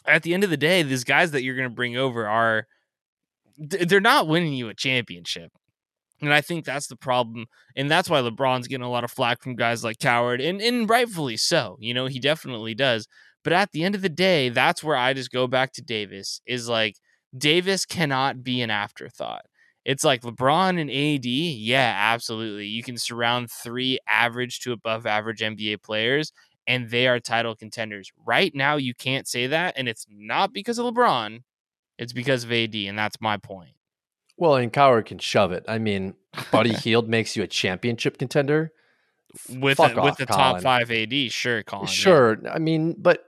at 0.07 0.23
the 0.23 0.35
end 0.35 0.45
of 0.45 0.51
the 0.51 0.57
day, 0.57 0.83
these 0.83 1.05
guys 1.05 1.31
that 1.33 1.43
you're 1.43 1.57
going 1.57 1.69
to 1.69 1.75
bring 1.75 1.97
over 1.97 2.29
are 2.29 2.67
they're 3.59 4.01
not 4.01 4.29
winning 4.29 4.53
you 4.55 4.69
a 4.69 4.75
championship. 4.75 5.53
And 6.21 6.33
I 6.33 6.41
think 6.41 6.65
that's 6.65 6.87
the 6.87 6.97
problem. 6.97 7.47
And 7.77 7.91
that's 7.91 8.09
why 8.09 8.21
LeBron's 8.21 8.69
getting 8.69 8.85
a 8.85 8.91
lot 8.91 9.05
of 9.05 9.11
flack 9.11 9.43
from 9.43 9.57
guys 9.57 9.83
like 9.83 9.99
Cowherd, 9.99 10.41
and, 10.41 10.61
and 10.61 10.89
rightfully 10.89 11.37
so. 11.37 11.77
You 11.81 11.95
know, 11.95 12.07
he 12.07 12.21
definitely 12.21 12.75
does. 12.75 13.09
But 13.43 13.53
at 13.53 13.73
the 13.73 13.83
end 13.83 13.97
of 13.97 14.03
the 14.03 14.09
day, 14.09 14.49
that's 14.49 14.85
where 14.85 14.97
I 14.97 15.15
just 15.15 15.33
go 15.33 15.49
back 15.49 15.73
to 15.73 15.83
Davis 15.83 16.41
is 16.47 16.69
like, 16.69 16.97
Davis 17.37 17.85
cannot 17.85 18.45
be 18.45 18.61
an 18.61 18.71
afterthought. 18.71 19.47
It's 19.85 20.05
like 20.05 20.23
LeBron 20.23 20.81
and 20.81 20.91
AD, 20.91 21.27
yeah, 21.27 21.95
absolutely. 21.97 22.67
You 22.67 22.85
can 22.85 22.97
surround 22.97 23.51
three 23.51 23.99
average 24.07 24.61
to 24.61 24.73
above 24.73 25.07
average 25.07 25.41
NBA 25.41 25.83
players, 25.83 26.33
and 26.67 26.91
they 26.91 27.07
are 27.09 27.19
title 27.21 27.55
contenders. 27.55 28.11
Right 28.25 28.55
now, 28.55 28.77
you 28.77 28.95
can't 28.95 29.27
say 29.27 29.47
that. 29.49 29.75
And 29.77 29.89
it's 29.89 30.07
not 30.11 30.53
because 30.53 30.79
of 30.79 30.87
LeBron, 30.87 31.43
it's 31.99 32.13
because 32.13 32.45
of 32.45 32.53
AD. 32.53 32.75
And 32.75 32.99
that's 32.99 33.21
my 33.21 33.37
point. 33.37 33.73
Well, 34.37 34.57
and 34.57 34.73
Cowherd 34.73 35.07
can 35.07 35.19
shove 35.19 35.53
it. 35.53 35.65
I 35.69 35.79
mean, 35.79 36.15
Buddy 36.51 36.73
Hield 36.75 37.09
makes 37.09 37.37
you 37.37 37.43
a 37.43 37.47
championship 37.47 38.19
contender. 38.19 38.73
with 39.49 39.77
Fuck 39.77 39.93
a, 39.93 40.03
with 40.03 40.13
off, 40.13 40.19
the 40.19 40.27
top 40.27 40.61
five 40.63 40.91
AD, 40.91 41.31
sure, 41.33 41.63
Colin. 41.63 41.87
yeah. 41.87 41.93
Sure. 41.93 42.39
I 42.51 42.59
mean, 42.59 42.95
but 42.99 43.25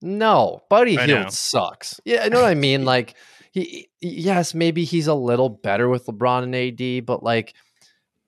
no, 0.00 0.62
Buddy 0.70 0.98
I 0.98 1.06
know. 1.06 1.26
Sucks. 1.28 2.00
Yeah, 2.04 2.22
I 2.24 2.28
know 2.28 2.42
what 2.42 2.50
I 2.50 2.54
mean. 2.54 2.84
Like 2.94 3.14
he, 3.52 3.88
yes, 4.00 4.52
maybe 4.54 4.84
he's 4.84 5.06
a 5.06 5.14
little 5.14 5.48
better 5.48 5.88
with 5.88 6.06
LeBron 6.06 6.42
and 6.42 6.54
AD, 6.54 7.06
but 7.06 7.22
like 7.22 7.54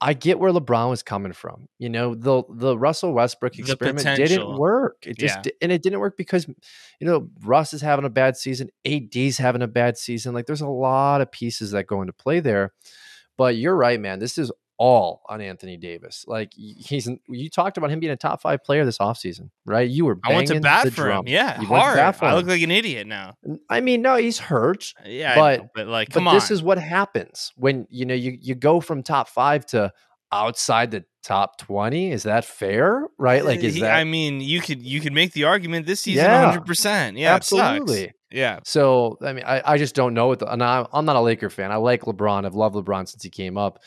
I 0.01 0.13
get 0.13 0.39
where 0.39 0.53
LeBron 0.53 0.91
was 0.91 1.03
coming 1.03 1.33
from. 1.33 1.69
You 1.79 1.89
know, 1.89 2.15
the 2.15 2.43
the 2.51 2.77
Russell 2.77 3.13
Westbrook 3.13 3.59
experiment 3.59 4.05
didn't 4.17 4.59
work. 4.59 5.07
It 5.07 5.19
just 5.19 5.39
Yeah. 5.47 5.53
and 5.63 5.73
it 5.73 5.83
didn't 5.83 6.01
work 6.01 6.17
because 6.17 6.47
you 6.47 7.07
know 7.07 7.29
Russ 7.43 7.73
is 7.73 7.81
having 7.81 8.05
a 8.05 8.11
bad 8.11 8.37
season, 8.37 8.69
AD's 8.85 9.39
having 9.39 9.63
a 9.63 9.67
bad 9.69 9.97
season. 9.97 10.35
Like 10.35 10.47
there's 10.47 10.61
a 10.61 10.69
lot 10.69 11.21
of 11.23 11.33
pieces 11.33 11.71
that 11.71 11.87
go 11.87 12.03
into 12.03 12.13
play 12.13 12.41
there. 12.41 12.73
But 13.39 13.57
you're 13.57 13.77
right, 13.77 14.01
man. 14.01 14.19
This 14.19 14.39
is 14.39 14.51
all 14.79 15.23
on 15.29 15.41
Anthony 15.41 15.77
Davis. 15.77 16.25
Like 16.29 16.53
he's 16.55 17.09
you 17.29 17.49
talked 17.51 17.79
about 17.79 17.91
him 17.91 18.01
being 18.01 18.13
a 18.13 18.17
top 18.17 18.43
five 18.43 18.63
player 18.63 18.85
this 18.85 18.99
offseason, 18.99 19.51
right? 19.65 19.89
You 19.89 20.05
were 20.05 20.19
I 20.25 20.35
went 20.35 20.49
to 20.49 20.61
bat 20.61 20.85
the 20.85 20.91
for 20.91 21.05
drum. 21.05 21.27
him. 21.27 21.33
Yeah, 21.33 21.61
You 21.61 21.67
hard. 21.67 21.99
I 21.99 22.35
look 22.35 22.43
him. 22.43 22.49
like 22.49 22.63
an 22.63 22.71
idiot 22.71 23.07
now. 23.07 23.37
I 23.71 23.81
mean, 23.81 24.03
no, 24.03 24.17
he's 24.17 24.39
hurt. 24.39 24.93
Uh, 25.05 25.09
yeah, 25.09 25.35
But- 25.35 25.61
know, 25.61 25.69
but 25.75 25.87
like, 25.89 26.09
But 26.09 26.15
come 26.15 26.29
on. 26.29 26.35
this 26.35 26.51
is 26.51 26.63
what 26.63 26.79
happens 26.79 27.53
when 27.57 27.87
you 27.91 28.05
know 28.05 28.15
you 28.15 28.37
you 28.41 28.55
go 28.55 28.81
from 28.81 29.03
top 29.03 29.29
five 29.29 29.65
to 29.67 29.93
outside 30.33 30.91
the 30.91 31.05
top 31.23 31.57
twenty. 31.59 32.11
Is 32.13 32.25
that 32.25 32.45
fair? 32.45 33.07
Right? 33.19 33.45
Like, 33.45 33.61
uh, 33.61 33.67
is 33.67 33.75
He- 33.77 33.81
that 33.81 33.95
I 33.97 34.05
mean, 34.05 34.41
you 34.41 34.61
could 34.61 34.83
you 34.83 35.01
could 35.01 35.13
make 35.13 35.33
the 35.33 35.45
argument 35.45 35.87
this 35.87 36.01
season, 36.01 36.25
Yeah. 36.25 36.45
hundred 36.51 36.67
percent. 36.67 37.17
Yeah, 37.17 37.37
it 37.37 37.45
sucks. 37.45 37.61
absolutely? 37.63 38.13
Yeah, 38.33 38.59
So 38.65 39.17
I 39.23 39.33
mean, 39.33 39.45
I, 39.47 39.63
I 39.65 39.79
just 39.79 39.95
don't 39.95 40.13
know. 40.13 40.27
What 40.27 40.41
the, 40.41 40.53
and 40.53 40.63
I, 40.63 40.85
I'm 40.93 41.05
not 41.05 41.15
a 41.15 41.21
Laker 41.21 41.49
fan. 41.49 41.71
I 41.71 41.77
like 41.77 42.03
LeBron. 42.03 42.45
I've 42.45 42.57
loved 42.57 42.75
LeBron 42.75 43.09
since 43.09 43.23
he 43.23 43.31
came 43.31 43.57
up. 43.57 43.79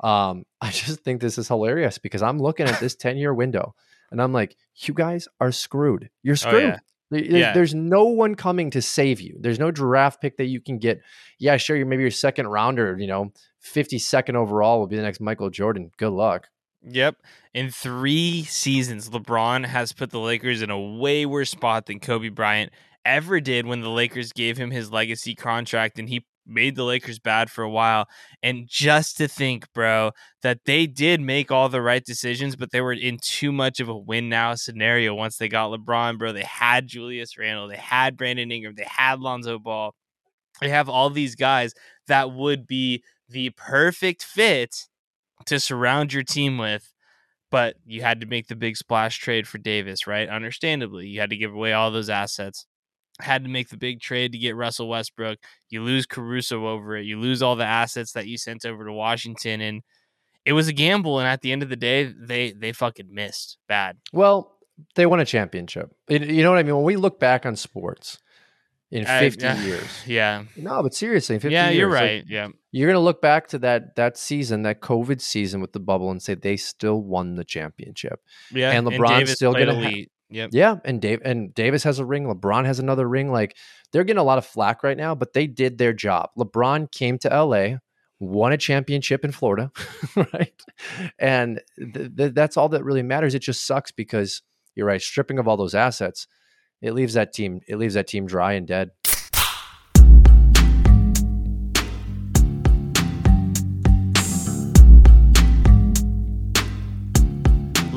Um, 0.00 0.44
I 0.60 0.70
just 0.70 1.00
think 1.00 1.20
this 1.20 1.38
is 1.38 1.48
hilarious 1.48 1.98
because 1.98 2.22
I'm 2.22 2.38
looking 2.40 2.66
at 2.66 2.80
this 2.80 2.94
10 2.96 3.16
year 3.16 3.32
window 3.34 3.74
and 4.10 4.20
I'm 4.22 4.32
like, 4.32 4.56
you 4.76 4.94
guys 4.94 5.28
are 5.40 5.52
screwed. 5.52 6.10
You're 6.22 6.32
Oh, 6.32 6.36
screwed. 6.36 6.62
yeah. 6.62 6.78
There's, 7.10 7.26
Yeah. 7.28 7.52
there's 7.54 7.74
no 7.74 8.04
one 8.04 8.34
coming 8.34 8.70
to 8.72 8.82
save 8.82 9.20
you. 9.20 9.36
There's 9.40 9.58
no 9.58 9.70
draft 9.70 10.20
pick 10.20 10.36
that 10.38 10.46
you 10.46 10.60
can 10.60 10.78
get. 10.78 11.00
Yeah, 11.38 11.56
sure. 11.56 11.76
You're 11.76 11.86
maybe 11.86 12.02
your 12.02 12.10
second 12.10 12.48
rounder, 12.48 12.96
you 12.98 13.06
know, 13.06 13.32
52nd 13.64 14.34
overall 14.34 14.78
will 14.78 14.86
be 14.86 14.96
the 14.96 15.02
next 15.02 15.20
Michael 15.20 15.50
Jordan. 15.50 15.90
Good 15.96 16.10
luck. 16.12 16.48
Yep. 16.82 17.16
In 17.54 17.70
three 17.70 18.44
seasons, 18.44 19.10
LeBron 19.10 19.66
has 19.66 19.92
put 19.92 20.10
the 20.10 20.20
Lakers 20.20 20.62
in 20.62 20.70
a 20.70 20.78
way 20.80 21.26
worse 21.26 21.50
spot 21.50 21.86
than 21.86 21.98
Kobe 21.98 22.28
Bryant 22.28 22.72
ever 23.04 23.40
did 23.40 23.66
when 23.66 23.80
the 23.80 23.88
Lakers 23.90 24.32
gave 24.32 24.56
him 24.58 24.70
his 24.70 24.92
legacy 24.92 25.34
contract 25.34 25.98
and 25.98 26.08
he 26.08 26.24
made 26.48 26.76
the 26.76 26.84
Lakers 26.84 27.18
bad 27.18 27.50
for 27.50 27.62
a 27.62 27.70
while. 27.70 28.06
And 28.42 28.66
just 28.68 29.16
to 29.18 29.28
think, 29.28 29.72
bro, 29.72 30.12
that 30.42 30.60
they 30.64 30.86
did 30.86 31.20
make 31.20 31.50
all 31.50 31.68
the 31.68 31.82
right 31.82 32.04
decisions, 32.04 32.56
but 32.56 32.70
they 32.70 32.80
were 32.80 32.92
in 32.92 33.18
too 33.22 33.52
much 33.52 33.80
of 33.80 33.88
a 33.88 33.96
win 33.96 34.28
now 34.28 34.54
scenario 34.54 35.14
once 35.14 35.36
they 35.36 35.48
got 35.48 35.70
LeBron, 35.70 36.18
bro. 36.18 36.32
They 36.32 36.42
had 36.42 36.86
Julius 36.86 37.36
Randle, 37.38 37.68
they 37.68 37.76
had 37.76 38.16
Brandon 38.16 38.50
Ingram, 38.50 38.74
they 38.76 38.86
had 38.88 39.20
Lonzo 39.20 39.58
Ball. 39.58 39.94
They 40.60 40.70
have 40.70 40.88
all 40.88 41.10
these 41.10 41.36
guys 41.36 41.72
that 42.08 42.32
would 42.32 42.66
be 42.66 43.04
the 43.28 43.50
perfect 43.50 44.24
fit 44.24 44.88
to 45.46 45.60
surround 45.60 46.12
your 46.12 46.24
team 46.24 46.58
with. 46.58 46.92
But 47.50 47.76
you 47.86 48.02
had 48.02 48.20
to 48.20 48.26
make 48.26 48.48
the 48.48 48.56
big 48.56 48.76
splash 48.76 49.18
trade 49.18 49.48
for 49.48 49.58
Davis, 49.58 50.06
right? 50.06 50.28
Understandably, 50.28 51.06
you 51.06 51.20
had 51.20 51.30
to 51.30 51.36
give 51.36 51.52
away 51.54 51.72
all 51.72 51.90
those 51.90 52.10
assets. 52.10 52.66
Had 53.20 53.44
to 53.44 53.50
make 53.50 53.68
the 53.68 53.76
big 53.76 54.00
trade 54.00 54.32
to 54.32 54.38
get 54.38 54.56
Russell 54.56 54.88
Westbrook. 54.88 55.38
You 55.70 55.82
lose 55.82 56.06
Caruso 56.06 56.66
over 56.66 56.96
it. 56.96 57.04
You 57.04 57.18
lose 57.18 57.42
all 57.42 57.56
the 57.56 57.64
assets 57.64 58.12
that 58.12 58.26
you 58.26 58.38
sent 58.38 58.64
over 58.64 58.84
to 58.84 58.92
Washington, 58.92 59.60
and 59.60 59.82
it 60.44 60.52
was 60.52 60.68
a 60.68 60.72
gamble. 60.72 61.18
And 61.18 61.28
at 61.28 61.42
the 61.42 61.52
end 61.52 61.62
of 61.62 61.68
the 61.68 61.76
day, 61.76 62.04
they 62.04 62.52
they 62.52 62.72
fucking 62.72 63.12
missed 63.12 63.58
bad. 63.68 63.98
Well, 64.12 64.56
they 64.94 65.06
won 65.06 65.20
a 65.20 65.24
championship. 65.24 65.94
you 66.08 66.42
know 66.42 66.50
what 66.50 66.58
I 66.58 66.62
mean? 66.62 66.76
When 66.76 66.84
we 66.84 66.96
look 66.96 67.18
back 67.18 67.44
on 67.44 67.56
sports 67.56 68.18
in 68.90 69.04
50 69.04 69.46
uh, 69.46 69.60
years. 69.62 69.82
Yeah. 70.06 70.44
No, 70.56 70.82
but 70.82 70.94
seriously, 70.94 71.34
in 71.34 71.40
50 71.40 71.52
yeah, 71.52 71.66
years, 71.66 71.76
you're 71.76 71.88
right. 71.88 72.22
Like, 72.22 72.30
yeah. 72.30 72.48
You're 72.70 72.88
going 72.88 73.00
to 73.00 73.04
look 73.04 73.20
back 73.20 73.48
to 73.48 73.58
that 73.58 73.96
that 73.96 74.16
season, 74.16 74.62
that 74.62 74.80
COVID 74.80 75.20
season 75.20 75.60
with 75.60 75.72
the 75.72 75.80
bubble 75.80 76.10
and 76.10 76.22
say 76.22 76.34
they 76.34 76.56
still 76.56 77.02
won 77.02 77.34
the 77.34 77.44
championship. 77.44 78.20
Yeah. 78.52 78.70
And 78.72 78.86
LeBron's 78.86 79.20
and 79.20 79.28
still 79.28 79.52
going 79.52 79.68
to 79.68 80.06
Yep. 80.30 80.50
Yeah, 80.52 80.76
and 80.84 81.00
Dave 81.00 81.22
and 81.24 81.54
Davis 81.54 81.82
has 81.84 81.98
a 81.98 82.04
ring. 82.04 82.24
LeBron 82.24 82.66
has 82.66 82.78
another 82.78 83.08
ring. 83.08 83.32
Like 83.32 83.56
they're 83.92 84.04
getting 84.04 84.20
a 84.20 84.24
lot 84.24 84.38
of 84.38 84.44
flack 84.46 84.82
right 84.82 84.96
now, 84.96 85.14
but 85.14 85.32
they 85.32 85.46
did 85.46 85.78
their 85.78 85.92
job. 85.92 86.30
LeBron 86.36 86.90
came 86.92 87.18
to 87.18 87.28
LA, 87.28 87.76
won 88.20 88.52
a 88.52 88.58
championship 88.58 89.24
in 89.24 89.32
Florida, 89.32 89.72
right? 90.16 90.52
And 91.18 91.60
th- 91.78 92.14
th- 92.16 92.34
that's 92.34 92.56
all 92.56 92.68
that 92.70 92.84
really 92.84 93.02
matters. 93.02 93.34
It 93.34 93.42
just 93.42 93.66
sucks 93.66 93.90
because 93.90 94.42
you're 94.74 94.86
right. 94.86 95.00
Stripping 95.00 95.38
of 95.38 95.48
all 95.48 95.56
those 95.56 95.74
assets, 95.74 96.26
it 96.82 96.92
leaves 96.92 97.14
that 97.14 97.32
team. 97.32 97.60
It 97.66 97.76
leaves 97.76 97.94
that 97.94 98.06
team 98.06 98.26
dry 98.26 98.52
and 98.52 98.66
dead. 98.66 98.90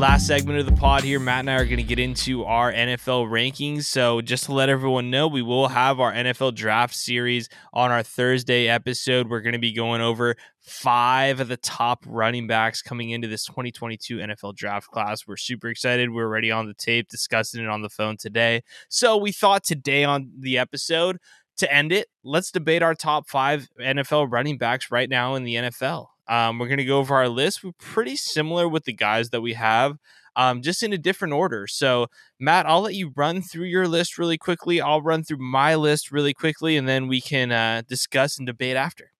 Last 0.01 0.25
segment 0.25 0.57
of 0.57 0.65
the 0.65 0.71
pod 0.71 1.03
here, 1.03 1.19
Matt 1.19 1.41
and 1.41 1.51
I 1.51 1.57
are 1.57 1.65
going 1.65 1.77
to 1.77 1.83
get 1.83 1.99
into 1.99 2.43
our 2.43 2.73
NFL 2.73 3.29
rankings. 3.29 3.83
So, 3.83 4.19
just 4.19 4.45
to 4.45 4.51
let 4.51 4.67
everyone 4.67 5.11
know, 5.11 5.27
we 5.27 5.43
will 5.43 5.67
have 5.67 5.99
our 5.99 6.11
NFL 6.11 6.55
draft 6.55 6.95
series 6.95 7.49
on 7.71 7.91
our 7.91 8.01
Thursday 8.01 8.67
episode. 8.67 9.29
We're 9.29 9.41
going 9.41 9.53
to 9.53 9.59
be 9.59 9.73
going 9.73 10.01
over 10.01 10.37
five 10.59 11.39
of 11.39 11.49
the 11.49 11.57
top 11.57 12.03
running 12.07 12.47
backs 12.47 12.81
coming 12.81 13.11
into 13.11 13.27
this 13.27 13.45
2022 13.45 14.17
NFL 14.17 14.55
draft 14.55 14.87
class. 14.87 15.27
We're 15.27 15.37
super 15.37 15.67
excited. 15.67 16.09
We're 16.09 16.25
already 16.25 16.49
on 16.49 16.65
the 16.65 16.73
tape 16.73 17.07
discussing 17.07 17.61
it 17.61 17.69
on 17.69 17.83
the 17.83 17.89
phone 17.89 18.17
today. 18.17 18.63
So, 18.89 19.17
we 19.17 19.31
thought 19.31 19.63
today 19.63 20.03
on 20.03 20.31
the 20.35 20.57
episode, 20.57 21.19
to 21.57 21.71
end 21.71 21.91
it, 21.91 22.07
let's 22.23 22.49
debate 22.49 22.81
our 22.81 22.95
top 22.95 23.29
five 23.29 23.69
NFL 23.79 24.31
running 24.31 24.57
backs 24.57 24.89
right 24.89 25.07
now 25.07 25.35
in 25.35 25.43
the 25.43 25.53
NFL. 25.53 26.07
Um, 26.31 26.57
we're 26.57 26.67
going 26.67 26.77
to 26.77 26.85
go 26.85 26.99
over 26.99 27.13
our 27.13 27.27
list. 27.27 27.61
We're 27.61 27.73
pretty 27.77 28.15
similar 28.15 28.67
with 28.67 28.85
the 28.85 28.93
guys 28.93 29.31
that 29.31 29.41
we 29.41 29.53
have, 29.53 29.97
um, 30.37 30.61
just 30.61 30.81
in 30.81 30.93
a 30.93 30.97
different 30.97 31.33
order. 31.33 31.67
So, 31.67 32.07
Matt, 32.39 32.65
I'll 32.65 32.81
let 32.81 32.95
you 32.95 33.11
run 33.17 33.41
through 33.41 33.65
your 33.65 33.85
list 33.85 34.17
really 34.17 34.37
quickly. 34.37 34.79
I'll 34.79 35.01
run 35.01 35.23
through 35.23 35.39
my 35.39 35.75
list 35.75 36.09
really 36.09 36.33
quickly, 36.33 36.77
and 36.77 36.87
then 36.87 37.09
we 37.09 37.19
can 37.19 37.51
uh, 37.51 37.81
discuss 37.85 38.37
and 38.37 38.47
debate 38.47 38.77
after. 38.77 39.11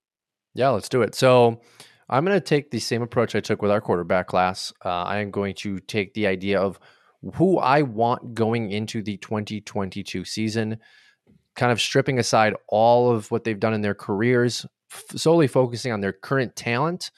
Yeah, 0.53 0.69
let's 0.69 0.87
do 0.87 1.01
it. 1.01 1.13
So, 1.13 1.61
I'm 2.09 2.23
going 2.25 2.37
to 2.37 2.41
take 2.41 2.71
the 2.71 2.79
same 2.79 3.01
approach 3.01 3.35
I 3.35 3.41
took 3.41 3.61
with 3.61 3.71
our 3.71 3.81
quarterback 3.81 4.27
class. 4.27 4.71
Uh, 4.83 4.89
I 4.89 5.19
am 5.19 5.31
going 5.31 5.55
to 5.55 5.79
take 5.79 6.13
the 6.13 6.27
idea 6.27 6.61
of 6.61 6.79
who 7.35 7.57
I 7.57 7.81
want 7.83 8.33
going 8.33 8.71
into 8.71 9.01
the 9.01 9.17
2022 9.17 10.25
season, 10.25 10.77
kind 11.55 11.71
of 11.71 11.79
stripping 11.79 12.19
aside 12.19 12.53
all 12.67 13.11
of 13.11 13.31
what 13.31 13.43
they've 13.43 13.59
done 13.59 13.73
in 13.73 13.81
their 13.81 13.93
careers, 13.93 14.65
solely 15.15 15.47
focusing 15.47 15.91
on 15.91 16.01
their 16.01 16.13
current 16.13 16.55
talent. 16.55 17.11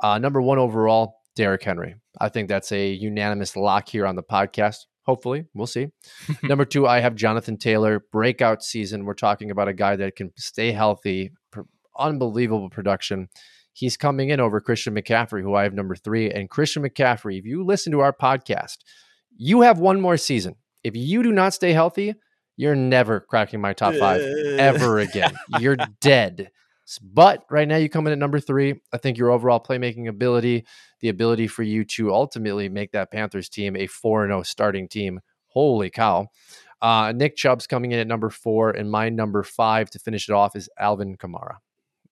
Uh, 0.00 0.18
number 0.18 0.42
one 0.42 0.58
overall, 0.58 1.16
Derrick 1.36 1.62
Henry. 1.62 1.94
I 2.20 2.28
think 2.28 2.48
that's 2.48 2.72
a 2.72 2.90
unanimous 2.90 3.56
lock 3.56 3.88
here 3.88 4.06
on 4.06 4.16
the 4.16 4.22
podcast. 4.22 4.78
Hopefully, 5.04 5.46
we'll 5.54 5.66
see. 5.66 5.88
number 6.42 6.64
two, 6.64 6.86
I 6.86 7.00
have 7.00 7.14
Jonathan 7.14 7.56
Taylor, 7.56 8.04
breakout 8.12 8.62
season. 8.62 9.04
We're 9.04 9.14
talking 9.14 9.50
about 9.50 9.68
a 9.68 9.72
guy 9.72 9.96
that 9.96 10.16
can 10.16 10.32
stay 10.36 10.72
healthy, 10.72 11.32
pr- 11.50 11.62
unbelievable 11.98 12.70
production. 12.70 13.28
He's 13.72 13.96
coming 13.96 14.28
in 14.28 14.38
over 14.38 14.60
Christian 14.60 14.94
McCaffrey, 14.94 15.42
who 15.42 15.54
I 15.54 15.62
have 15.62 15.72
number 15.72 15.96
three. 15.96 16.30
And 16.30 16.50
Christian 16.50 16.82
McCaffrey, 16.82 17.38
if 17.38 17.46
you 17.46 17.64
listen 17.64 17.90
to 17.92 18.00
our 18.00 18.12
podcast, 18.12 18.78
you 19.36 19.62
have 19.62 19.78
one 19.78 20.00
more 20.00 20.16
season. 20.16 20.56
If 20.84 20.94
you 20.94 21.22
do 21.22 21.32
not 21.32 21.54
stay 21.54 21.72
healthy, 21.72 22.14
you're 22.56 22.76
never 22.76 23.20
cracking 23.20 23.60
my 23.60 23.72
top 23.72 23.94
five 23.94 24.20
ever 24.58 24.98
again. 24.98 25.32
You're 25.58 25.78
dead. 26.00 26.50
But 27.00 27.44
right 27.50 27.68
now, 27.68 27.76
you 27.76 27.88
come 27.88 28.06
in 28.06 28.12
at 28.12 28.18
number 28.18 28.40
three. 28.40 28.80
I 28.92 28.98
think 28.98 29.18
your 29.18 29.30
overall 29.30 29.60
playmaking 29.60 30.08
ability, 30.08 30.66
the 31.00 31.08
ability 31.08 31.46
for 31.46 31.62
you 31.62 31.84
to 31.84 32.12
ultimately 32.12 32.68
make 32.68 32.92
that 32.92 33.10
Panthers 33.10 33.48
team 33.48 33.76
a 33.76 33.86
4 33.86 34.26
0 34.26 34.42
starting 34.42 34.88
team. 34.88 35.20
Holy 35.46 35.90
cow. 35.90 36.28
Uh, 36.80 37.12
Nick 37.12 37.36
Chubb's 37.36 37.66
coming 37.66 37.92
in 37.92 38.00
at 38.00 38.08
number 38.08 38.28
four, 38.28 38.70
and 38.70 38.90
my 38.90 39.08
number 39.08 39.44
five 39.44 39.88
to 39.90 40.00
finish 40.00 40.28
it 40.28 40.32
off 40.32 40.56
is 40.56 40.68
Alvin 40.78 41.16
Kamara. 41.16 41.58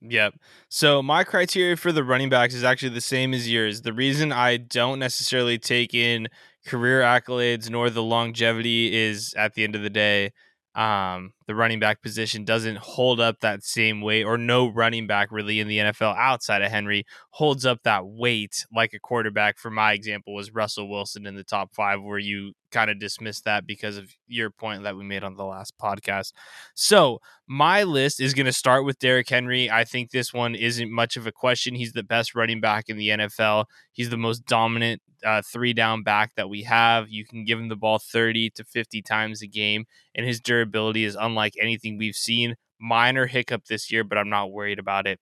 Yep. 0.01 0.35
So 0.69 1.03
my 1.03 1.25
criteria 1.25 1.77
for 1.77 1.93
the 1.93 2.05
running 2.05 2.31
backs 2.31 2.55
is 2.55 2.65
actually 2.65 2.91
the 2.91 3.01
same 3.01 3.35
as 3.35 3.51
yours. 3.51 3.83
The 3.83 3.93
reason 3.93 4.33
I 4.33 4.57
don't 4.57 4.99
necessarily 4.99 5.59
take 5.59 5.93
in 5.93 6.29
career 6.67 7.03
accolades 7.03 7.69
nor 7.69 7.91
the 7.91 8.03
longevity 8.03 8.95
is 8.95 9.35
at 9.35 9.55
the 9.55 9.65
end 9.65 9.75
of 9.75 9.83
the 9.83 9.91
day, 9.91 10.33
um, 10.75 11.33
the 11.47 11.55
running 11.55 11.81
back 11.81 12.01
position 12.01 12.45
doesn't 12.45 12.79
hold 12.79 13.19
up 13.21 13.41
that 13.41 13.65
same 13.65 14.01
weight, 14.01 14.25
or 14.25 14.39
no 14.39 14.69
running 14.69 15.07
back 15.07 15.33
really 15.33 15.59
in 15.59 15.69
the 15.69 15.79
NFL 15.79 16.17
outside 16.17 16.63
of 16.63 16.71
Henry 16.71 17.05
holds 17.31 17.67
up 17.67 17.83
that 17.83 18.07
weight 18.07 18.65
like 18.75 18.93
a 18.93 19.01
quarterback. 19.01 19.59
For 19.59 19.71
my 19.71 19.93
example, 19.93 20.35
was 20.35 20.53
Russell 20.55 20.89
Wilson 20.89 21.27
in 21.27 21.35
the 21.35 21.45
top 21.45 21.75
five, 21.75 22.03
where 22.03 22.19
you 22.19 22.53
kind 22.71 22.91
of 22.91 22.99
dismissed 22.99 23.45
that 23.45 23.67
because 23.67 23.97
of 23.97 24.15
your 24.29 24.51
point 24.51 24.85
that 24.85 24.97
we 24.97 25.05
made 25.05 25.25
on 25.25 25.37
the 25.37 25.45
last 25.45 25.77
podcast. 25.79 26.33
So 26.75 27.21
my 27.47 27.83
list 27.83 28.21
is 28.21 28.35
going 28.35 28.47
to 28.47 28.53
start 28.53 28.85
with 28.85 28.99
Derrick 28.99 29.29
Henry. 29.29 29.71
I 29.71 29.85
think 29.85 30.11
this 30.11 30.33
one 30.33 30.55
isn't 30.55 30.91
much 30.91 31.17
of 31.17 31.27
a 31.27 31.33
question. 31.33 31.75
He's 31.75 31.93
the 31.93 32.03
best 32.03 32.35
running 32.35 32.61
back 32.61 32.89
in 32.89 32.97
the 32.97 33.09
NFL. 33.09 33.67
He's 33.93 34.11
the 34.11 34.17
most 34.17 34.47
dominant 34.47 35.03
uh, 35.25 35.43
three 35.43 35.75
down 35.75 36.03
back 36.03 36.35
that 36.37 36.49
we 36.49 36.63
have. 36.63 37.11
You 37.11 37.27
can 37.27 37.45
give 37.45 37.59
him 37.59 37.69
the 37.69 37.77
ball 37.77 37.99
30 37.99 38.51
to 38.51 38.65
50 38.65 39.03
times 39.03 39.43
a 39.43 39.47
game, 39.47 39.85
and 40.15 40.25
his 40.25 40.41
durability 40.41 41.05
is 41.05 41.17
unlike 41.21 41.41
unlike 41.41 41.55
anything 41.61 41.99
we've 41.99 42.17
seen. 42.17 42.57
Minor 42.81 43.27
hiccup 43.27 43.67
this 43.67 43.91
year, 43.93 44.05
but 44.05 44.19
I'm 44.19 44.31
not 44.31 44.53
worried 44.53 44.79
about 44.79 45.07
it. 45.07 45.19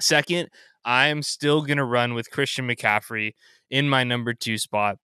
Second, 0.00 0.48
I'm 0.84 1.22
still 1.22 1.62
going 1.62 1.78
to 1.78 1.84
run 1.84 2.14
with 2.14 2.30
Christian 2.30 2.68
McCaffrey 2.68 3.32
in 3.70 3.88
my 3.88 4.04
number 4.04 4.34
two 4.34 4.58
spot. 4.58 4.98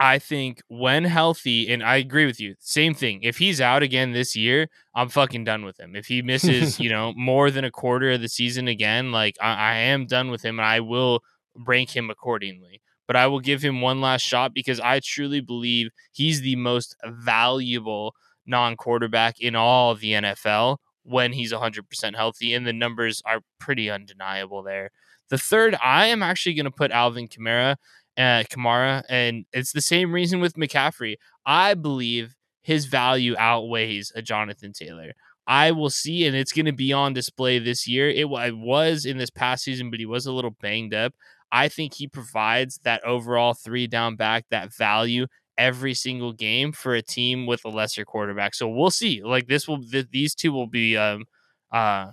I 0.00 0.18
think 0.18 0.60
when 0.68 1.04
healthy, 1.04 1.72
and 1.72 1.82
I 1.82 1.96
agree 1.96 2.26
with 2.26 2.40
you, 2.40 2.56
same 2.58 2.94
thing. 2.94 3.22
If 3.22 3.38
he's 3.38 3.60
out 3.60 3.82
again 3.82 4.12
this 4.12 4.34
year, 4.34 4.68
I'm 4.94 5.08
fucking 5.08 5.44
done 5.44 5.64
with 5.64 5.78
him. 5.78 5.94
If 5.94 6.06
he 6.06 6.20
misses, 6.20 6.80
you 6.80 6.90
know, 6.94 7.12
more 7.16 7.50
than 7.50 7.64
a 7.64 7.70
quarter 7.70 8.10
of 8.10 8.20
the 8.20 8.28
season 8.28 8.66
again, 8.66 9.12
like 9.12 9.36
I, 9.40 9.54
I 9.54 9.74
am 9.76 10.06
done 10.06 10.30
with 10.30 10.44
him 10.44 10.58
and 10.58 10.66
I 10.66 10.80
will 10.80 11.22
rank 11.54 11.94
him 11.94 12.10
accordingly. 12.10 12.80
But 13.06 13.16
I 13.16 13.26
will 13.26 13.40
give 13.40 13.62
him 13.62 13.82
one 13.82 14.00
last 14.00 14.22
shot 14.22 14.54
because 14.54 14.80
I 14.80 15.00
truly 15.00 15.40
believe 15.40 15.90
he's 16.10 16.40
the 16.40 16.56
most 16.56 16.96
valuable 17.04 18.14
non 18.46 18.76
quarterback 18.76 19.38
in 19.40 19.54
all 19.54 19.92
of 19.92 20.00
the 20.00 20.12
NFL 20.12 20.78
when 21.02 21.34
he's 21.34 21.52
100% 21.52 22.16
healthy, 22.16 22.54
and 22.54 22.66
the 22.66 22.72
numbers 22.72 23.22
are 23.26 23.40
pretty 23.60 23.90
undeniable 23.90 24.62
there. 24.62 24.90
The 25.28 25.38
third, 25.38 25.76
I 25.82 26.06
am 26.06 26.22
actually 26.22 26.54
going 26.54 26.64
to 26.64 26.70
put 26.70 26.90
Alvin 26.90 27.28
Kamara, 27.28 27.76
uh, 28.16 28.44
Kamara, 28.50 29.02
and 29.08 29.44
it's 29.52 29.72
the 29.72 29.80
same 29.80 30.12
reason 30.12 30.40
with 30.40 30.54
McCaffrey. 30.54 31.16
I 31.44 31.74
believe 31.74 32.36
his 32.62 32.86
value 32.86 33.34
outweighs 33.38 34.12
a 34.14 34.22
Jonathan 34.22 34.72
Taylor. 34.72 35.12
I 35.46 35.72
will 35.72 35.90
see, 35.90 36.26
and 36.26 36.34
it's 36.34 36.52
going 36.52 36.64
to 36.66 36.72
be 36.72 36.92
on 36.92 37.12
display 37.12 37.58
this 37.58 37.86
year. 37.86 38.08
It, 38.08 38.26
it 38.26 38.56
was 38.56 39.04
in 39.04 39.18
this 39.18 39.30
past 39.30 39.64
season, 39.64 39.90
but 39.90 40.00
he 40.00 40.06
was 40.06 40.26
a 40.26 40.32
little 40.32 40.56
banged 40.62 40.94
up. 40.94 41.12
I 41.52 41.68
think 41.68 41.94
he 41.94 42.08
provides 42.08 42.80
that 42.84 43.04
overall 43.04 43.54
three 43.54 43.86
down 43.86 44.16
back, 44.16 44.46
that 44.50 44.74
value 44.74 45.26
every 45.56 45.94
single 45.94 46.32
game 46.32 46.72
for 46.72 46.94
a 46.94 47.02
team 47.02 47.46
with 47.46 47.64
a 47.64 47.68
lesser 47.68 48.04
quarterback. 48.04 48.54
So 48.54 48.68
we'll 48.68 48.90
see. 48.90 49.22
Like 49.22 49.46
this 49.46 49.68
will 49.68 49.82
th- 49.82 50.08
these 50.10 50.34
two 50.34 50.52
will 50.52 50.66
be 50.66 50.96
um 50.96 51.26
uh 51.72 52.12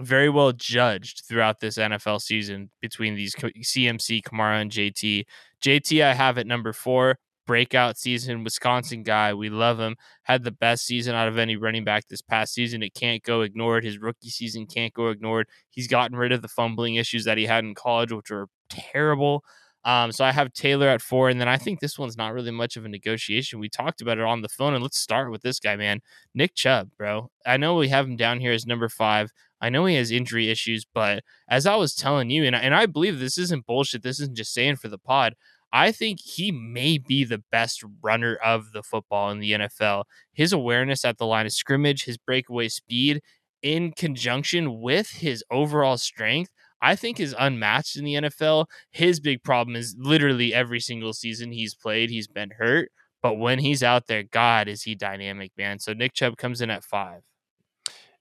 very 0.00 0.28
well 0.28 0.52
judged 0.52 1.22
throughout 1.26 1.60
this 1.60 1.78
NFL 1.78 2.20
season 2.20 2.70
between 2.80 3.14
these 3.14 3.34
CMC, 3.34 4.22
Kamara, 4.22 4.60
and 4.60 4.70
JT. 4.70 5.24
JT, 5.62 6.04
I 6.04 6.14
have 6.14 6.38
at 6.38 6.46
number 6.46 6.72
four. 6.72 7.18
Breakout 7.44 7.98
season, 7.98 8.44
Wisconsin 8.44 9.02
guy. 9.02 9.34
We 9.34 9.50
love 9.50 9.80
him. 9.80 9.96
Had 10.22 10.44
the 10.44 10.52
best 10.52 10.86
season 10.86 11.16
out 11.16 11.26
of 11.26 11.38
any 11.38 11.56
running 11.56 11.82
back 11.82 12.06
this 12.06 12.22
past 12.22 12.54
season. 12.54 12.84
It 12.84 12.94
can't 12.94 13.22
go 13.22 13.40
ignored. 13.40 13.84
His 13.84 13.98
rookie 13.98 14.30
season 14.30 14.66
can't 14.66 14.94
go 14.94 15.08
ignored. 15.08 15.48
He's 15.70 15.88
gotten 15.88 16.16
rid 16.16 16.30
of 16.30 16.40
the 16.40 16.48
fumbling 16.48 16.94
issues 16.94 17.24
that 17.24 17.38
he 17.38 17.46
had 17.46 17.64
in 17.64 17.74
college, 17.74 18.12
which 18.12 18.30
were 18.30 18.46
terrible. 18.70 19.44
Um, 19.84 20.12
so 20.12 20.24
I 20.24 20.32
have 20.32 20.52
Taylor 20.52 20.88
at 20.88 21.02
four, 21.02 21.28
and 21.28 21.40
then 21.40 21.48
I 21.48 21.56
think 21.56 21.80
this 21.80 21.98
one's 21.98 22.16
not 22.16 22.32
really 22.32 22.52
much 22.52 22.76
of 22.76 22.84
a 22.84 22.88
negotiation. 22.88 23.58
We 23.58 23.68
talked 23.68 24.00
about 24.00 24.18
it 24.18 24.24
on 24.24 24.42
the 24.42 24.48
phone, 24.48 24.74
and 24.74 24.82
let's 24.82 24.98
start 24.98 25.30
with 25.30 25.42
this 25.42 25.58
guy, 25.58 25.76
man, 25.76 26.00
Nick 26.34 26.54
Chubb, 26.54 26.90
bro. 26.96 27.30
I 27.44 27.56
know 27.56 27.74
we 27.74 27.88
have 27.88 28.06
him 28.06 28.16
down 28.16 28.40
here 28.40 28.52
as 28.52 28.66
number 28.66 28.88
five. 28.88 29.30
I 29.60 29.70
know 29.70 29.84
he 29.86 29.96
has 29.96 30.10
injury 30.10 30.50
issues, 30.50 30.84
but 30.84 31.24
as 31.48 31.66
I 31.66 31.76
was 31.76 31.94
telling 31.94 32.30
you, 32.30 32.44
and 32.44 32.54
and 32.54 32.74
I 32.74 32.86
believe 32.86 33.18
this 33.18 33.38
isn't 33.38 33.66
bullshit. 33.66 34.02
This 34.02 34.20
isn't 34.20 34.36
just 34.36 34.52
saying 34.52 34.76
for 34.76 34.88
the 34.88 34.98
pod. 34.98 35.34
I 35.72 35.90
think 35.90 36.20
he 36.20 36.52
may 36.52 36.98
be 36.98 37.24
the 37.24 37.42
best 37.50 37.82
runner 38.02 38.36
of 38.44 38.72
the 38.72 38.82
football 38.82 39.30
in 39.30 39.38
the 39.38 39.52
NFL. 39.52 40.04
His 40.32 40.52
awareness 40.52 41.04
at 41.04 41.16
the 41.16 41.26
line 41.26 41.46
of 41.46 41.52
scrimmage, 41.52 42.04
his 42.04 42.18
breakaway 42.18 42.68
speed, 42.68 43.22
in 43.62 43.92
conjunction 43.92 44.80
with 44.80 45.10
his 45.10 45.42
overall 45.50 45.96
strength, 45.96 46.52
I 46.82 46.96
think 46.96 47.20
is 47.20 47.34
unmatched 47.38 47.96
in 47.96 48.04
the 48.04 48.14
NFL. 48.14 48.66
His 48.90 49.20
big 49.20 49.42
problem 49.42 49.76
is 49.76 49.94
literally 49.96 50.52
every 50.52 50.80
single 50.80 51.12
season 51.12 51.52
he's 51.52 51.74
played, 51.74 52.10
he's 52.10 52.26
been 52.26 52.50
hurt. 52.58 52.90
But 53.22 53.38
when 53.38 53.60
he's 53.60 53.84
out 53.84 54.08
there, 54.08 54.24
God, 54.24 54.66
is 54.66 54.82
he 54.82 54.96
dynamic, 54.96 55.52
man. 55.56 55.78
So 55.78 55.92
Nick 55.92 56.12
Chubb 56.12 56.36
comes 56.36 56.60
in 56.60 56.70
at 56.70 56.82
five. 56.82 57.22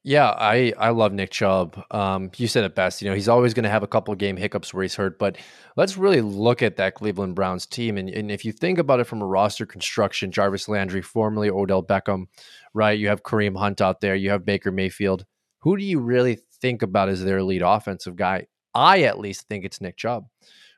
Yeah, 0.04 0.30
I 0.30 0.74
I 0.80 0.90
love 0.90 1.14
Nick 1.14 1.30
Chubb. 1.30 1.80
Um, 1.92 2.32
you 2.38 2.48
said 2.48 2.64
it 2.64 2.74
best. 2.74 3.02
You 3.02 3.10
know, 3.10 3.16
he's 3.16 3.28
always 3.28 3.54
going 3.54 3.66
to 3.66 3.70
have 3.70 3.84
a 3.84 3.88
couple 3.88 4.16
game 4.16 4.36
hiccups 4.36 4.74
where 4.74 4.82
he's 4.82 4.96
hurt, 4.96 5.20
but 5.20 5.38
let's 5.76 5.96
really 5.96 6.22
look 6.22 6.64
at 6.64 6.78
that 6.78 6.96
Cleveland 6.96 7.36
Browns 7.36 7.68
team. 7.68 8.00
And, 8.00 8.10
and 8.10 8.32
if 8.32 8.44
you 8.44 8.52
think 8.52 8.80
about 8.80 9.00
it 9.00 9.04
from 9.04 9.22
a 9.22 9.28
roster 9.28 9.66
construction, 9.68 10.32
Jarvis 10.32 10.68
Landry, 10.68 11.04
formerly 11.04 11.52
Odell 11.52 11.84
Beckham, 11.84 12.26
right? 12.74 12.98
You 12.98 13.10
have 13.10 13.22
Kareem 13.22 13.56
Hunt 13.56 13.80
out 13.80 14.02
there. 14.02 14.16
You 14.16 14.32
have 14.32 14.44
Baker 14.44 14.72
Mayfield. 14.72 15.26
Who 15.60 15.78
do 15.78 15.84
you 15.84 16.00
really 16.00 16.40
think 16.62 16.82
about 16.82 17.10
as 17.10 17.24
their 17.24 17.44
lead 17.44 17.62
offensive 17.62 18.16
guy? 18.16 18.48
I 18.74 19.04
at 19.04 19.20
least 19.20 19.48
think 19.48 19.66
it's 19.66 19.82
Nick 19.82 19.98
Chubb 19.98 20.28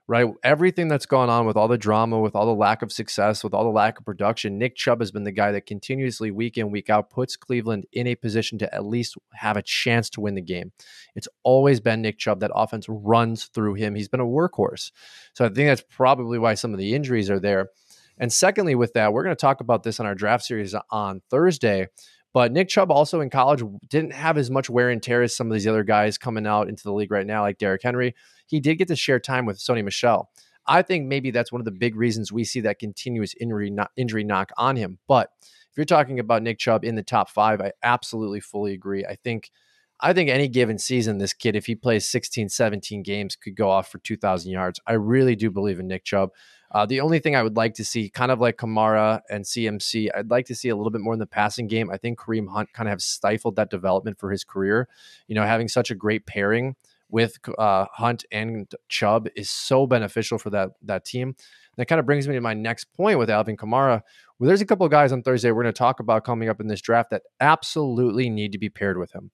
right? 0.08 0.28
Everything 0.44 0.90
that's 0.90 1.06
gone 1.06 1.30
on 1.30 1.46
with 1.46 1.56
all 1.56 1.68
the 1.68 1.78
drama, 1.78 2.20
with 2.20 2.36
all 2.36 2.46
the 2.46 2.54
lack 2.54 2.82
of 2.82 2.92
success, 2.92 3.44
with 3.44 3.54
all 3.54 3.64
the 3.64 3.70
lack 3.70 4.00
of 4.00 4.06
production, 4.06 4.58
Nick 4.58 4.76
Chubb 4.76 5.00
has 5.00 5.12
been 5.12 5.24
the 5.24 5.32
guy 5.32 5.52
that 5.52 5.66
continuously, 5.66 6.30
week 6.30 6.58
in, 6.58 6.72
week 6.72 6.90
out, 6.90 7.10
puts 7.10 7.38
Cleveland 7.38 7.86
in 7.94 8.08
a 8.08 8.16
position 8.16 8.58
to 8.60 8.74
at 8.74 8.86
least 8.86 9.16
have 9.34 9.56
a 9.56 9.62
chance 9.62 10.10
to 10.12 10.22
win 10.22 10.36
the 10.36 10.42
game. 10.42 10.72
It's 11.16 11.28
always 11.44 11.80
been 11.80 12.02
Nick 12.02 12.18
Chubb. 12.18 12.42
That 12.42 12.52
offense 12.54 12.88
runs 12.90 13.46
through 13.46 13.76
him. 13.76 13.96
He's 13.96 14.10
been 14.10 14.20
a 14.20 14.26
workhorse. 14.26 14.92
So 15.34 15.46
I 15.46 15.50
think 15.50 15.70
that's 15.70 15.84
probably 15.90 16.38
why 16.38 16.56
some 16.56 16.74
of 16.74 16.80
the 16.80 16.94
injuries 16.94 17.30
are 17.30 17.40
there. 17.40 17.70
And 18.18 18.32
secondly, 18.32 18.76
with 18.76 18.94
that, 18.94 19.14
we're 19.14 19.24
going 19.24 19.36
to 19.36 19.40
talk 19.40 19.62
about 19.62 19.84
this 19.84 20.00
on 20.00 20.06
our 20.06 20.16
draft 20.16 20.44
series 20.44 20.76
on 20.92 21.22
Thursday. 21.30 21.88
But 22.34 22.52
Nick 22.52 22.68
Chubb 22.68 22.92
also 22.92 23.22
in 23.22 23.30
college 23.30 23.62
didn't 23.90 24.14
have 24.14 24.38
as 24.38 24.50
much 24.50 24.70
wear 24.70 24.90
and 24.90 25.02
tear 25.02 25.22
as 25.22 25.36
some 25.36 25.48
of 25.48 25.54
these 25.54 25.68
other 25.68 25.84
guys 25.84 26.18
coming 26.18 26.48
out 26.48 26.68
into 26.68 26.84
the 26.84 26.92
league 26.94 27.12
right 27.12 27.28
now, 27.28 27.42
like 27.42 27.60
Derrick 27.60 27.84
Henry. 27.84 28.16
He 28.48 28.60
did 28.60 28.80
get 28.80 28.88
to 28.88 28.96
share 28.96 29.20
time 29.20 29.46
with 29.46 29.60
Sony 29.60 29.84
Michel. 29.84 30.30
I 30.66 30.82
think 30.82 31.08
maybe 31.08 31.30
that's 31.30 31.52
one 31.52 31.62
of 31.62 31.66
the 31.66 31.72
big 31.72 31.96
reasons 31.96 32.32
we 32.32 32.44
see 32.44 32.62
that 32.62 32.80
continuous 32.80 33.36
injury, 33.40 33.76
injury 33.98 34.24
knock 34.24 34.52
on 34.58 34.76
him. 34.76 34.98
But 35.08 35.30
if 35.42 35.78
you're 35.78 35.86
talking 35.86 36.20
about 36.20 36.42
Nick 36.42 36.58
Chubb 36.58 36.84
in 36.84 36.96
the 36.96 37.04
top 37.04 37.30
five, 37.30 37.62
I 37.62 37.74
absolutely 37.84 38.40
fully 38.40 38.74
agree. 38.74 39.06
I 39.06 39.16
think 39.16 39.52
I 40.00 40.12
think 40.12 40.30
any 40.30 40.50
given 40.50 40.78
season, 40.80 41.18
this 41.18 41.34
kid, 41.34 41.56
if 41.56 41.66
he 41.66 41.76
plays 41.76 42.10
16, 42.10 42.50
17 42.50 43.04
games, 43.04 43.38
could 43.38 43.56
go 43.56 43.70
off 43.70 43.90
for 43.90 44.00
2,000 44.00 44.52
yards. 44.52 44.80
I 44.86 44.94
really 44.94 45.36
do 45.36 45.50
believe 45.50 45.80
in 45.80 45.88
Nick 45.88 46.04
Chubb. 46.04 46.32
Uh, 46.74 46.86
the 46.88 47.02
only 47.02 47.20
thing 47.20 47.36
I 47.36 47.44
would 47.44 47.56
like 47.56 47.76
to 47.76 47.86
see, 47.86 48.10
kind 48.10 48.32
of 48.32 48.40
like 48.40 48.58
Kamara 48.58 49.22
and 49.30 49.46
CMC, 49.46 50.10
I'd 50.16 50.32
like 50.32 50.48
to 50.48 50.56
see 50.56 50.70
a 50.70 50.76
little 50.76 50.92
bit 50.92 51.02
more 51.02 51.14
in 51.14 51.20
the 51.20 51.28
passing 51.28 51.68
game. 51.68 51.92
I 51.92 51.98
think 51.98 52.20
Kareem 52.20 52.50
Hunt 52.50 52.74
kind 52.74 52.90
of 52.90 52.92
have 52.92 53.02
stifled 53.02 53.58
that 53.58 53.70
development 53.70 54.18
for 54.18 54.32
his 54.32 54.44
career. 54.44 54.88
You 55.28 55.36
know, 55.36 55.44
having 55.44 55.68
such 55.68 55.92
a 55.92 55.96
great 55.96 56.26
pairing 56.26 56.76
with 57.10 57.38
uh, 57.60 57.86
Hunt 57.94 58.26
and 58.32 58.72
Chubb 58.90 59.28
is 59.36 59.52
so 59.52 59.86
beneficial 59.86 60.40
for 60.40 60.50
that 60.50 60.72
that 60.82 61.06
team. 61.06 61.28
And 61.28 61.36
that 61.78 61.86
kind 61.86 62.00
of 62.00 62.08
brings 62.08 62.28
me 62.28 62.34
to 62.34 62.42
my 62.42 62.56
next 62.56 62.86
point 62.86 63.20
with 63.20 63.30
Alvin 63.30 63.56
Kamara. 63.56 64.02
Well, 64.40 64.48
there's 64.48 64.62
a 64.62 64.66
couple 64.66 64.86
of 64.86 64.92
guys 64.92 65.12
on 65.12 65.22
Thursday 65.22 65.52
we're 65.52 65.62
going 65.62 65.74
to 65.74 65.78
talk 65.78 66.00
about 66.00 66.24
coming 66.24 66.50
up 66.50 66.60
in 66.60 66.68
this 66.68 66.82
draft 66.82 67.12
that 67.12 67.22
absolutely 67.40 68.30
need 68.30 68.52
to 68.52 68.58
be 68.58 68.70
paired 68.70 68.98
with 68.98 69.12
him. 69.12 69.30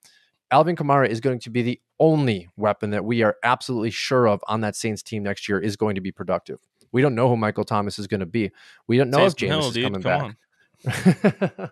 Alvin 0.52 0.76
Kamara 0.76 1.08
is 1.08 1.22
going 1.22 1.40
to 1.40 1.50
be 1.50 1.62
the 1.62 1.80
only 2.00 2.50
weapon 2.58 2.90
that 2.90 3.06
we 3.06 3.24
are 3.24 3.38
absolutely 3.44 3.92
sure 3.92 4.28
of 4.28 4.44
on 4.48 4.62
that 4.62 4.76
Saints 4.76 5.04
team 5.04 5.24
next 5.24 5.48
year 5.48 5.60
is 5.60 5.78
going 5.78 5.96
to 5.96 6.02
be 6.02 6.12
productive. 6.12 6.60
We 6.92 7.02
don't 7.02 7.16
know 7.16 7.30
who 7.30 7.38
Michael 7.38 7.64
Thomas 7.64 8.00
is 8.00 8.08
going 8.08 8.22
to 8.22 8.26
be. 8.26 8.52
We 8.88 8.98
don't 8.98 9.10
know 9.10 9.20
Taysom 9.20 9.28
if 9.28 9.36
James 9.36 9.52
Hill, 9.52 9.70
is 9.70 9.84
coming 9.84 10.02
back. 10.02 11.72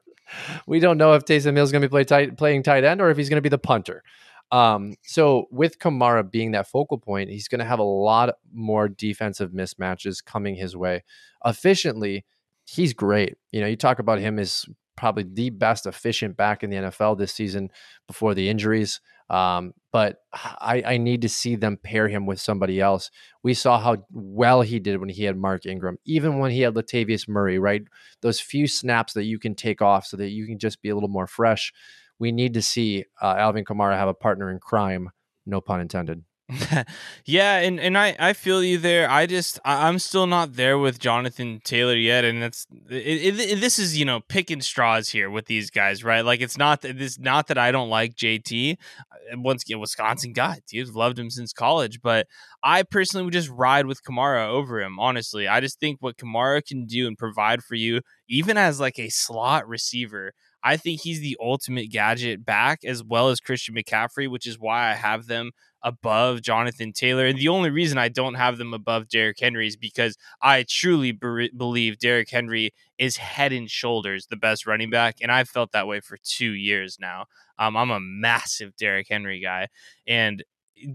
we 0.68 0.80
don't 0.80 0.98
know 0.98 1.14
if 1.14 1.26
Taysom 1.26 1.56
Hill 1.56 1.64
is 1.64 1.72
going 1.72 1.82
to 1.84 1.88
be 1.88 1.92
play 1.92 2.04
tight, 2.04 2.38
playing 2.38 2.64
tight 2.64 2.84
end 2.84 3.02
or 3.02 3.10
if 3.10 3.18
he's 3.18 3.30
going 3.30 3.38
to 3.38 3.42
be 3.42 3.50
the 3.50 3.58
punter. 3.58 4.04
Um, 4.52 4.96
so 5.04 5.48
with 5.52 5.80
Kamara 5.80 6.30
being 6.30 6.52
that 6.52 6.68
focal 6.68 6.98
point, 6.98 7.30
he's 7.30 7.48
going 7.48 7.60
to 7.60 7.66
have 7.66 7.80
a 7.80 7.84
lot 7.84 8.36
more 8.54 8.88
defensive 8.88 9.52
mismatches 9.52 10.24
coming 10.24 10.56
his 10.56 10.76
way. 10.76 11.04
Efficiently, 11.46 12.26
he's 12.66 12.94
great. 12.94 13.36
You 13.52 13.62
know, 13.62 13.68
you 13.68 13.76
talk 13.76 14.00
about 14.00 14.20
him 14.20 14.40
as 14.40 14.66
probably 14.98 15.24
the 15.32 15.50
best 15.52 15.86
efficient 15.86 16.36
back 16.36 16.64
in 16.64 16.70
the 16.70 16.78
NFL 16.78 17.18
this 17.18 17.32
season 17.32 17.72
before 18.08 18.34
the 18.34 18.50
injuries. 18.50 19.00
Um, 19.30 19.74
but 19.92 20.22
I, 20.34 20.84
I, 20.86 20.98
need 20.98 21.22
to 21.24 21.30
see 21.30 21.58
them 21.58 21.76
pair 21.76 22.08
him 22.08 22.26
with 22.26 22.40
somebody 22.40 22.80
else. 22.80 23.12
We 23.44 23.54
saw 23.54 23.78
how 23.78 24.06
well 24.10 24.62
he 24.62 24.80
did 24.80 25.02
when 25.02 25.10
he 25.10 25.26
had 25.26 25.36
Mark 25.36 25.66
Ingram, 25.66 25.98
even 26.06 26.40
when 26.40 26.52
he 26.52 26.62
had 26.62 26.76
Latavius 26.76 27.28
Murray, 27.28 27.60
right? 27.60 27.82
Those 28.22 28.40
few 28.40 28.68
snaps 28.68 29.12
that 29.14 29.26
you 29.26 29.38
can 29.38 29.54
take 29.54 29.82
off 29.82 30.06
so 30.06 30.16
that 30.16 30.30
you 30.30 30.48
can 30.48 30.58
just 30.58 30.82
be 30.82 30.90
a 30.90 30.94
little 30.94 31.10
more 31.10 31.28
fresh. 31.28 31.74
We 32.20 32.32
need 32.32 32.54
to 32.54 32.62
see 32.62 33.04
uh, 33.22 33.36
Alvin 33.38 33.66
Kamara 33.66 33.98
have 33.98 34.08
a 34.08 34.14
partner 34.14 34.50
in 34.50 34.60
crime, 34.60 35.10
no 35.46 35.60
pun 35.60 35.82
intended. 35.82 36.24
yeah, 37.26 37.58
and, 37.58 37.78
and 37.78 37.98
I, 37.98 38.16
I 38.18 38.32
feel 38.32 38.64
you 38.64 38.78
there. 38.78 39.10
I 39.10 39.26
just 39.26 39.60
I, 39.66 39.90
am 39.90 40.00
still 40.00 40.28
not 40.28 40.54
there 40.54 40.78
with 40.78 40.98
Jonathan 40.98 41.60
Taylor 41.62 41.96
yet, 41.96 42.24
and 42.24 42.42
that's 42.42 42.66
it, 42.90 43.38
it, 43.38 43.60
this 43.60 43.78
is 43.78 43.98
you 43.98 44.06
know 44.06 44.22
picking 44.22 44.62
straws 44.62 45.10
here 45.10 45.30
with 45.30 45.48
these 45.48 45.70
guys, 45.70 46.06
right? 46.06 46.24
Like 46.24 46.40
it's 46.40 46.58
not 46.58 46.84
that 46.84 46.98
this 46.98 47.20
not 47.20 47.48
that 47.48 47.58
I 47.58 47.74
don't 47.74 47.90
like 47.90 48.16
JT. 48.16 48.78
Uh, 49.12 49.40
once 49.40 49.64
again, 49.64 49.82
Wisconsin 49.82 50.32
guy, 50.32 50.62
dude, 50.70 50.96
loved 50.96 51.20
him 51.20 51.30
since 51.30 51.52
college, 51.52 52.02
but 52.02 52.28
I 52.64 52.84
personally 52.84 53.26
would 53.26 53.34
just 53.34 53.50
ride 53.50 53.86
with 53.86 54.04
Kamara 54.04 54.48
over 54.48 54.80
him. 54.80 55.00
Honestly, 55.00 55.50
I 55.50 55.60
just 55.60 55.82
think 55.82 55.98
what 56.00 56.16
Kamara 56.16 56.66
can 56.66 56.86
do 56.86 57.08
and 57.08 57.18
provide 57.18 57.62
for 57.62 57.76
you, 57.76 58.00
even 58.30 58.58
as 58.58 58.80
like 58.80 59.00
a 59.00 59.10
slot 59.10 59.68
receiver. 59.68 60.32
I 60.64 60.76
think 60.76 61.02
he's 61.02 61.22
the 61.22 61.38
ultimate 61.40 61.92
gadget 61.92 62.44
back 62.44 62.84
as 62.84 63.04
well 63.04 63.30
as 63.30 63.40
Christian 63.40 63.76
McCaffrey, 63.76 64.30
which 64.30 64.48
is 64.48 64.60
why 64.60 64.90
I 64.90 64.96
have 64.96 65.28
them 65.28 65.52
above 65.88 66.42
Jonathan 66.42 66.92
Taylor. 66.92 67.26
And 67.26 67.40
the 67.40 67.48
only 67.48 67.70
reason 67.70 67.98
I 67.98 68.10
don't 68.10 68.34
have 68.34 68.58
them 68.58 68.74
above 68.74 69.08
Derrick 69.08 69.40
Henry 69.40 69.68
is 69.68 69.78
because 69.78 70.18
I 70.42 70.66
truly 70.68 71.14
be- 71.14 71.50
believe 71.56 71.98
Derrick 71.98 72.30
Henry 72.30 72.74
is 72.98 73.16
head 73.16 73.54
and 73.54 73.72
shoulders 73.72 74.28
the 74.28 74.36
best 74.36 74.68
running 74.68 74.90
back. 74.90 75.16
And 75.22 75.32
I've 75.32 75.48
felt 75.48 75.72
that 75.72 75.88
way 75.88 76.02
for 76.02 76.18
two 76.22 76.52
years 76.52 76.98
now. 77.00 77.26
Um, 77.58 77.78
I'm 77.78 77.90
a 77.90 78.02
massive 78.02 78.76
Derrick 78.76 79.08
Henry 79.10 79.40
guy. 79.40 79.70
And 80.06 80.44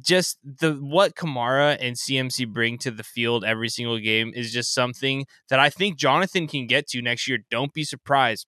just 0.01 0.39
the 0.45 0.75
what 0.75 1.17
Kamara 1.17 1.79
and 1.81 1.97
CMC 1.97 2.47
bring 2.47 2.77
to 2.79 2.91
the 2.91 3.03
field 3.03 3.45
every 3.45 3.71
single 3.71 3.99
game 3.99 4.31
is 4.35 4.53
just 4.53 4.75
something 4.75 5.27
that 5.49 5.59
I 5.59 5.71
think 5.71 5.97
Jonathan 5.97 6.47
can 6.47 6.67
get 6.67 6.87
to 6.89 7.01
next 7.01 7.27
year. 7.27 7.39
Don't 7.51 7.73
be 7.73 7.83
surprised 7.83 8.47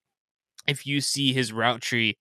if 0.68 0.86
you 0.86 1.00
see 1.00 1.32
his 1.32 1.52
route 1.52 1.80
tree 1.80 2.18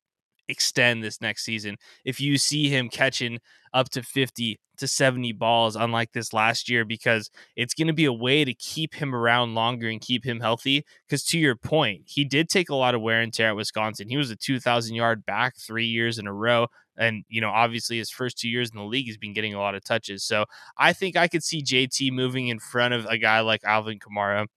extend 0.47 1.03
this 1.03 1.21
next 1.21 1.43
season. 1.43 1.77
If 2.05 2.19
you 2.19 2.37
see 2.37 2.69
him 2.69 2.89
catching 2.89 3.39
up 3.73 3.89
to 3.89 4.03
50 4.03 4.59
to 4.77 4.87
70 4.87 5.31
balls, 5.33 5.75
unlike 5.75 6.11
this 6.13 6.33
last 6.33 6.69
year, 6.69 6.85
because 6.85 7.29
it's 7.55 7.73
going 7.73 7.87
to 7.87 7.93
be 7.93 8.05
a 8.05 8.13
way 8.13 8.43
to 8.43 8.53
keep 8.53 8.95
him 8.95 9.13
around 9.13 9.55
longer 9.55 9.87
and 9.87 10.01
keep 10.01 10.25
him 10.25 10.39
healthy. 10.39 10.83
Because 11.07 11.23
to 11.25 11.39
your 11.39 11.55
point, 11.55 12.03
he 12.05 12.25
did 12.25 12.49
take 12.49 12.69
a 12.69 12.75
lot 12.75 12.95
of 12.95 13.01
wear 13.01 13.21
and 13.21 13.33
tear 13.33 13.49
at 13.49 13.55
Wisconsin. 13.55 14.09
He 14.09 14.17
was 14.17 14.31
a 14.31 14.35
2,000 14.35 14.95
yard 14.95 15.25
back 15.25 15.55
three 15.57 15.85
years 15.85 16.17
in 16.17 16.27
a 16.27 16.33
row. 16.33 16.67
And, 16.97 17.23
you 17.27 17.41
know, 17.41 17.49
obviously 17.49 17.97
his 17.97 18.11
first 18.11 18.37
two 18.37 18.49
years 18.49 18.69
in 18.71 18.77
the 18.77 18.85
league, 18.85 19.05
he's 19.05 19.17
been 19.17 19.33
getting 19.33 19.55
a 19.55 19.59
lot 19.59 19.75
of 19.75 19.83
touches. 19.83 20.23
So 20.23 20.45
I 20.77 20.93
think 20.93 21.15
I 21.15 21.27
could 21.27 21.43
see 21.43 21.63
JT 21.63 22.11
moving 22.11 22.49
in 22.49 22.59
front 22.59 22.93
of 22.93 23.05
a 23.05 23.17
guy 23.17 23.39
like 23.39 23.63
Alvin 23.63 23.99
Kamara 23.99 24.47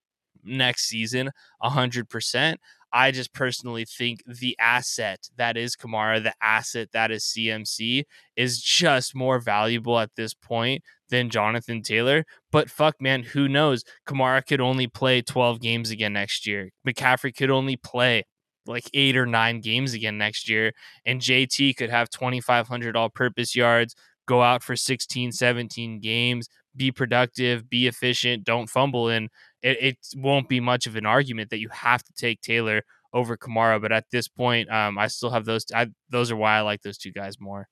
next 0.47 0.89
season 0.89 1.31
100%. 1.63 2.57
I 2.93 3.11
just 3.11 3.35
personally 3.35 3.85
think 3.85 4.23
the 4.27 4.57
asset 4.59 5.29
that 5.37 5.57
is 5.57 5.77
Kamara, 5.77 6.23
the 6.23 6.35
asset 6.41 6.89
that 6.93 7.11
is 7.11 7.25
CMC, 7.25 8.05
is 8.37 8.63
just 8.63 9.15
more 9.15 9.39
valuable 9.39 9.99
at 9.99 10.11
this 10.17 10.33
point 10.33 10.83
than 11.11 11.31
Jonathan 11.31 11.83
Taylor. 11.83 12.25
But 12.51 12.71
fuck, 12.71 13.01
man, 13.01 13.23
who 13.23 13.49
knows? 13.49 13.85
Kamara 14.09 14.47
could 14.47 14.61
only 14.61 14.87
play 14.87 15.21
12 15.21 15.61
games 15.61 15.91
again 15.91 16.13
next 16.15 16.47
year. 16.47 16.71
McCaffrey 16.87 17.37
could 17.37 17.51
only 17.51 17.77
play 17.77 18.25
like 18.67 18.89
eight 18.95 19.17
or 19.17 19.27
nine 19.27 19.61
games 19.61 19.93
again 19.95 20.19
next 20.19 20.49
year. 20.49 20.73
And 21.05 21.21
JT 21.21 21.77
could 21.77 21.91
have 21.91 22.11
2,500 22.11 22.97
all 22.97 23.11
purpose 23.11 23.55
yards, 23.55 23.95
go 24.27 24.43
out 24.43 24.63
for 24.63 24.77
16, 24.77 25.33
17 25.33 26.01
games, 26.01 26.49
be 26.75 26.91
productive, 26.93 27.69
be 27.69 27.87
efficient, 27.87 28.45
don't 28.45 28.69
fumble. 28.69 29.09
And 29.09 29.29
it, 29.67 29.79
it 29.83 29.97
won't 30.15 30.49
be 30.49 30.61
much 30.61 30.87
of 30.87 30.95
an 30.95 31.07
argument 31.07 31.51
that 31.51 31.59
you 31.59 31.69
have 31.71 32.05
to 32.05 32.13
take 32.13 32.41
Taylor 32.41 32.83
over 33.13 33.37
Kamara. 33.37 33.83
But 33.83 33.91
at 33.91 34.05
this 34.13 34.29
point, 34.29 34.71
um, 34.71 34.97
I 34.97 35.09
still 35.09 35.31
have 35.31 35.45
those. 35.45 35.67
I, 35.75 35.89
those 36.09 36.31
are 36.31 36.37
why 36.37 36.57
I 36.57 36.61
like 36.61 36.83
those 36.83 36.99
two 36.99 37.11
guys 37.11 37.41
more. 37.41 37.69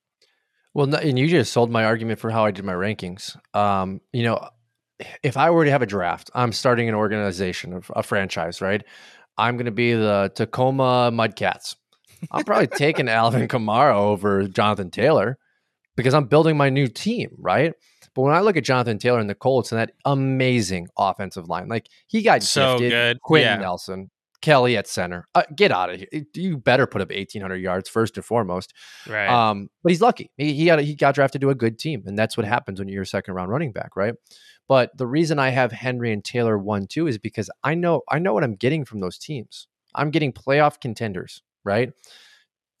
Well, 0.73 0.93
and 0.93 1.17
you 1.17 1.29
just 1.29 1.53
sold 1.53 1.71
my 1.71 1.85
argument 1.85 2.19
for 2.19 2.29
how 2.29 2.43
I 2.43 2.51
did 2.51 2.65
my 2.65 2.73
rankings. 2.73 3.37
Um, 3.55 4.01
you 4.11 4.23
know, 4.23 4.49
if 5.23 5.37
I 5.37 5.49
were 5.49 5.63
to 5.63 5.71
have 5.71 5.81
a 5.81 5.85
draft, 5.85 6.29
I'm 6.35 6.51
starting 6.51 6.89
an 6.89 6.95
organization, 6.95 7.71
of 7.71 7.89
a 7.95 8.03
franchise, 8.03 8.59
right? 8.59 8.83
I'm 9.37 9.55
going 9.55 9.65
to 9.65 9.71
be 9.71 9.93
the 9.93 10.33
Tacoma 10.35 11.11
Mudcats. 11.13 11.75
I'm 12.29 12.43
probably 12.43 12.67
taking 12.67 13.07
Alvin 13.09 13.47
Kamara 13.47 13.95
over 13.95 14.49
Jonathan 14.49 14.91
Taylor 14.91 15.37
because 15.95 16.13
I'm 16.13 16.25
building 16.25 16.57
my 16.57 16.69
new 16.69 16.87
team, 16.87 17.29
right? 17.37 17.73
But 18.15 18.21
when 18.21 18.33
I 18.33 18.39
look 18.39 18.57
at 18.57 18.63
Jonathan 18.63 18.97
Taylor 18.97 19.19
and 19.19 19.29
the 19.29 19.35
Colts 19.35 19.71
and 19.71 19.79
that 19.79 19.91
amazing 20.05 20.87
offensive 20.97 21.49
line, 21.49 21.67
like 21.67 21.89
he 22.07 22.21
got 22.21 22.41
So 22.41 22.79
gifted 22.79 22.91
good. 22.91 23.21
Quenton 23.21 23.59
Yeah. 23.59 23.61
Nelson, 23.61 24.09
Kelly 24.41 24.77
at 24.77 24.87
center. 24.87 25.27
Uh, 25.35 25.43
get 25.55 25.71
out 25.71 25.89
of 25.89 25.97
here! 25.99 26.23
You 26.33 26.57
better 26.57 26.87
put 26.87 27.01
up 27.01 27.09
1,800 27.09 27.57
yards 27.57 27.89
first 27.89 28.15
and 28.15 28.25
foremost. 28.25 28.73
Right. 29.07 29.27
Um, 29.27 29.69
but 29.83 29.91
he's 29.91 30.01
lucky. 30.01 30.31
He 30.37 30.53
he, 30.53 30.65
got, 30.65 30.79
he 30.79 30.95
got 30.95 31.15
drafted 31.15 31.41
to 31.41 31.49
a 31.49 31.55
good 31.55 31.77
team, 31.77 32.03
and 32.05 32.17
that's 32.17 32.37
what 32.37 32.45
happens 32.45 32.79
when 32.79 32.87
you're 32.87 33.03
a 33.03 33.07
second 33.07 33.33
round 33.33 33.51
running 33.51 33.71
back, 33.73 33.95
right? 33.95 34.13
But 34.67 34.97
the 34.97 35.05
reason 35.05 35.37
I 35.37 35.49
have 35.49 35.71
Henry 35.71 36.11
and 36.11 36.23
Taylor 36.23 36.57
one 36.57 36.87
two 36.87 37.07
is 37.07 37.17
because 37.17 37.49
I 37.63 37.75
know 37.75 38.01
I 38.09 38.19
know 38.19 38.33
what 38.33 38.43
I'm 38.43 38.55
getting 38.55 38.85
from 38.85 38.99
those 39.01 39.17
teams. 39.17 39.67
I'm 39.93 40.09
getting 40.09 40.31
playoff 40.31 40.79
contenders, 40.79 41.41
right? 41.63 41.91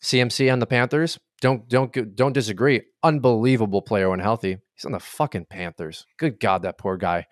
CMC 0.01 0.51
on 0.51 0.59
the 0.59 0.65
Panthers. 0.65 1.19
Don't 1.41 1.67
don't 1.67 2.15
don't 2.15 2.33
disagree. 2.33 2.81
Unbelievable 3.03 3.81
player 3.81 4.09
when 4.09 4.19
healthy. 4.19 4.57
He's 4.75 4.85
on 4.85 4.91
the 4.91 4.99
fucking 4.99 5.45
Panthers. 5.45 6.05
Good 6.17 6.39
God, 6.39 6.63
that 6.63 6.77
poor 6.77 6.97
guy. 6.97 7.27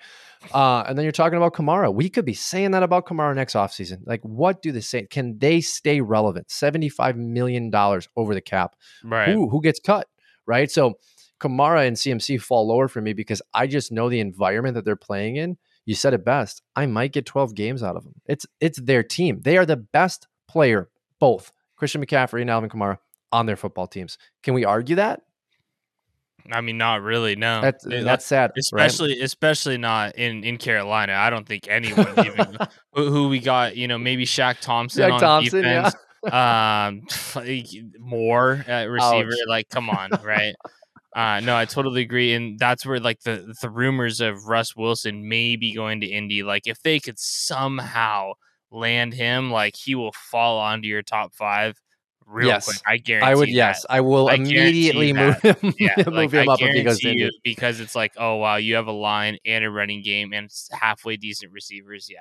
Uh, 0.54 0.84
and 0.88 0.98
then 0.98 1.04
you're 1.04 1.12
talking 1.12 1.38
about 1.38 1.54
Kamara. 1.54 1.94
We 1.94 2.10
could 2.10 2.24
be 2.24 2.34
saying 2.34 2.72
that 2.72 2.84
about 2.84 3.06
Kamara 3.06 3.36
next 3.36 3.54
offseason. 3.54 4.00
Like, 4.06 4.22
what 4.22 4.62
do 4.62 4.72
they 4.72 4.80
say? 4.80 5.06
Can 5.08 5.38
they 5.40 5.60
stay 5.60 6.00
relevant? 6.00 6.48
$75 6.48 7.18
million 7.18 7.74
over 8.16 8.34
the 8.34 8.42
cap 8.42 8.76
right. 9.04 9.28
who 9.28 9.50
who 9.50 9.62
gets 9.62 9.80
cut, 9.80 10.08
right? 10.46 10.72
So 10.72 11.00
Kamara 11.40 11.86
and 11.86 11.98
CMC 11.98 12.42
fall 12.42 12.66
lower 12.66 12.88
for 12.88 13.02
me 13.02 13.12
because 13.12 13.42
I 13.54 13.68
just 13.68 13.92
know 13.92 14.10
the 14.10 14.22
environment 14.22 14.76
that 14.76 14.86
they're 14.86 14.96
playing 14.96 15.36
in. 15.36 15.58
You 15.86 15.96
said 15.96 16.14
it 16.14 16.24
best. 16.24 16.62
I 16.78 16.86
might 16.86 17.12
get 17.12 17.26
12 17.26 17.56
games 17.56 17.84
out 17.84 17.98
of 17.98 18.06
them. 18.06 18.14
It's 18.26 18.46
it's 18.62 18.80
their 18.80 19.04
team. 19.04 19.42
They 19.42 19.58
are 19.58 19.66
the 19.66 19.76
best 19.76 20.28
player, 20.48 20.90
both 21.20 21.52
Christian 21.76 22.06
McCaffrey 22.06 22.40
and 22.40 22.50
Alvin 22.50 22.70
Kamara 22.70 23.00
on 23.34 23.48
their 23.48 23.58
football 23.58 23.88
teams. 23.88 24.18
Can 24.44 24.54
we 24.54 24.64
argue 24.64 24.96
that? 24.96 25.24
I 26.52 26.62
mean, 26.62 26.78
not 26.78 27.02
really. 27.02 27.36
No. 27.36 27.62
That's 27.62 27.86
that's 27.86 28.26
sad. 28.26 28.52
right? 28.52 28.86
especially 28.86 29.22
especially 29.22 29.78
not 29.78 30.16
in 30.16 30.44
in 30.44 30.58
Carolina. 30.58 31.14
I 31.14 31.30
don't 31.30 31.48
think 31.48 31.68
anyone 31.70 32.14
even 32.20 32.58
who, 32.94 33.10
who 33.10 33.30
we 33.30 33.40
got. 33.40 33.78
You 33.78 33.88
know, 33.88 33.98
maybe 33.98 34.26
Shaq 34.26 34.60
Thompson 34.60 35.04
Jack 35.04 35.14
on 35.14 35.20
Thompson, 35.20 35.64
yeah. 35.64 35.92
um, 36.88 37.02
like, 37.36 37.68
more 38.00 38.64
at 38.68 38.90
receiver. 38.90 39.32
Ouch. 39.32 39.48
Like, 39.48 39.70
come 39.70 39.90
on, 39.90 40.12
right? 40.24 40.56
Uh, 41.16 41.40
no, 41.42 41.56
I 41.56 41.66
totally 41.66 42.02
agree, 42.02 42.34
and 42.34 42.58
that's 42.58 42.86
where 42.86 43.00
like 43.00 43.22
the 43.22 43.54
the 43.62 43.70
rumors 43.70 44.20
of 44.20 44.48
Russ 44.48 44.76
Wilson 44.76 45.30
maybe 45.30 45.74
going 45.74 46.02
to 46.02 46.08
Indy. 46.08 46.44
Like, 46.44 46.66
if 46.66 46.82
they 46.82 47.00
could 47.00 47.20
somehow 47.20 48.34
land 48.72 49.14
him, 49.14 49.52
like 49.52 49.76
he 49.78 49.96
will 49.96 50.14
fall 50.14 50.60
onto 50.60 50.88
your 50.88 51.04
top 51.04 51.34
five 51.34 51.80
real 52.26 52.48
Yes. 52.48 52.66
quick. 52.66 52.78
I 52.86 52.98
guarantee. 52.98 53.28
I 53.32 53.36
would 53.36 53.50
that. 53.50 53.54
yes, 53.54 53.86
I 53.90 54.02
will 54.02 54.30
I 54.30 54.36
immediately 54.36 55.14
move 55.14 55.42
him, 55.42 55.56
Yeah, 55.80 55.94
move 56.08 56.08
like, 56.08 56.32
him 56.32 56.50
I 56.50 56.54
up 56.54 56.62
if 56.62 56.74
he 56.74 56.84
goes 56.84 57.00
to 57.00 57.10
Indy. 57.10 57.30
because 57.44 57.80
it's 57.80 57.96
like, 57.96 58.14
oh 58.18 58.36
wow, 58.36 58.56
you 58.58 58.76
have 58.76 58.88
a 58.88 58.92
line 58.92 59.38
and 59.46 59.64
a 59.64 59.70
running 59.70 60.02
game 60.02 60.34
and 60.34 60.50
halfway 60.72 61.18
decent 61.18 61.52
receivers. 61.52 62.08
Yeah, 62.10 62.20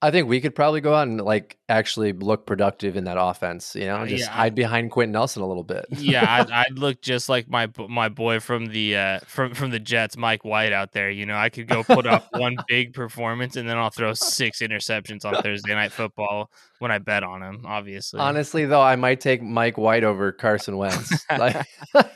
I 0.00 0.12
think 0.12 0.28
we 0.28 0.40
could 0.40 0.54
probably 0.54 0.80
go 0.80 0.94
out 0.94 1.08
and 1.08 1.20
like 1.20 1.58
actually 1.68 2.12
look 2.12 2.46
productive 2.46 2.96
in 2.96 3.04
that 3.04 3.16
offense. 3.18 3.74
You 3.74 3.86
know, 3.86 3.96
Uh, 3.96 4.06
just 4.06 4.24
yeah, 4.24 4.30
hide 4.30 4.54
behind 4.54 4.92
Quenton 4.92 5.12
Nelson 5.12 5.42
a 5.42 5.46
little 5.46 5.64
bit. 5.64 5.86
yeah, 5.98 6.24
I'd, 6.24 6.50
I'd 6.50 6.78
look 6.78 7.02
just 7.02 7.28
like 7.28 7.48
my 7.48 7.68
my 7.88 8.08
boy 8.08 8.38
from 8.38 8.66
the 8.66 8.96
uh, 8.96 9.18
from 9.26 9.54
from 9.54 9.70
the 9.70 9.80
Jets, 9.80 10.16
Mike 10.16 10.44
White, 10.44 10.72
out 10.72 10.92
there. 10.92 11.10
You 11.10 11.26
know, 11.26 11.36
I 11.36 11.48
could 11.48 11.66
go 11.66 11.82
put 11.82 12.06
up 12.06 12.28
one 12.30 12.56
big 12.68 12.94
performance 12.94 13.56
and 13.56 13.68
then 13.68 13.76
I'll 13.76 13.90
throw 13.90 14.12
six 14.14 14.60
interceptions 14.60 15.24
on 15.24 15.42
Thursday 15.42 15.74
night 15.74 15.90
football 15.90 16.52
when 16.78 16.92
I 16.92 16.98
bet 16.98 17.24
on 17.24 17.42
him. 17.42 17.64
Obviously, 17.66 18.20
Honestly, 18.20 18.66
though, 18.66 18.82
I 18.82 18.94
might 18.94 19.20
take 19.20 19.42
Mike 19.42 19.78
White 19.78 20.04
over 20.04 20.30
Carson 20.30 20.76
Wentz. 20.76 21.24
like, 21.30 21.66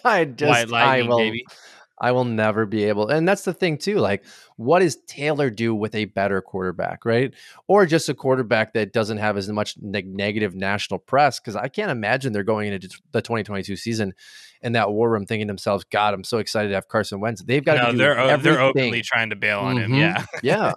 I 0.05 0.24
just, 0.24 0.70
White 0.70 0.72
I 0.72 1.03
will, 1.03 1.18
baby. 1.18 1.45
I 2.03 2.11
will 2.11 2.25
never 2.25 2.67
be 2.67 2.83
able. 2.85 3.09
And 3.09 3.27
that's 3.29 3.45
the 3.45 3.55
thing 3.55 3.79
too. 3.79 3.99
Like, 3.99 4.25
what 4.57 4.81
does 4.81 4.97
Taylor 5.07 5.49
do 5.51 5.73
with 5.75 5.95
a 5.95 6.07
better 6.07 6.43
quarterback, 6.43 7.05
right? 7.05 7.33
Or 7.69 7.87
just 7.87 8.09
a 8.09 8.15
quarterback 8.15 8.75
that 8.75 8.93
doesn't 8.93 9.19
have 9.19 9.37
as 9.37 9.49
much 9.49 9.77
neg- 9.81 10.13
negative 10.13 10.55
national 10.57 10.99
press? 10.99 11.39
Because 11.39 11.55
I 11.55 11.69
can't 11.69 11.93
imagine 11.93 12.33
they're 12.33 12.43
going 12.43 12.73
into 12.73 12.89
the 13.13 13.23
2022 13.23 13.77
season 13.77 14.15
in 14.63 14.73
that 14.73 14.91
war 14.93 15.11
room 15.11 15.27
thinking 15.27 15.47
to 15.47 15.51
themselves, 15.51 15.85
"God, 15.91 16.13
I'm 16.15 16.23
so 16.25 16.39
excited 16.39 16.69
to 16.71 16.75
have 16.75 16.89
Carson 16.89 17.21
Wentz." 17.21 17.43
They've 17.43 17.65
got 17.65 17.75
to 17.75 17.83
No, 17.85 17.93
do 17.93 17.99
they're 17.99 18.19
o- 18.21 18.37
they're 18.37 18.61
openly 18.61 19.03
trying 19.03 19.31
to 19.31 19.37
bail 19.37 19.61
on 19.61 19.77
him. 19.79 19.93
Mhm. 19.93 19.99
Yeah, 20.01 20.25
yeah. 20.43 20.73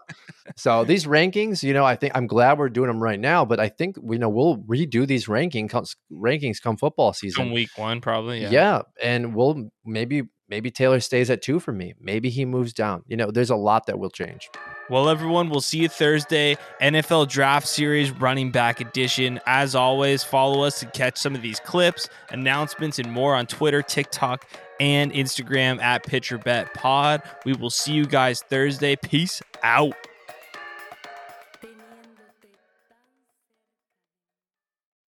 So 0.56 0.84
these 0.86 1.06
rankings, 1.06 1.64
you 1.64 1.74
know, 1.74 1.86
I 1.86 1.96
think 1.96 2.16
I'm 2.16 2.28
glad 2.28 2.58
we're 2.60 2.70
doing 2.70 2.88
them 2.88 3.02
right 3.02 3.20
now, 3.20 3.46
but 3.46 3.60
I 3.60 3.70
think 3.70 3.98
we 4.02 4.18
know 4.20 4.30
we'll 4.30 4.58
redo 4.58 5.06
these 5.08 5.28
ranking 5.28 5.70
rankings 6.12 6.62
come 6.62 6.78
football 6.78 7.14
season. 7.14 7.52
week 7.52 7.70
one 7.78 8.00
probably. 8.02 8.42
Yeah. 8.42 8.50
Yeah. 8.52 8.82
and 9.02 9.36
we'll 9.36 9.70
maybe 9.86 10.24
maybe 10.50 10.72
Taylor 10.72 11.00
stays 11.00 11.30
at 11.30 11.42
two 11.42 11.60
for 11.60 11.72
me. 11.72 11.94
Maybe 12.00 12.30
he 12.30 12.46
moves 12.46 12.74
down. 12.74 13.04
You 13.08 13.18
know, 13.18 13.32
there's 13.32 13.50
a 13.50 13.56
lot 13.56 13.86
that 13.88 14.00
will 14.00 14.10
change. 14.10 14.50
Well, 14.90 15.10
everyone, 15.10 15.50
we'll 15.50 15.62
see 15.62 15.80
you 15.80 15.90
Thursday. 15.90 16.58
NFL 16.82 17.30
Draft 17.30 17.68
Series 17.68 18.12
Running 18.12 18.52
Back 18.52 18.82
Edition. 18.82 19.40
As 19.48 19.74
always, 19.74 20.24
follow 20.24 20.64
us 20.64 20.80
to 20.82 20.86
catch 20.88 21.18
some 21.18 21.34
of 21.34 21.42
these 21.42 21.60
clips, 21.60 22.08
announcements, 22.30 23.00
and 23.00 23.12
more 23.12 23.34
on 23.36 23.48
Twitter, 23.48 23.82
TikTok, 23.82 24.48
and 24.80 25.12
Instagram 25.12 25.82
at 25.82 26.06
PitcherBetPod. 26.06 27.24
We 27.46 27.54
will 27.54 27.70
see 27.70 27.94
you 27.94 28.06
guys 28.06 28.42
Thursday. 28.42 28.96
Peace 28.96 29.42
out. 29.64 29.96